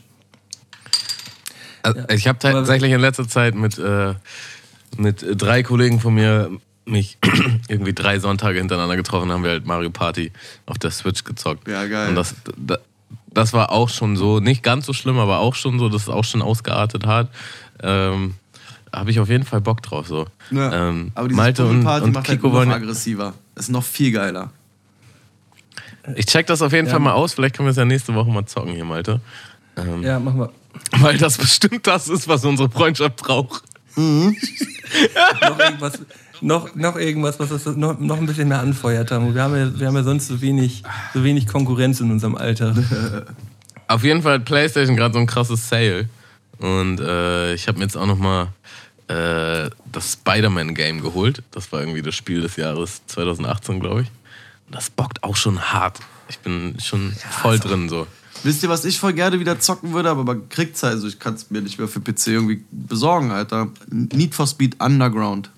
[1.82, 4.14] Also, Ich habe tatsächlich in letzter Zeit mit, äh,
[4.96, 6.50] mit drei Kollegen von mir
[6.84, 7.18] mich
[7.68, 10.32] irgendwie drei Sonntage hintereinander getroffen, haben wir halt Mario Party
[10.66, 11.68] auf der Switch gezockt.
[11.68, 12.08] Ja, geil.
[12.08, 12.78] Und das, da-
[13.32, 16.08] das war auch schon so, nicht ganz so schlimm, aber auch schon so, das ist
[16.08, 17.28] auch schon ausgeartet hart.
[17.80, 18.34] Ähm,
[18.92, 20.08] habe ich auf jeden Fall Bock drauf.
[20.08, 20.26] So.
[20.50, 22.72] Ähm, aber diese Malte und, und macht halt Kiko noch wollen.
[22.72, 23.34] aggressiver.
[23.54, 24.50] Ist noch viel geiler.
[26.16, 27.34] Ich check das auf jeden Fall mal aus.
[27.34, 29.20] Vielleicht können wir es ja nächste Woche mal zocken hier, Malte.
[29.76, 30.50] Ähm, ja, machen wir.
[30.98, 33.62] Weil das bestimmt das ist, was unsere Freundschaft braucht.
[33.96, 35.98] Noch irgendwas,
[36.40, 39.34] noch, noch irgendwas, was das noch, noch ein bisschen mehr anfeuert haben.
[39.34, 40.82] Wir haben ja, wir haben ja sonst so wenig,
[41.14, 42.74] so wenig Konkurrenz in unserem Alter.
[43.88, 46.08] Auf jeden Fall hat PlayStation gerade so ein krasses Sale.
[46.58, 48.48] Und äh, ich habe mir jetzt auch noch mal
[49.08, 51.42] äh, das Spider-Man-Game geholt.
[51.50, 54.08] Das war irgendwie das Spiel des Jahres 2018, glaube ich.
[54.66, 55.98] Und das bockt auch schon hart.
[56.28, 58.06] Ich bin schon voll drin so.
[58.42, 61.18] Wisst ihr, was ich voll gerne wieder zocken würde, aber man kriegt's halt, also ich
[61.18, 63.68] kann es mir nicht mehr für PC irgendwie besorgen, Alter.
[63.90, 65.50] Need for Speed Underground.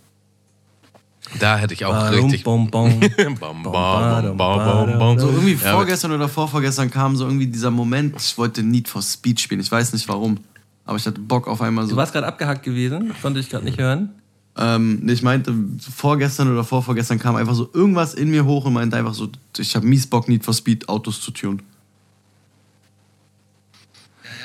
[1.39, 2.45] Da hätte ich auch Badum, richtig.
[2.45, 3.01] bom, bom.
[3.17, 5.19] Bam, bam, bam, bam.
[5.19, 9.01] So irgendwie Ja, vorgestern oder vorvorgestern kam so irgendwie dieser Moment, ich wollte Need for
[9.01, 9.61] Speed spielen.
[9.61, 10.39] Ich weiß nicht warum.
[10.85, 11.97] Aber ich hatte Bock auf einmal Du so.
[11.97, 14.11] warst gerade abgehackt gewesen, konnte ich gerade nicht hören.
[14.59, 15.55] Ähm, nee, ich meinte,
[15.95, 19.75] vorgestern oder vorvorgestern kam einfach so irgendwas in mir hoch und meinte einfach so, ich
[19.77, 21.63] habe mies Bock, Need for Speed Autos zu tunen.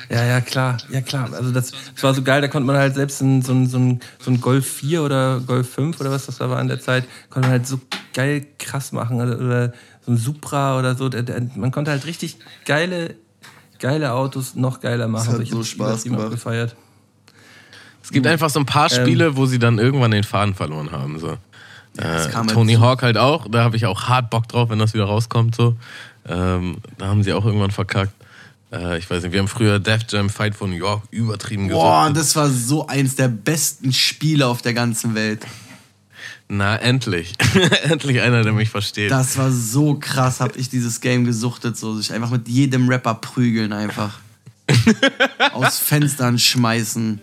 [0.09, 1.29] Ja, ja, klar, ja klar.
[1.33, 3.77] Also das, das war so geil, da konnte man halt selbst in, so, ein, so,
[3.77, 6.79] ein, so ein Golf 4 oder Golf 5 oder was das da war in der
[6.79, 7.79] Zeit, konnte man halt so
[8.13, 9.19] geil krass machen.
[9.19, 9.73] Oder, oder
[10.05, 11.09] so ein Supra oder so.
[11.09, 13.15] Der, der, man konnte halt richtig geile,
[13.79, 15.33] geile Autos noch geiler machen.
[15.33, 16.21] hat Ich so Spaß gemacht.
[16.21, 16.75] abgefeiert.
[18.01, 21.19] Es gibt einfach so ein paar Spiele, wo sie dann irgendwann den Faden verloren haben.
[21.19, 21.37] So.
[21.93, 24.79] das Äh, halt Tony Hawk halt auch, da habe ich auch hart Bock drauf, wenn
[24.79, 25.55] das wieder rauskommt.
[25.55, 25.75] So.
[26.25, 28.13] Ähm, da haben sie auch irgendwann verkackt.
[28.71, 32.09] Äh, ich weiß nicht, wir haben früher Def Jam Fight for New York übertrieben Boah,
[32.09, 32.17] gesucht.
[32.17, 35.45] das war so eins der besten Spiele auf der ganzen Welt.
[36.49, 37.33] Na, endlich.
[37.83, 39.11] endlich einer, der mich versteht.
[39.11, 43.15] Das war so krass, hab ich dieses Game gesuchtet, so sich einfach mit jedem Rapper
[43.15, 44.19] prügeln einfach.
[45.53, 47.19] Aus Fenstern schmeißen.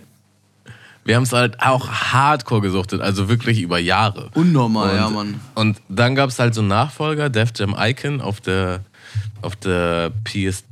[1.06, 4.30] Wir haben es halt auch hardcore gesuchtet, also wirklich über Jahre.
[4.34, 5.40] Unnormal, Und, ja, Mann.
[5.54, 8.80] und dann gab es halt so einen Nachfolger, Def Jam Icon, auf der,
[9.42, 10.62] auf der PS3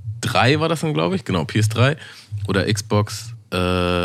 [0.61, 1.25] war das dann, glaube ich.
[1.25, 1.97] Genau, PS3
[2.49, 3.57] oder Xbox äh,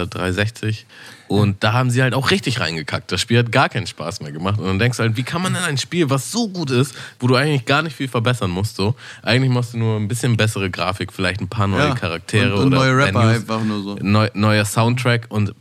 [0.07, 0.85] 360.
[1.29, 3.11] Und da haben sie halt auch richtig reingekackt.
[3.11, 4.59] Das Spiel hat gar keinen Spaß mehr gemacht.
[4.59, 6.95] Und dann denkst du halt, wie kann man denn ein Spiel, was so gut ist,
[7.19, 8.95] wo du eigentlich gar nicht viel verbessern musst, so.
[9.23, 11.95] Eigentlich machst du nur ein bisschen bessere Grafik, vielleicht ein paar neue Ja.
[11.95, 13.97] Charaktere und, und oder neue Rapper Venues einfach nur so.
[14.01, 15.53] neu, neuer Soundtrack und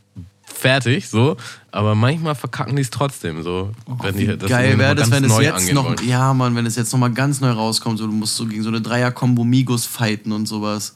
[0.56, 1.36] fertig, so.
[1.70, 3.72] Aber manchmal verkacken die es trotzdem, so.
[4.02, 6.08] wenn die das Geil wäre mal das, wenn es jetzt noch, wollen.
[6.08, 8.62] ja, Mann, wenn es jetzt noch mal ganz neu rauskommt, so du musst so gegen
[8.62, 10.94] so eine Dreier-Kombo Migos fighten und sowas.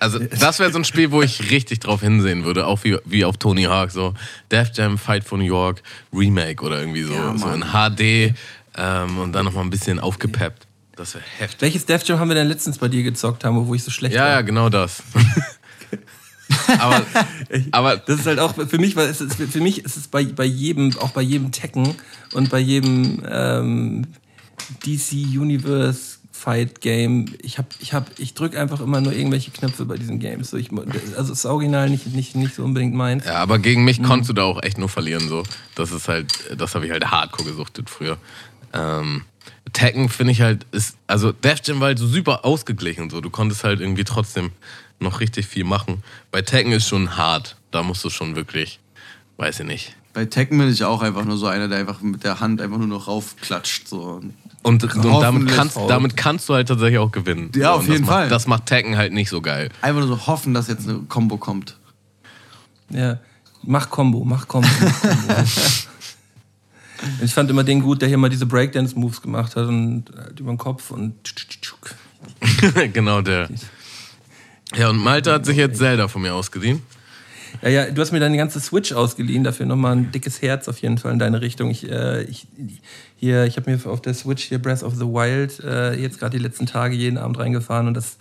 [0.00, 3.24] Also, das wäre so ein Spiel, wo ich richtig drauf hinsehen würde, auch wie, wie
[3.24, 4.14] auf Tony Hawk, so
[4.50, 7.64] Def Jam Fight for New York Remake oder irgendwie so, Ja, so in.
[7.64, 8.34] HD
[8.76, 10.68] ähm, und dann nochmal ein bisschen aufgepeppt.
[10.94, 11.60] Das wäre heftig.
[11.62, 14.14] Welches Def Jam haben wir denn letztens bei dir gezockt, haben, wo ich so schlecht
[14.14, 14.28] Ja, war?
[14.30, 15.02] ja, genau das.
[16.68, 17.06] aber,
[17.72, 20.24] aber Das ist halt auch für mich, weil es ist, für mich ist es bei,
[20.24, 21.94] bei jedem, auch bei jedem Tekken
[22.32, 24.06] und bei jedem ähm,
[24.84, 29.84] DC Universe Fight Game, ich hab, ich hab, ich drück einfach immer nur irgendwelche Knöpfe
[29.86, 30.50] bei diesen Games.
[30.50, 30.70] So, ich,
[31.16, 33.24] also das Original nicht, nicht, nicht so unbedingt meins.
[33.24, 33.84] Ja, aber gegen Mhm.
[33.86, 35.28] mich konntest du da auch echt nur verlieren.
[35.28, 35.42] So.
[35.74, 38.18] Das ist halt, das habe ich halt hardcore gesuchtet früher.
[38.72, 39.22] Ähm,
[39.72, 43.10] Tekken finde ich halt, ist, also Death Jam war halt so super ausgeglichen.
[43.10, 43.20] So.
[43.20, 44.50] Du konntest halt irgendwie trotzdem
[45.00, 46.02] noch richtig viel machen.
[46.30, 47.56] Bei Tekken ist schon hart.
[47.70, 48.80] Da musst du schon wirklich,
[49.36, 49.96] weiß ich nicht.
[50.14, 52.78] Bei Tekken bin ich auch einfach nur so einer, der einfach mit der Hand einfach
[52.78, 53.86] nur noch raufklatscht.
[53.86, 54.20] So.
[54.62, 57.52] Und, und damit, kannst, damit kannst du halt tatsächlich auch gewinnen.
[57.54, 58.28] Ja, So, auf und das jeden macht, Fall.
[58.28, 59.70] Das macht Tekken halt nicht so geil.
[59.80, 61.76] Einfach nur so hoffen, dass jetzt eine Combo kommt.
[62.90, 63.20] Ja,
[63.62, 64.68] mach Combo, mach Combo.
[64.80, 65.44] Mach Combo.
[67.22, 70.50] ich fand immer den gut, der hier mal diese Breakdance-Moves gemacht hat und halt über
[70.52, 71.14] den Kopf und.
[72.92, 73.48] genau der.
[74.76, 76.82] Ja, und Malte hat sich jetzt Zelda von mir ausgeliehen.
[77.62, 80.78] Ja, ja, du hast mir deine ganze Switch ausgeliehen, dafür nochmal ein dickes Herz auf
[80.78, 81.70] jeden Fall in deine Richtung.
[81.70, 82.46] Ich, äh, ich,
[83.16, 86.36] hier, ich habe mir auf der Switch hier Breath of the Wild äh, jetzt gerade
[86.36, 88.18] die letzten Tage jeden Abend reingefahren und das.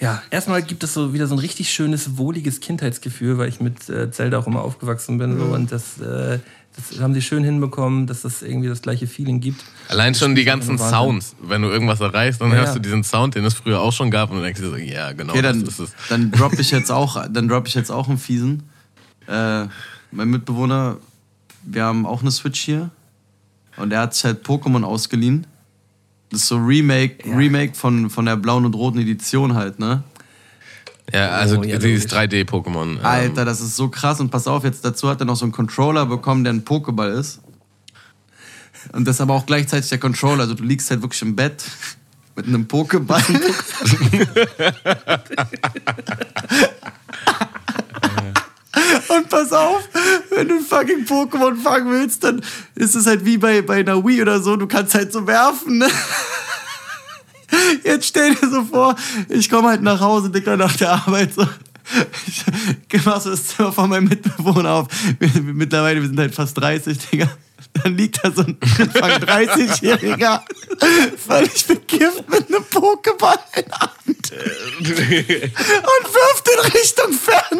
[0.00, 3.88] Ja, erstmal gibt es so wieder so ein richtig schönes, wohliges Kindheitsgefühl, weil ich mit
[3.88, 5.38] äh, Zelda auch immer aufgewachsen bin.
[5.38, 6.40] So, und das, äh,
[6.76, 9.64] das haben sie schön hinbekommen, dass das irgendwie das gleiche Feeling gibt.
[9.88, 10.76] Allein schon die ganzen.
[10.78, 11.36] Sounds.
[11.40, 12.74] Wenn du irgendwas erreichst, dann Ja, hörst ja.
[12.74, 15.12] du diesen Sound, den es früher auch schon gab und du denkst dir so, ja,
[15.12, 15.92] genau, Okay, dann, das ist es.
[16.08, 18.64] dann droppe ich jetzt auch, dann droppe ich jetzt auch einen fiesen.
[19.26, 19.66] Äh,
[20.10, 20.98] mein Mitbewohner,
[21.62, 22.90] wir haben auch eine Switch hier
[23.76, 25.46] und er hat sich halt Pokémon ausgeliehen.
[26.30, 27.36] Das ist so Remake, Ja.
[27.36, 30.02] Remake von, von der blauen und roten Edition halt, ne?
[31.12, 32.18] Ja, also Oh, ja, dieses logisch.
[32.18, 32.98] 3D-Pokémon.
[32.98, 35.44] ähm, Alter, das ist so krass und pass auf, jetzt dazu hat er noch so
[35.44, 37.40] einen Controller bekommen, der ein Pokéball ist.
[38.92, 41.64] Und das ist aber auch gleichzeitig der Controller, also du liegst halt wirklich im Bett
[42.36, 43.22] mit einem Pokéball.
[49.08, 49.88] Und pass auf,
[50.30, 52.42] wenn du ein fucking Pokémon fangen willst, dann
[52.74, 55.78] ist es halt wie bei, bei einer Wii oder so, du kannst halt so werfen.
[55.78, 55.88] Ne?
[57.84, 58.96] Jetzt stell dir so vor,
[59.28, 61.46] ich komme halt nach Hause, Dicker, nach der Arbeit so.
[62.90, 64.88] Ich mach so das Zimmer von meinem Mitbewohner auf.
[65.42, 67.28] Mittlerweile, wir sind halt fast 30, Digga.
[67.82, 70.42] Dann liegt da so ein Anfang 30-Jähriger,
[71.16, 74.94] völlig bekifft mit einem Pokéball in der Hand und
[76.14, 77.53] wirft in Richtung Fernseher.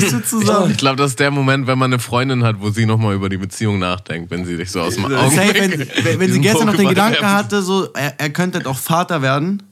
[0.00, 0.70] Brichst du zusammen.
[0.70, 3.28] Ich glaube, das ist der Moment, wenn man eine Freundin hat, wo sie nochmal über
[3.28, 6.40] die Beziehung nachdenkt, wenn sie dich so aus dem Augen Safe, wenn, wenn, wenn sie
[6.40, 9.62] gestern noch den Gedanken hatte, so, er, er könnte halt auch Vater werden.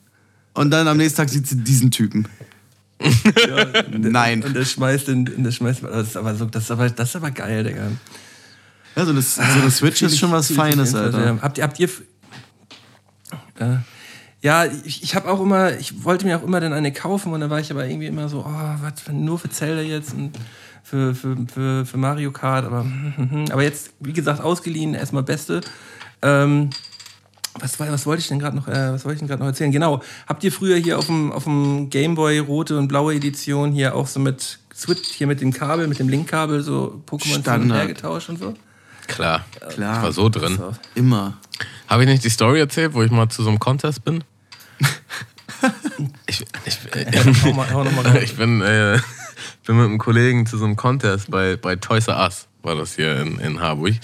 [0.55, 2.29] Und dann am nächsten Tag sieht sie diesen Typen.
[3.91, 4.43] Nein.
[4.45, 7.09] Und der schmeißt den, und der schmeißt, das ist aber so, das ist aber, das
[7.09, 7.91] ist aber geil, Digga.
[8.97, 11.39] Ja, so eine, so eine Switch ist schon was Feines, Alter.
[11.43, 11.89] Habt ihr, habt ihr,
[13.59, 13.77] äh,
[14.45, 17.41] ja, ich, ich habe auch immer, ich wollte mir auch immer dann eine kaufen und
[17.41, 20.33] dann war ich aber irgendwie immer so, oh, was für, nur für Zelda jetzt und
[20.83, 22.85] für, für, für, für Mario Kart, aber,
[23.51, 25.63] aber jetzt, wie gesagt, ausgeliehen, erstmal Beste.
[26.21, 26.69] Ähm,
[27.59, 29.47] was, war- was wollte ich denn gerade noch, äh, was wollte ich denn gerade noch
[29.49, 29.73] erzählen?
[29.73, 33.95] Genau, habt ihr früher hier auf dem, auf dem Gameboy rote und blaue Edition hier
[33.95, 37.41] auch so mit Switch, hier mit dem Kabel, mit dem Linkkabel so Pokémon hin und
[37.43, 37.79] Standard.
[37.79, 38.53] her getauscht und so?
[39.07, 39.97] Klar, Klar.
[39.99, 40.59] ich war so drin.
[40.95, 41.39] Immer.
[41.89, 44.23] Habe ich nicht die Story erzählt, wo ich mal zu so einem Contest bin?
[46.27, 48.23] Ich, ich, mal, hau noch mal raus.
[48.23, 48.99] ich bin, äh,
[49.67, 52.97] bin mit einem Kollegen zu so einem Contest bei, bei Toys R Us, war das
[52.97, 53.95] hier in, in Harburg.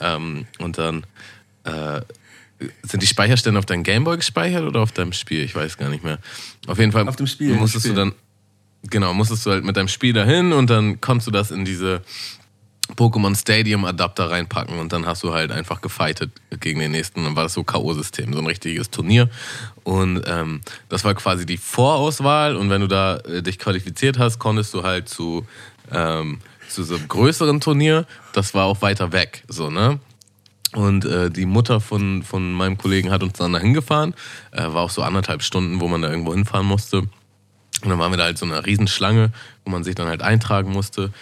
[0.00, 1.04] Ähm, und dann
[1.64, 2.00] äh,
[2.82, 5.42] sind die Speicherstände auf deinem Gameboy gespeichert oder auf deinem Spiel?
[5.42, 6.18] Ich weiß gar nicht mehr.
[6.66, 7.54] Auf jeden Fall Auf dem Spiel.
[7.54, 7.94] musstest Spiel.
[7.94, 8.12] du dann,
[8.88, 12.02] genau, musstest du halt mit deinem Spiel dahin und dann konntest du das in diese
[12.96, 16.30] Pokémon Stadium Adapter reinpacken und dann hast du halt einfach gefightet
[16.60, 17.24] gegen den nächsten.
[17.24, 19.28] Dann war das so K.O.-System, so ein richtiges Turnier.
[19.84, 24.38] Und ähm, das war quasi die Vorauswahl und wenn du da äh, dich qualifiziert hast,
[24.38, 25.46] konntest du halt zu,
[25.90, 28.06] ähm, zu so einem größeren Turnier.
[28.32, 29.98] Das war auch weiter weg, so, ne?
[30.74, 34.14] Und äh, die Mutter von, von meinem Kollegen hat uns dann dahin gefahren.
[34.52, 36.98] Äh, war auch so anderthalb Stunden, wo man da irgendwo hinfahren musste.
[37.82, 39.32] Und dann waren wir da halt so eine Riesenschlange,
[39.64, 41.12] wo man sich dann halt eintragen musste.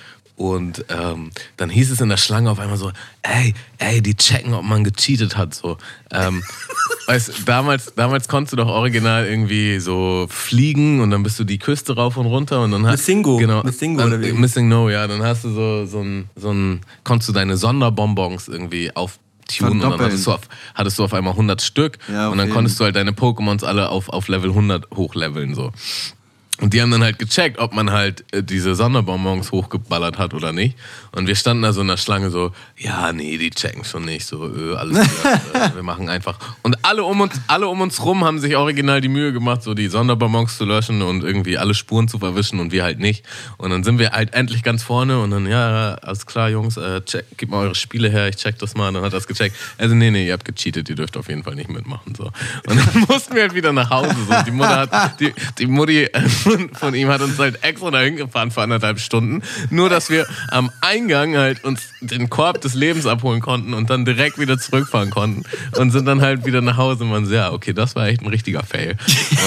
[0.41, 2.91] Und ähm, dann hieß es in der Schlange auf einmal so,
[3.23, 5.53] ey, ey, die checken, ob man gecheatet hat.
[5.53, 5.77] So.
[6.11, 6.43] Ähm,
[7.09, 11.59] weißt, damals, damals konntest du doch original irgendwie so fliegen und dann bist du die
[11.59, 13.37] Küste rauf und runter und dann hast Missingo.
[13.37, 14.33] Genau, Missingo dann, oder wie?
[14.33, 15.07] Missing No, ja.
[15.07, 19.91] Dann hast du so, so ein, so ein, konntest du deine Sonderbonbons irgendwie auftunen und
[19.91, 22.81] dann hattest du, auf, hattest du auf einmal 100 Stück Ja, auf und dann konntest
[22.81, 25.71] du halt deine Pokémons alle auf, auf Level 100 hochleveln so.
[26.61, 30.53] Und die haben dann halt gecheckt, ob man halt äh, diese Sonderbonbons hochgeballert hat oder
[30.53, 30.77] nicht.
[31.13, 34.27] Und wir standen da so in der Schlange so, ja, nee, die checken schon nicht,
[34.27, 36.39] so, äh, alles klar, äh, wir machen einfach.
[36.63, 39.73] Und alle um uns, alle um uns rum haben sich original die Mühe gemacht, so
[39.73, 43.25] die Sonderbonbons zu löschen und irgendwie alle Spuren zu verwischen und wir halt nicht.
[43.57, 47.01] Und dann sind wir halt endlich ganz vorne und dann, ja, alles klar, Jungs, äh,
[47.03, 48.89] check, gib mal eure Spiele her, ich check das mal.
[48.89, 49.57] Und dann hat das gecheckt.
[49.79, 52.25] Also, nee, nee, ihr habt gecheatet, ihr dürft auf jeden Fall nicht mitmachen, so.
[52.67, 54.35] Und dann mussten wir halt wieder nach Hause, so.
[54.45, 56.09] Die Mutter hat, die, die Mutti,
[56.51, 59.43] von, von ihm hat uns halt extra dahin gefahren für anderthalb Stunden.
[59.71, 64.05] Nur, dass wir am Eingang halt uns den Korb des Lebens abholen konnten und dann
[64.05, 65.45] direkt wieder zurückfahren konnten.
[65.77, 68.23] Und sind dann halt wieder nach Hause und man so, ja, okay, das war echt
[68.23, 68.97] ein richtiger Fail.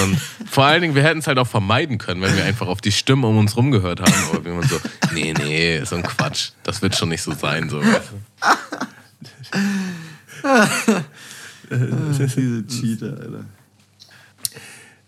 [0.02, 0.18] Und
[0.50, 2.92] vor allen Dingen, wir hätten es halt auch vermeiden können, wenn wir einfach auf die
[2.92, 4.12] Stimmen um uns rum gehört haben.
[4.30, 4.78] Aber wir waren so,
[5.12, 6.50] nee, nee, so ein Quatsch.
[6.62, 7.68] Das wird schon nicht so sein.
[7.68, 7.80] So.
[11.70, 13.44] Diese Cheater, Alter.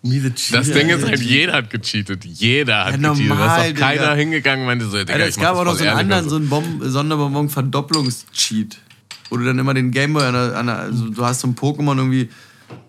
[0.09, 0.59] Miese Cheater.
[0.59, 2.25] Das Ding ist halt, jeder hat gecheatet.
[2.25, 3.31] Jeder hat Ja, gecheatet.
[3.31, 4.15] Da normal, ist doch keiner Digga.
[4.15, 6.37] hingegangen und meinte so, Digga, Alter, es gab das auch noch so einen anderen, so
[6.37, 8.79] einen Bom Sonderbonbon Verdopplungs-Cheat.
[9.31, 11.57] Wo du dann immer den Gameboy an der, an der, also du hast so ein
[11.57, 12.29] Pokémon irgendwie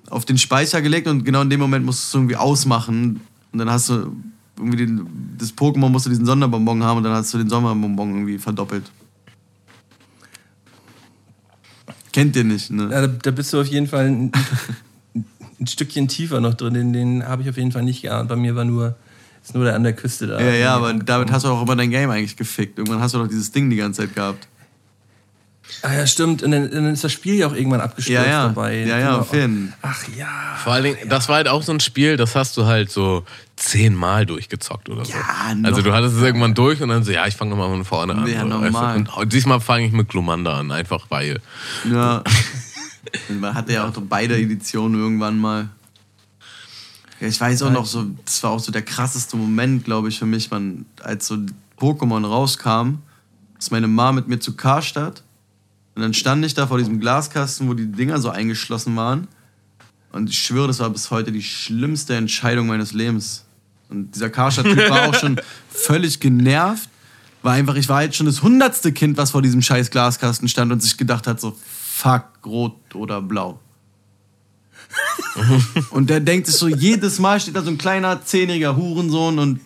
[0.09, 3.19] auf den Speicher gelegt und genau in dem Moment musst du es irgendwie ausmachen.
[3.51, 4.15] Und dann hast du
[4.57, 5.07] irgendwie den,
[5.37, 8.83] das Pokémon musste diesen Sonderbonbon haben und dann hast du den Sonderbonbon irgendwie verdoppelt.
[12.13, 12.83] Kennt ihr nicht, ne?
[12.91, 14.31] Ja, da, da bist du auf jeden Fall
[15.59, 16.73] ein, Stückchen tiefer noch drin.
[16.73, 18.29] Den, den habe ich auf jeden Fall nicht geahnt.
[18.29, 18.95] Bei mir war nur,
[19.43, 20.39] ist nur der an der Küste da.
[20.39, 22.77] Ja, ja, aber damit hast du auch immer dein Game eigentlich gefickt.
[22.77, 24.47] Irgendwann hast du doch dieses Ding die ganze Zeit gehabt.
[25.81, 26.43] Ah ja, stimmt.
[26.43, 28.47] Und dann, dann ist das Spiel ja auch irgendwann abgestürzt Ja, ja.
[28.47, 28.85] dabei.
[28.85, 30.27] Ja, ja, auf jeden Ach ja.
[30.63, 33.23] Vor allen Dingen, das war halt auch so ein Spiel, das hast du halt so
[33.55, 35.11] zehnmal durchgezockt oder so.
[35.11, 35.69] Ja, noch.
[35.69, 38.15] also du hattest es irgendwann durch und dann so, ja, ich fange nochmal von vorne
[38.15, 38.27] an.
[38.27, 38.95] Ja, so, normal.
[38.95, 39.19] weißt du?
[39.21, 41.41] Und diesmal fange ich mit Glumanda an, einfach weil.
[41.91, 42.23] Ja.
[43.29, 45.69] Man hatte ja auch beide Editionen irgendwann mal.
[47.19, 50.19] Ja, ich weiß auch noch so, das war auch so der krasseste Moment, glaube ich,
[50.19, 51.37] für mich, man, als so
[51.79, 52.99] Pokémon rauskam,
[53.57, 55.23] ist meine Mama mit mir zu Karstadt
[55.95, 59.27] und dann stand ich da vor diesem Glaskasten, wo die Dinger so eingeschlossen waren
[60.11, 63.45] und ich schwöre, das war bis heute die schlimmste Entscheidung meines Lebens.
[63.89, 65.39] Und dieser Karstadt-Typ war auch schon
[65.69, 66.89] völlig genervt,
[67.41, 70.71] war einfach, ich war jetzt schon das hundertste Kind, was vor diesem scheiß Glaskasten stand
[70.71, 71.57] und sich gedacht hat, so,
[71.97, 73.59] fuck, rot oder blau.
[75.91, 79.59] und der denkt sich so, jedes Mal steht da so ein kleiner, zehnjähriger Hurensohn und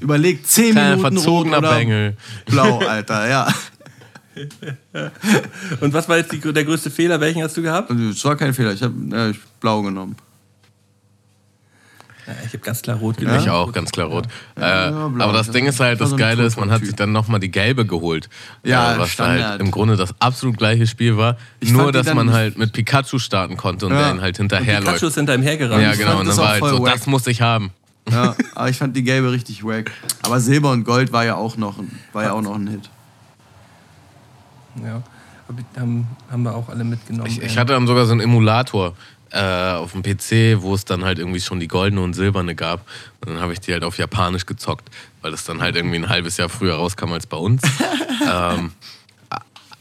[0.00, 2.16] überlegt zehn Kleiner Minuten rot verzogener oder Bengel.
[2.46, 3.48] blau, Alter, ja.
[5.80, 7.20] Und was war jetzt die, der größte Fehler?
[7.20, 7.88] Welchen hast du gehabt?
[7.88, 10.16] Also, Es war kein Fehler, ich habe äh, ich hab blau genommen.
[12.26, 13.38] Ja, ich habe ganz klar rot genommen.
[13.40, 14.26] Ich auch, ganz klar rot.
[14.56, 15.24] äh, Ja, blau.
[15.24, 17.38] aber das Ding ist halt, das so ein Geile ist, man hat sich dann nochmal
[17.40, 18.28] die gelbe geholt.
[18.62, 19.46] Ja, äh, was Standard.
[19.50, 21.36] halt im Grunde das absolut gleiche Spiel war.
[21.60, 24.00] Ich nur, dass man halt mit Pikachu starten konnte und Ja.
[24.04, 24.86] der ihn halt hinterherläuft.
[24.86, 25.82] Pikachu ist hinter ihm hergerannt.
[25.82, 26.20] Ja, genau.
[26.20, 26.92] Und das dann war halt so, wack.
[26.94, 27.70] das musste ich haben.
[28.10, 29.90] Ja, aber ich fand die gelbe richtig wack.
[30.22, 31.76] Aber Silber und Gold war ja auch noch,
[32.12, 32.90] war ja auch noch ein Hit.
[34.82, 35.02] Ja.
[35.76, 37.28] Haben, haben wir auch alle mitgenommen.
[37.30, 38.94] Ich, ich hatte dann sogar so einen Emulator
[39.34, 42.86] äh, auf dem PC, wo es dann halt irgendwie schon die goldene und silberne gab.
[43.20, 44.88] Und dann habe ich die halt auf Japanisch gezockt,
[45.22, 47.62] weil das dann halt irgendwie ein halbes Jahr früher rauskam als bei uns.
[48.32, 48.72] ähm,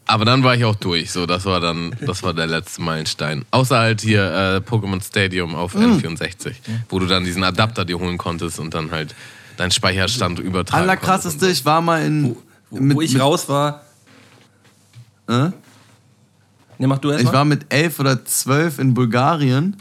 [0.05, 1.11] aber dann war ich auch durch.
[1.11, 3.45] So, das war dann, das war der letzte Meilenstein.
[3.51, 6.53] Außer halt hier äh, Pokémon Stadium auf N64,
[6.89, 9.15] wo du dann diesen Adapter dir holen konntest und dann halt
[9.57, 12.35] deinen Speicherstand übertragen Allerkrasseste, ich war mal in.
[12.69, 13.83] wo, wo ich raus war.
[15.29, 15.51] Äh?
[16.83, 17.33] Ne, mach du erst Ich mal.
[17.33, 19.77] war mit elf oder zwölf in Bulgarien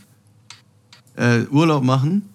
[1.16, 2.28] äh, Urlaub machen.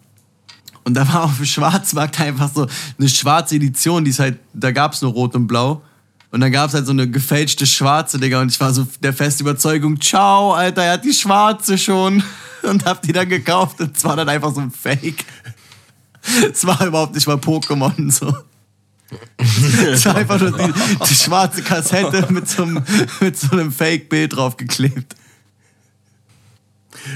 [0.83, 2.67] Und da war auf dem Schwarzmarkt einfach so
[2.99, 5.83] eine schwarze Edition, die ist halt, da gab es nur Rot und Blau.
[6.31, 8.41] Und dann gab es halt so eine gefälschte schwarze, Digga.
[8.41, 12.21] Und ich war so der festen Überzeugung, ciao, Alter, er hat die schwarze schon.
[12.63, 13.79] Und hab die dann gekauft.
[13.79, 15.23] Und es war dann einfach so ein Fake.
[16.51, 18.35] Es war überhaupt nicht mal Pokémon so.
[19.91, 20.73] Es war einfach nur die,
[21.09, 22.83] die schwarze Kassette mit so einem,
[23.21, 25.15] mit so einem Fake-Bild draufgeklebt.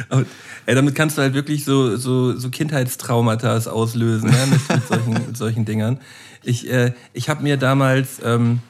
[0.09, 0.25] Aber,
[0.65, 4.47] ey, damit kannst du halt wirklich so, so, so Kindheitstraumata auslösen, ne?
[4.49, 5.99] mit, mit, solchen, mit solchen Dingern.
[6.43, 8.61] Ich, äh, ich habe mir damals ähm,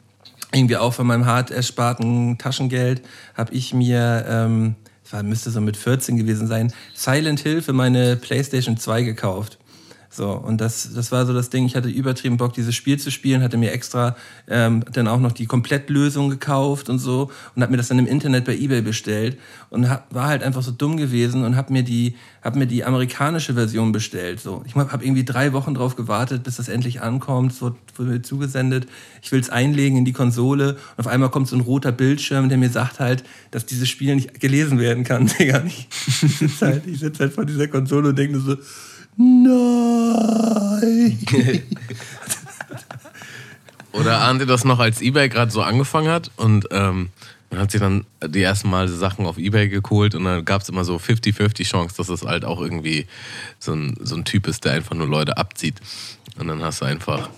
[0.52, 3.02] irgendwie auch von meinem hart ersparten Taschengeld,
[3.34, 4.74] habe ich mir, ähm,
[5.04, 9.58] das war, müsste so mit 14 gewesen sein, Silent Hill für meine PlayStation 2 gekauft.
[10.14, 13.10] So, und das, das war so das Ding, ich hatte übertrieben Bock, dieses Spiel zu
[13.10, 14.14] spielen, hatte mir extra
[14.46, 18.06] ähm, dann auch noch die Komplettlösung gekauft und so und habe mir das dann im
[18.06, 19.38] Internet bei Ebay bestellt
[19.70, 22.84] und hab, war halt einfach so dumm gewesen und habe mir die hab mir die
[22.84, 24.40] amerikanische Version bestellt.
[24.40, 28.20] So, ich habe irgendwie drei Wochen drauf gewartet, bis das endlich ankommt, es wurde, mir
[28.20, 28.88] zugesendet.
[29.22, 32.50] Ich will es einlegen in die Konsole und auf einmal kommt so ein roter Bildschirm,
[32.50, 35.26] der mir sagt halt, dass dieses Spiel nicht gelesen werden kann.
[35.38, 35.88] Digga, ich
[36.38, 38.56] sitze halt, sitz halt vor dieser Konsole und denke so,
[39.16, 40.82] Nein.
[43.92, 47.10] Oder ahnt ihr das noch, als Ebay gerade so angefangen hat und ähm,
[47.50, 50.70] man hat sich dann die ersten Mal Sachen auf Ebay geholt und dann gab es
[50.70, 53.06] immer so 50-50 Chance, dass es halt auch irgendwie
[53.58, 55.74] so ein, so ein Typ ist, der einfach nur Leute abzieht.
[56.38, 57.28] Und dann hast du einfach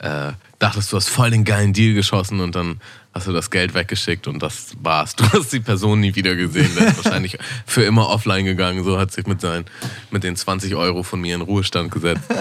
[0.00, 2.80] äh, dachtest, du hast voll den geilen Deal geschossen und dann
[3.12, 5.16] hast du das Geld weggeschickt und das war's.
[5.20, 6.70] Du hast die Person nie wieder gesehen.
[6.78, 8.84] Der ist wahrscheinlich für immer offline gegangen.
[8.84, 9.64] So hat sich mit, seinen,
[10.10, 12.22] mit den 20 Euro von mir in Ruhestand gesetzt.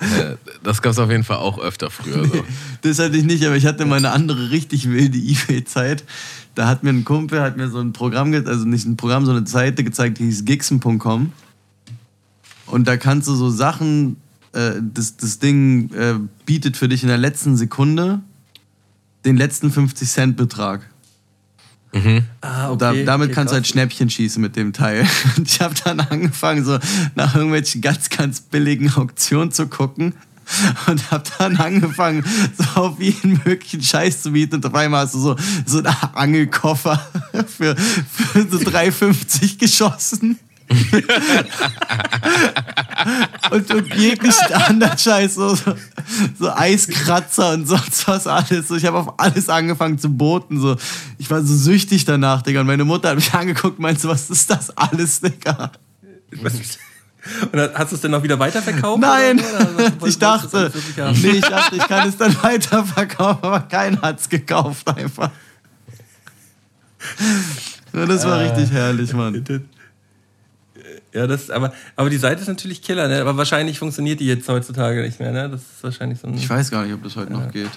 [0.00, 2.24] Äh, das gab es auf jeden Fall auch öfter früher.
[2.24, 2.42] So.
[2.80, 6.04] Das hatte ich nicht, aber ich hatte mal eine andere richtig wilde Ebay-Zeit.
[6.54, 9.44] Da hat mir ein Kumpel, hat mir so ein Programm, also nicht ein Programm, sondern
[9.44, 11.32] eine Seite gezeigt, die hieß gixen.com.
[12.64, 14.16] Und da kannst du so Sachen,
[14.54, 16.14] äh, das, das Ding äh,
[16.46, 18.20] bietet für dich in der letzten Sekunde
[19.24, 20.88] den letzten 50 Cent Betrag.
[22.40, 23.66] Ah, Da, damit okay, kannst du halt.
[23.66, 25.06] Schnäppchen schießen mit dem Teil.
[25.36, 26.78] Und ich habe dann angefangen, so
[27.14, 30.14] nach irgendwelchen ganz, ganz billigen Auktionen zu gucken.
[30.88, 32.24] Und habe dann angefangen,
[32.58, 34.56] so auf jeden möglichen Scheiß zu bieten.
[34.56, 36.98] Und auf einmal hast du so, so einen Angelkoffer
[37.46, 40.38] für, für so 3,50 geschossen.
[43.50, 45.74] und, und jeglichen anderen Scheiß, so, so,
[46.38, 48.68] so Eiskratzer und sonst was alles.
[48.68, 50.60] So, ich habe auf alles angefangen zu boten.
[50.60, 50.76] So.
[51.18, 52.60] Ich war so süchtig danach, Digga.
[52.60, 55.72] Und meine Mutter hat mich angeguckt und meinte was ist das alles, Digga?
[57.52, 59.00] Und hast du es denn noch wieder weiterverkauft?
[59.00, 59.74] Nein, oder?
[59.74, 60.72] Oder ich dachte,
[61.20, 65.30] nee, ich dachte, ich kann es dann weiterverkaufen, aber keiner hat es gekauft einfach.
[67.92, 69.44] Das war richtig herrlich, Mann.
[71.12, 73.20] Ja, das, aber, aber die Seite ist natürlich Killer, ne?
[73.20, 75.48] Aber wahrscheinlich funktioniert die jetzt heutzutage nicht mehr, ne?
[75.48, 76.34] Das ist wahrscheinlich so ein.
[76.34, 77.70] Ich weiß gar nicht, ob das heute noch geht.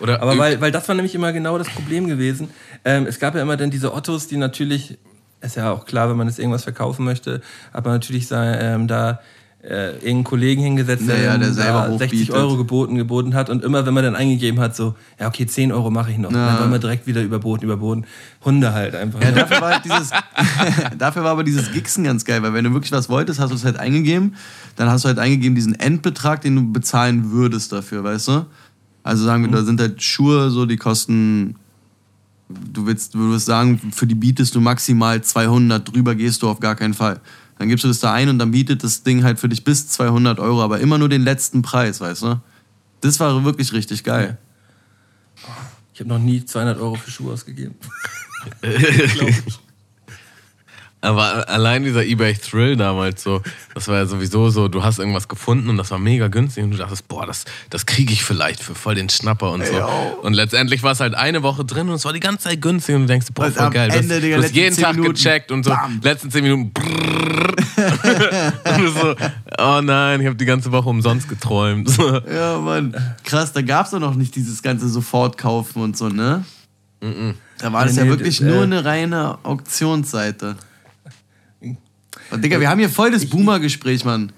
[0.00, 2.50] Oder Aber weil, weil das war nämlich immer genau das Problem gewesen.
[2.84, 4.98] Ähm, es gab ja immer dann diese Ottos, die natürlich,
[5.40, 7.40] ist ja auch klar, wenn man jetzt irgendwas verkaufen möchte,
[7.72, 9.20] aber natürlich sei, ähm, da
[9.62, 12.34] äh, irgendeinen Kollegen hingesetzt, der, Naja, der selber da 60 hochbietet.
[12.34, 15.70] Euro geboten, geboten hat und immer, wenn man dann eingegeben hat, so, ja okay, 10
[15.70, 16.32] Euro mache ich noch.
[16.32, 16.46] Ja.
[16.46, 18.04] Dann war man direkt wieder überboten, überboten.
[18.44, 19.20] Hunde halt einfach.
[19.20, 19.36] Ja, ne?
[19.36, 20.10] dafür war, halt dieses,
[20.98, 23.54] dafür war aber dieses Gixen ganz geil, weil wenn du wirklich was wolltest, hast du
[23.54, 24.34] es halt eingegeben,
[24.74, 28.46] dann hast du halt eingegeben diesen Endbetrag, den du bezahlen würdest dafür, weißt du?
[29.04, 31.54] Also sagen wir, da sind halt Schuhe, so die kosten,
[32.48, 36.58] du willst, du würdest sagen, für die bietest du maximal 200, drüber gehst du auf
[36.58, 37.20] gar keinen Fall.
[37.58, 39.88] Dann gibst du das da ein und dann bietet das Ding halt für dich bis
[39.88, 42.40] 200 Euro, aber immer nur den letzten Preis, weißt du?
[43.00, 44.38] Das war wirklich richtig geil.
[45.94, 47.74] Ich habe noch nie 200 Euro für Schuhe ausgegeben.
[51.02, 53.42] Aber allein dieser eBay Thrill damals so,
[53.74, 56.70] das war ja sowieso so, du hast irgendwas gefunden und das war mega günstig und
[56.70, 59.74] du dachtest, boah, das, das kriege ich vielleicht für voll den Schnapper und so.
[60.22, 62.94] Und letztendlich war es halt eine Woche drin und es war die ganze Zeit günstig
[62.94, 63.88] und du denkst, boah, voll geil.
[63.88, 66.00] Du hast, Ende, Digga, du hast jeden 10 Tag Minuten, gecheckt und so, bam.
[66.04, 67.52] letzten zehn Minuten brrrr.
[68.76, 69.14] und du so,
[69.58, 71.90] oh nein, ich habe die ganze Woche umsonst geträumt.
[72.32, 72.94] Ja, Mann.
[73.24, 76.44] Krass, da gab es doch noch nicht dieses ganze Sofort-Kaufen und so, ne?
[77.58, 80.56] Da war das Nee, ja nee, wirklich das, nur äh, eine reine Auktionsseite.
[82.32, 84.32] Und Digga, wir haben hier voll das Boomer-Gespräch, Mann.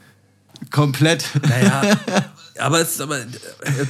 [0.71, 1.25] Komplett.
[1.49, 1.83] Naja.
[2.59, 3.19] Aber es ist aber,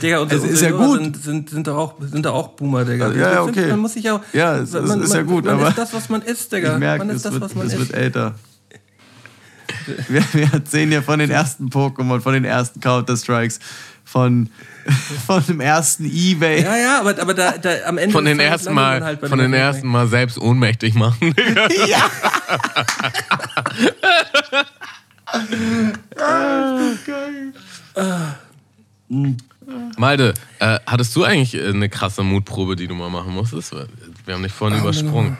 [0.03, 0.99] Digga, unsere, Es ist ja Hörer gut.
[1.03, 3.13] Sind, sind, sind, doch auch, sind doch auch Boomer, Digga.
[3.13, 3.67] Ja, ja, okay.
[3.69, 6.09] Man muss sich ja, Ja, es- man, ist ja gut, man aber- ist das, was
[6.09, 6.73] man ist, Digga.
[6.73, 7.79] Ich merke, man ist das, wird, was man es ist.
[7.81, 8.35] wird älter.
[10.09, 13.59] Wir, wir erzählen ja von den ersten Pokémon, von den ersten Counter-Strikes,
[14.05, 14.51] von,
[15.27, 16.63] von dem ersten Ebay.
[16.63, 19.53] Ja, ja, aber, aber da, da am Ende Von den ersten Mal, halt von dem
[19.53, 21.35] den ersten Mal selbst ohnmächtig machen.
[21.89, 22.11] Ja.
[29.97, 33.75] Malte, äh, hattest du eigentlich äh, eine krasse Mutprobe, die du mal machen musstest?
[34.25, 35.39] Wir haben dich vorhin übersprungen.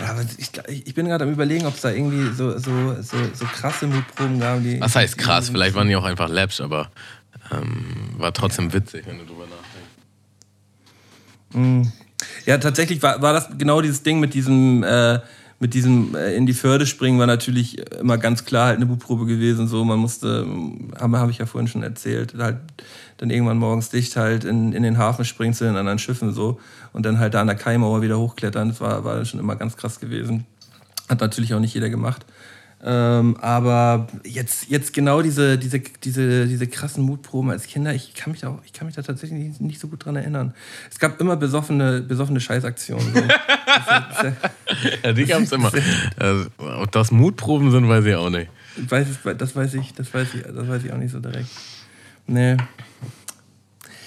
[0.00, 0.50] Ja, aber ich,
[0.86, 4.38] ich bin gerade am überlegen, ob es da irgendwie so, so, so, so krasse Mutproben
[4.38, 4.62] gab.
[4.62, 5.50] Die, Was heißt krass?
[5.50, 6.90] Vielleicht waren die auch einfach läppsch, aber
[7.50, 9.46] ähm, war trotzdem witzig, wenn du drüber
[11.54, 11.92] nachdenkst.
[12.46, 15.20] Ja, tatsächlich war, war das genau dieses Ding mit diesem, äh,
[15.60, 19.26] mit diesem äh, in die Förde springen war natürlich immer ganz klar halt eine Buchprobe
[19.26, 19.66] gewesen.
[19.66, 20.46] So, man musste,
[20.98, 22.58] habe hab ich ja vorhin schon erzählt, halt
[23.16, 26.60] dann irgendwann morgens dicht halt in, in den Hafen springen zu den anderen Schiffen so
[26.92, 28.68] und dann halt da an der Kaimauer wieder hochklettern.
[28.68, 30.46] Das war, war schon immer ganz krass gewesen.
[31.08, 32.24] Hat natürlich auch nicht jeder gemacht.
[32.84, 38.30] Ähm, aber jetzt, jetzt genau diese, diese, diese, diese krassen Mutproben als Kinder, ich kann
[38.30, 40.54] mich da, auch, ich kann mich da tatsächlich nicht, nicht so gut dran erinnern.
[40.88, 43.14] Es gab immer besoffene, besoffene Scheißaktionen.
[43.14, 43.22] So.
[45.02, 45.70] Ja, die gab es immer.
[46.16, 48.50] Also, ob das Mutproben sind, weiß ich auch nicht.
[48.76, 49.06] ich weiß,
[49.36, 51.48] das weiß ich, das weiß ich, das weiß ich auch nicht so direkt.
[52.26, 52.56] Nee,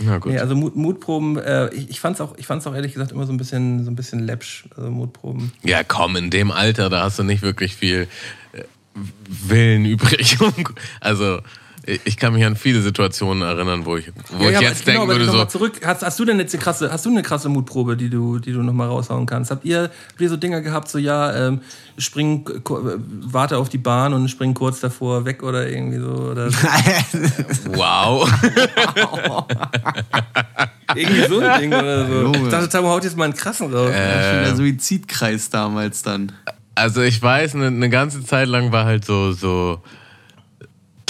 [0.03, 0.31] Na gut.
[0.31, 3.11] nee also Mut, Mutproben, äh, ich, ich fand es auch, ich fand's auch ehrlich gesagt
[3.11, 5.51] immer so ein bisschen, so ein bisschen läppsch, also Mutproben.
[5.63, 8.07] Ja, komm, in dem Alter, da hast du nicht wirklich viel
[8.53, 8.63] äh,
[9.27, 10.37] Willen übrig.
[10.99, 11.39] also,
[11.85, 15.07] ich, kann mich an viele Situationen erinnern, wo ich, wo Ja, ich ja, jetzt genau,
[15.07, 15.81] denken würde, so, zurück.
[15.83, 18.53] Hast, hast du denn jetzt eine krasse, hast du eine krasse Mutprobe, die du, die
[18.53, 19.49] du noch mal raushauen kannst?
[19.49, 21.61] Habt ihr, habt ihr so Dinger gehabt, so ja, ähm,
[21.97, 26.49] spring, äh, warte auf die Bahn und spring kurz davor weg oder irgendwie so oder
[27.69, 28.31] wow.
[30.95, 32.21] irgendwie so ein Ding oder so.
[32.21, 32.37] Junge.
[32.43, 33.87] Ich dachte, Tamo haut jetzt mal einen krassen raus.
[33.87, 36.31] Schon der Suizidkreis damals dann.
[36.75, 39.81] Also ich weiß, eine, eine ganze Zeit lang war halt so, so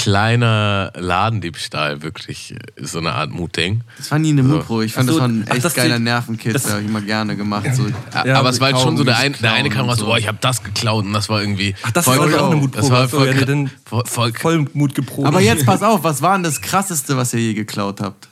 [0.02, 3.82] kleiner Ladendiebstahl wirklich so eine Art Mutding.
[3.98, 4.86] Das war nie eine Mutprobe.
[4.86, 6.53] Ich fand, Ach so, das war ein ach, echt das geiler Nervenkitzel.
[6.53, 7.68] das- habe ich immer gerne gemacht.
[7.76, 7.86] So.
[8.26, 10.14] Ja, aber es war halt schon so, der, ein, der eine kam raus, so, so.
[10.14, 12.68] oh, ich habe das geklaut und das war irgendwie Ach, das voll, war auch eine
[12.69, 15.28] das war Ach so, voll, dann voll, voll, voll Mut geprobt.
[15.28, 18.28] Aber jetzt pass auf, was war denn das krasseste, was ihr je geklaut habt?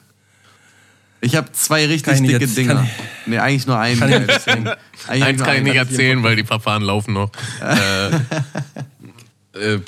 [1.22, 2.88] Ich habe zwei richtig dicke jetzt- Dinger.
[3.26, 4.00] Nee, eigentlich nur einen.
[4.00, 4.70] Kann
[5.08, 7.30] Eins kann ich nicht erzählen, weil die Verfahren laufen noch.
[7.62, 8.12] äh,
[9.60, 9.80] äh,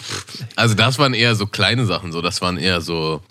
[0.55, 3.21] also das waren eher so kleine Sachen, so das waren eher so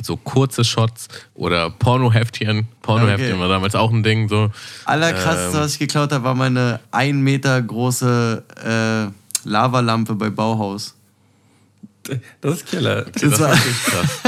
[0.00, 2.68] so kurze Shots oder Pornoheftchen.
[2.82, 3.40] Pornoheftchen Okay.
[3.40, 4.48] war damals auch ein Ding so.
[4.84, 5.64] Allerkrasseste, Ähm.
[5.64, 9.10] was ich geklaut habe, war meine ein Meter große
[9.44, 10.94] äh, Lavalampe bei Bauhaus.
[12.40, 13.06] das ist Killer.
[13.06, 14.20] Das war, Krass.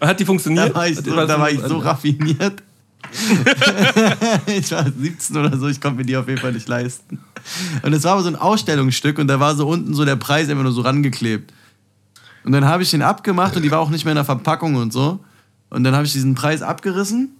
[0.00, 0.70] Hat die funktioniert?
[0.70, 2.62] da war ich so, da war ich so raffiniert.
[4.46, 7.18] ich war 17 oder so, ich konnte mir die auf jeden Fall nicht leisten.
[7.82, 10.48] Und es war aber so ein Ausstellungsstück und da war so unten so der Preis
[10.48, 11.52] immer nur so rangeklebt.
[12.44, 14.74] Und dann habe ich den abgemacht und die war auch nicht mehr in der Verpackung
[14.74, 15.20] und so.
[15.70, 17.30] Und dann habe ich diesen Preis abgerissen,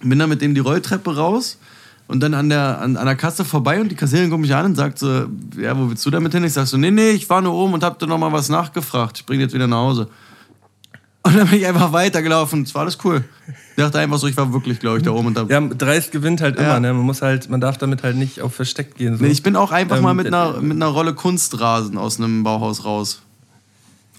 [0.00, 1.58] bin dann mit dem die Rolltreppe raus
[2.06, 4.66] und dann an der, an, an der Kasse vorbei und die Kassiererin guckt mich an
[4.66, 5.26] und sagt so,
[5.56, 6.44] ja, wo willst du damit hin?
[6.44, 8.48] Ich sag so, nee, nee, ich war nur oben und hab dir noch mal was
[8.48, 9.18] nachgefragt.
[9.18, 10.08] Ich bring jetzt wieder nach Hause.
[11.28, 12.62] Und dann bin ich einfach weitergelaufen.
[12.62, 13.22] Es war alles cool.
[13.48, 16.10] Ich dachte einfach so, ich war wirklich, glaube ich, da oben und hab, Ja, Dreist
[16.10, 16.80] gewinnt halt immer, Ja.
[16.80, 16.94] ne?
[16.94, 19.18] Man muss halt, man darf damit halt nicht auf Versteck gehen.
[19.18, 19.24] So.
[19.24, 22.18] Nee, ich bin auch einfach Ähm, mal mit äh, einer, mit einer Rolle Kunstrasen aus
[22.18, 23.20] einem Bauhaus raus.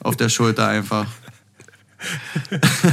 [0.02, 1.07] Auf der Schulter einfach.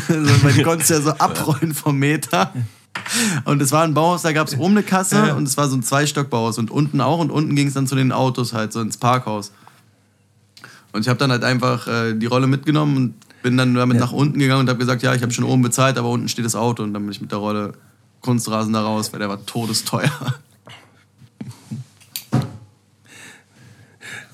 [0.08, 2.52] so, weil die konntest ja so abrollen vom Meter.
[3.44, 5.76] Und es war ein Bauhaus, da gab es oben eine Kasse und es war so
[5.76, 8.80] ein Zweistockbauhaus und unten auch und unten ging es dann zu den Autos halt, so
[8.80, 9.52] ins Parkhaus.
[10.92, 13.14] Und ich habe dann halt einfach äh, die Rolle mitgenommen und
[13.46, 15.98] bin dann damit nach unten gegangen und habe gesagt, ja, ich habe schon oben bezahlt,
[15.98, 17.74] aber unten steht das Auto und dann bin ich mit der Rolle
[18.20, 20.10] Kunstrasen da raus, weil der war todesteuer.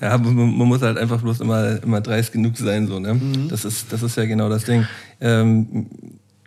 [0.01, 3.13] Ja, man, man muss halt einfach bloß immer, immer dreist genug sein, so, ne?
[3.13, 3.47] Mhm.
[3.47, 4.85] Das, ist, das ist ja genau das Ding.
[5.21, 5.85] Ähm,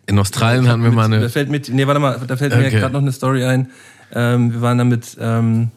[0.05, 1.29] In Australien hatten wir mal Da eine.
[1.29, 2.79] fällt mit, nee, warte mal, da fällt mir Okay.
[2.79, 3.71] gerade noch eine Story ein.
[4.13, 5.71] Ähm, wir waren damit, ähm,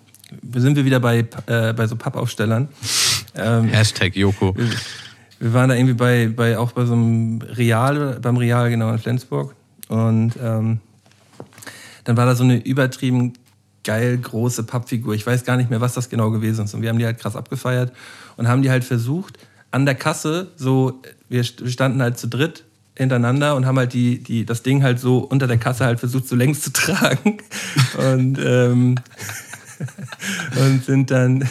[0.54, 2.68] sind wir wieder bei, äh, bei so Pappaufstellern.
[3.34, 4.54] Ähm, Hashtag Joko.
[5.40, 8.98] Wir waren da irgendwie bei, bei auch bei so einem Real, beim Real genau in
[8.98, 9.54] Flensburg.
[9.88, 10.80] Und ähm,
[12.04, 13.32] dann war da so eine übertrieben
[13.82, 15.14] geil große Pappfigur.
[15.14, 16.74] Ich weiß gar nicht mehr, was das genau gewesen ist.
[16.74, 17.92] Und wir haben die halt krass abgefeiert
[18.36, 19.38] und haben die halt versucht,
[19.70, 22.64] an der Kasse so, wir st- wir standen halt zu dritt
[22.96, 26.28] hintereinander und haben halt die, die, das Ding halt so unter der Kasse halt versucht,
[26.28, 27.38] so längs zu tragen.
[28.12, 28.96] Und ähm,
[30.60, 31.48] und sind dann,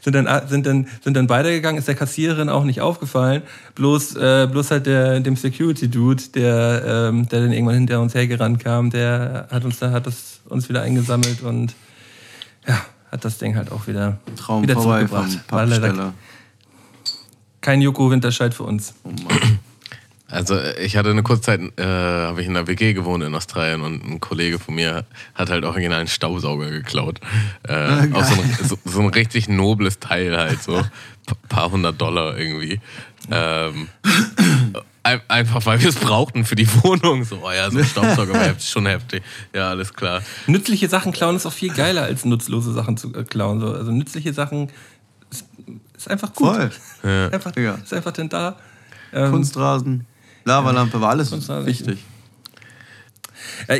[0.00, 3.42] sind dann, sind dann, sind dann weitergegangen, ist der Kassiererin auch nicht aufgefallen,
[3.74, 8.62] bloß, äh, bloß halt der, dem Security-Dude, der, ähm, der dann irgendwann hinter uns hergerannt
[8.62, 11.74] kam, der hat uns da, hat das uns wieder eingesammelt und,
[12.66, 12.80] ja,
[13.10, 15.38] hat das Ding halt auch wieder, Traum wieder zurückgebracht.
[15.50, 16.12] War leider
[17.60, 18.94] kein Joko Winterscheid für uns.
[19.04, 19.58] Oh Mann.
[20.30, 23.80] Also ich hatte eine kurze Zeit, äh, habe ich in einer WG gewohnt in Australien
[23.80, 27.18] und ein Kollege von mir hat halt original einen Staubsauger geklaut.
[27.66, 30.74] Äh, auch so ein, so, so ein richtig nobles Teil halt, so
[31.26, 32.78] p- paar hundert Dollar irgendwie.
[33.30, 33.88] Ähm,
[35.02, 37.24] ein- einfach weil wir es brauchten für die Wohnung.
[37.24, 39.22] So, oh ja, so ein Staubsauger wäre heftig, schon heftig.
[39.54, 40.22] Ja, alles klar.
[40.46, 43.60] Nützliche Sachen klauen ist auch viel geiler als nutzlose Sachen zu äh, klauen.
[43.60, 43.72] So.
[43.72, 44.68] Also nützliche Sachen
[45.30, 45.46] ist,
[45.96, 46.70] ist einfach gut.
[47.02, 47.30] Voll.
[47.32, 47.78] Einfach, Digga.
[47.82, 48.56] ist einfach denn da.
[49.10, 50.06] Ähm, Kunstrasen,
[50.48, 51.30] Lavalampe, war alles
[51.66, 51.98] wichtig.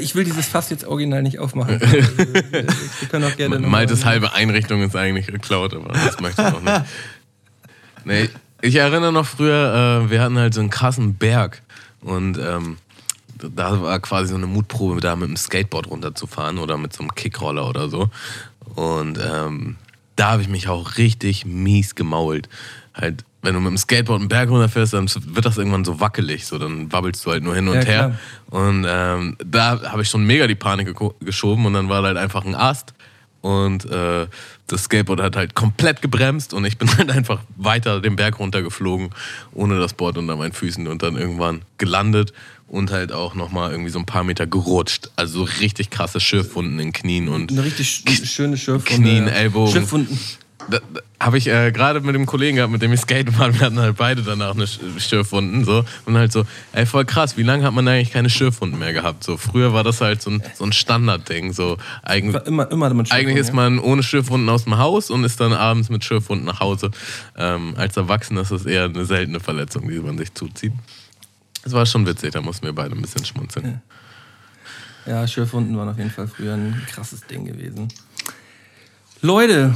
[0.00, 1.80] Ich will dieses Fass jetzt original nicht aufmachen.
[1.80, 3.58] Wir, können auch gerne.
[3.58, 6.82] Maltes halbe Einrichtung ist eigentlich geklaut, aber das möchte ich noch nicht.
[8.04, 8.30] Nee,
[8.62, 11.60] ich erinnere noch früher, äh, wir hatten halt so einen krassen Berg
[12.00, 12.78] und ähm,
[13.36, 17.14] da war quasi so eine Mutprobe, da mit dem Skateboard runterzufahren oder mit so einem
[17.14, 18.08] Kickroller oder so.
[18.76, 19.76] Und ähm,
[20.16, 22.48] da habe ich mich auch richtig mies gemault.
[22.94, 26.46] Halt, wenn du mit dem Skateboard einen Berg runterfährst, dann wird das irgendwann so wackelig,
[26.46, 28.18] so dann wabbelst du halt nur hin und Ja, her.
[28.50, 32.08] Und ähm, da habe ich schon mega die Panik geko- geschoben und dann war da
[32.08, 32.94] halt einfach ein Ast
[33.40, 34.26] und äh,
[34.66, 39.10] das Skateboard hat halt komplett gebremst und ich bin halt einfach weiter den Berg runtergeflogen,
[39.52, 42.32] ohne das Board unter meinen Füßen und dann irgendwann gelandet
[42.66, 45.10] und halt auch nochmal irgendwie so ein paar Meter gerutscht.
[45.16, 49.00] Also so richtig krasse Schürfwunden in Knien und Eine richtig sch schöne Schürfwunde.
[49.08, 49.32] Knien, ja.
[49.32, 49.72] Ellbogen.
[49.72, 50.18] Schürfwunden.
[50.70, 50.80] Da,
[51.20, 53.78] habe ich äh, gerade mit dem Kollegen gehabt, mit dem ich Skate war, wir hatten
[53.78, 57.72] halt beide danach eine Schürfwunden so und halt so, ey voll krass, wie lange hat
[57.74, 59.24] man eigentlich keine Schürfwunden mehr gehabt?
[59.24, 63.10] So früher war das halt so ein, so ein Standardding, so eigentlich, immer, immer mit
[63.10, 66.60] eigentlich ist man ohne Schürfwunden aus dem Haus und ist dann abends mit Schürfwunden nach
[66.60, 66.90] Hause.
[67.36, 70.72] Ähm, als Erwachsener ist das eher eine seltene Verletzung, die man sich zuzieht.
[71.64, 73.82] Das war schon witzig, da mussten wir beide ein bisschen schmunzeln.
[75.06, 77.88] Ja, Schürfwunden waren auf jeden Fall früher ein krasses Ding gewesen.
[79.20, 79.74] Leute,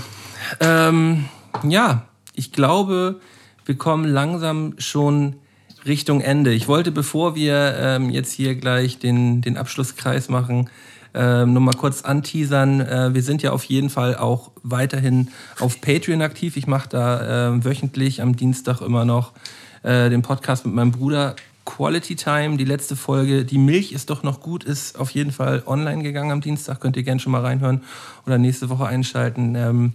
[0.61, 1.27] ähm,
[1.63, 3.21] ja, ich glaube,
[3.65, 5.37] wir kommen langsam schon
[5.85, 6.53] Richtung Ende.
[6.53, 10.71] Ich wollte, bevor wir ähm, jetzt hier gleich den, den Abschlusskreis machen,
[11.15, 12.81] ähm, nur mal kurz anteasern.
[12.81, 15.29] Äh, wir sind ja auf jeden Fall auch weiterhin
[15.59, 16.57] auf Patreon aktiv.
[16.57, 19.33] Ich mache da äh, wöchentlich am Dienstag immer noch
[19.83, 22.57] äh, den Podcast mit meinem Bruder Quality Time.
[22.57, 26.33] Die letzte Folge, die Milch ist doch noch gut, ist auf jeden Fall online gegangen
[26.33, 26.81] am Dienstag.
[26.81, 27.83] Könnt ihr gerne schon mal reinhören
[28.27, 29.55] oder nächste Woche einschalten.
[29.55, 29.93] Ähm,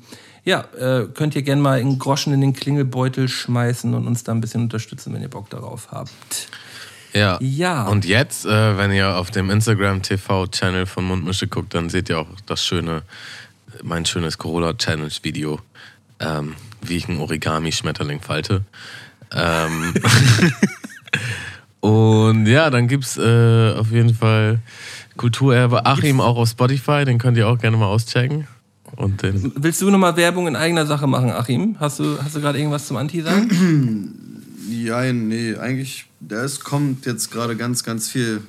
[0.47, 4.31] ja, äh, könnt ihr gerne mal einen Groschen in den Klingelbeutel schmeißen und uns da
[4.31, 6.47] ein bisschen unterstützen, wenn ihr Bock darauf habt.
[7.11, 7.37] Ja.
[7.41, 7.85] Ja.
[7.87, 12.19] Und jetzt, äh, wenn ihr auf dem Instagram TV-Channel von Mundmische guckt, dann seht ihr
[12.19, 13.01] auch das schöne,
[13.83, 15.59] mein schönes Corolla Challenge Video,
[16.21, 18.63] ähm, wie ich einen Origami-Schmetterling falte.
[19.33, 19.95] Ähm
[21.81, 24.61] und ja, dann gibt's äh, auf jeden Fall
[25.17, 28.47] Kulturerbe Achim auch auf Spotify, den könnt ihr auch gerne mal auschecken.
[28.95, 31.75] Und den Willst du nochmal Werbung in eigener Sache machen, Achim?
[31.79, 34.23] Hast du, hast du gerade irgendwas zum Anti sagen?
[34.69, 38.41] Ja, nee, eigentlich, das kommt jetzt gerade ganz, ganz viel.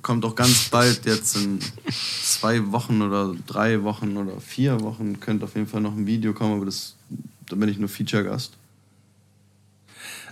[0.00, 1.58] Kommt auch ganz bald, jetzt in
[2.22, 6.32] zwei Wochen oder drei Wochen oder vier Wochen, könnte auf jeden Fall noch ein Video
[6.32, 6.94] kommen, aber das,
[7.48, 8.52] da bin ich nur Feature-Gast.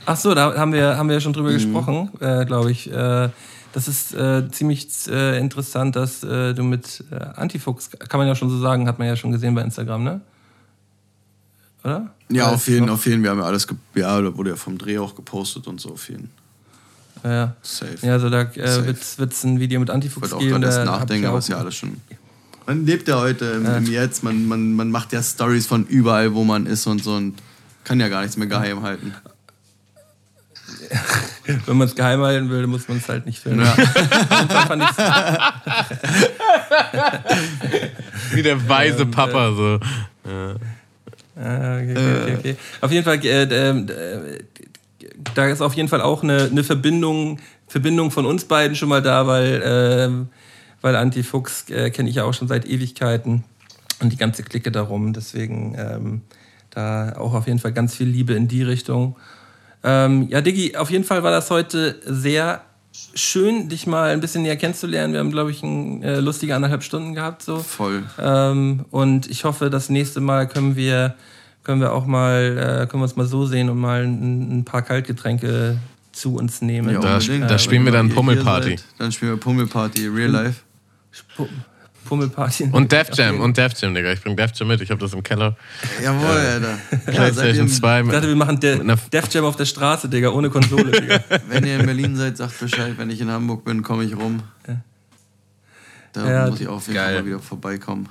[0.07, 2.90] Ach so, da haben wir, haben wir ja schon drüber gesprochen, äh, glaube ich.
[2.90, 3.31] Äh,
[3.73, 8.35] das ist äh, ziemlich äh, interessant, dass äh, du mit äh, Antifuchs, kann man ja
[8.35, 10.21] schon so sagen, hat man ja schon gesehen bei Instagram, ne?
[11.85, 12.11] Oder?
[12.29, 13.23] Ja, Oder auf jeden, auf jeden.
[13.23, 16.09] Wir haben ja alles, ja, da wurde ja vom Dreh auch gepostet und so, auf
[16.09, 16.31] jeden.
[17.25, 17.97] Ja, Safe.
[18.03, 20.53] ja also da äh, wird es ein Video mit Ich Antifuchs wollte auch geben.
[20.53, 21.97] gerade erst ich nachdenken, aber ist ja alles schon.
[22.67, 26.35] Man lebt ja heute im, im Jetzt, man, man, man macht ja Stories von überall,
[26.35, 27.35] wo man ist und so und
[27.85, 29.15] kann ja gar nichts mehr geheim halten.
[31.67, 33.65] Wenn man es geheim halten will, muss man es halt nicht filmen.
[33.65, 33.77] Ja.
[38.33, 39.79] Wie der weise Papa so.
[41.37, 42.57] Ah, okay, okay, okay.
[42.81, 44.45] Auf jeden Fall, äh, äh, äh,
[45.35, 49.03] da ist auf jeden Fall auch eine, eine Verbindung, Verbindung von uns beiden schon mal
[49.03, 50.29] da, weil, ähm,
[50.83, 53.45] weil Antifuchs äh, kenne ich ja auch schon seit Ewigkeiten
[54.01, 55.12] und die ganze Clique darum.
[55.12, 56.21] Deswegen ähm,
[56.71, 59.17] da auch auf jeden Fall ganz viel Liebe in die Richtung.
[59.82, 62.62] Ähm, ja, Diggi, auf jeden Fall war das heute sehr
[63.15, 65.12] schön, dich mal ein bisschen näher kennenzulernen.
[65.12, 67.43] Wir haben, glaube ich, ein, äh, lustige anderthalb Stunden gehabt.
[67.43, 67.59] So.
[67.61, 68.02] Voll.
[68.19, 71.15] Ähm, und ich hoffe, das nächste Mal können wir,
[71.62, 74.65] können wir auch mal, äh, können wir uns mal so sehen und mal ein, ein
[74.65, 75.78] paar Kaltgetränke
[76.12, 76.90] zu uns nehmen.
[76.93, 78.77] Ja, Da sp- da spielen wir dann Pummelparty.
[78.98, 80.61] Dann spielen wir Pummelparty, Real Life.
[81.36, 81.48] Pu-
[82.05, 82.71] Pummelparty.
[82.73, 84.13] Und Def Jam, und Def Jam, Digga.
[84.13, 85.57] Ich bring Def Jam mit, ich hab das im Keller.
[86.03, 86.79] Jawohl, Alter.
[87.07, 88.81] PlayStation 2 Ich dachte, wir machen De
[89.13, 91.21] Def Jam auf der Straße, Digga, ohne Konsole, Digga.
[91.49, 92.95] Wenn ihr in Berlin seid, sagt Bescheid.
[92.97, 94.43] Wenn ich in Hamburg bin, komme ich rum.
[96.13, 96.99] Da Ja, muss ich auf jeden.
[96.99, 98.09] Fall mal wieder vorbeikommen.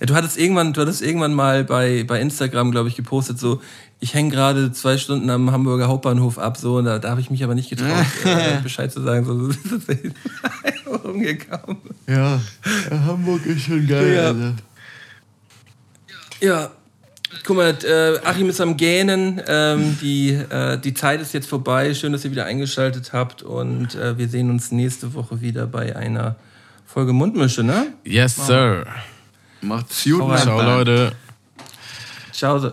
[0.00, 3.60] Ja, du hattest irgendwann, du hattest irgendwann mal bei, bei Instagram, glaube ich, gepostet, so,
[4.00, 7.30] ich hänge gerade zwei Stunden am Hamburger Hauptbahnhof ab, so, und da, da habe ich
[7.30, 9.56] mich aber nicht getraut, äh, Bescheid zu sagen, so, das
[9.88, 10.14] ist
[11.04, 11.78] rumgekommen.
[12.08, 12.40] Ja,
[12.90, 14.26] Hamburg ist schon geil, Ja.
[14.28, 14.54] Alter.
[16.40, 16.70] Ja,
[17.44, 19.40] guck mal, äh, Achim ist am Gähnen.
[19.46, 21.92] Ähm, die, äh, die Zeit ist jetzt vorbei.
[21.94, 23.42] Schön, dass ihr wieder eingeschaltet habt.
[23.42, 26.36] Und äh, wir sehen uns nächste Woche wieder bei einer
[26.86, 27.88] Folge Mundmische, ne?
[28.04, 28.86] Yes, Sir.
[29.60, 30.38] Macht's gut.
[30.38, 30.62] Ciao.
[30.62, 31.12] Leute.
[32.32, 32.72] Ciao.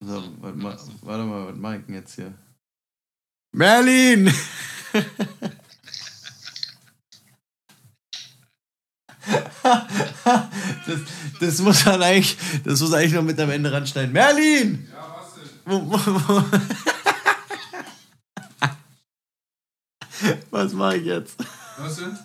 [0.00, 2.34] So- warte mal, warte mal, was mach ich denn jetzt hier?
[3.52, 4.32] Merlin!
[10.86, 11.00] das,
[11.40, 14.12] das muss man eigentlich, das muss eigentlich noch mit am Ende ranschneiden.
[14.12, 14.88] Merlin!
[14.92, 15.44] Ja, was denn?
[15.64, 15.98] Wo, wo,
[16.28, 16.44] wo?
[20.50, 21.36] was mache ich jetzt?
[21.78, 22.18] Was denn?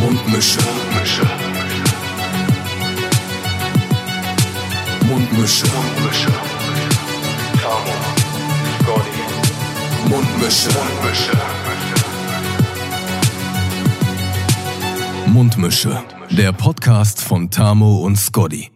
[0.00, 0.60] Mundmische.
[0.60, 1.59] Mundmische.
[5.10, 5.66] Mundmische.
[5.66, 6.30] Mundmische.
[7.60, 7.94] Tamo.
[8.78, 10.08] Scotty.
[10.08, 10.70] Mundmische.
[10.70, 11.32] Mundmische.
[15.26, 16.02] Mundmische.
[16.30, 18.70] Der Podcast von Tamo und Scotty.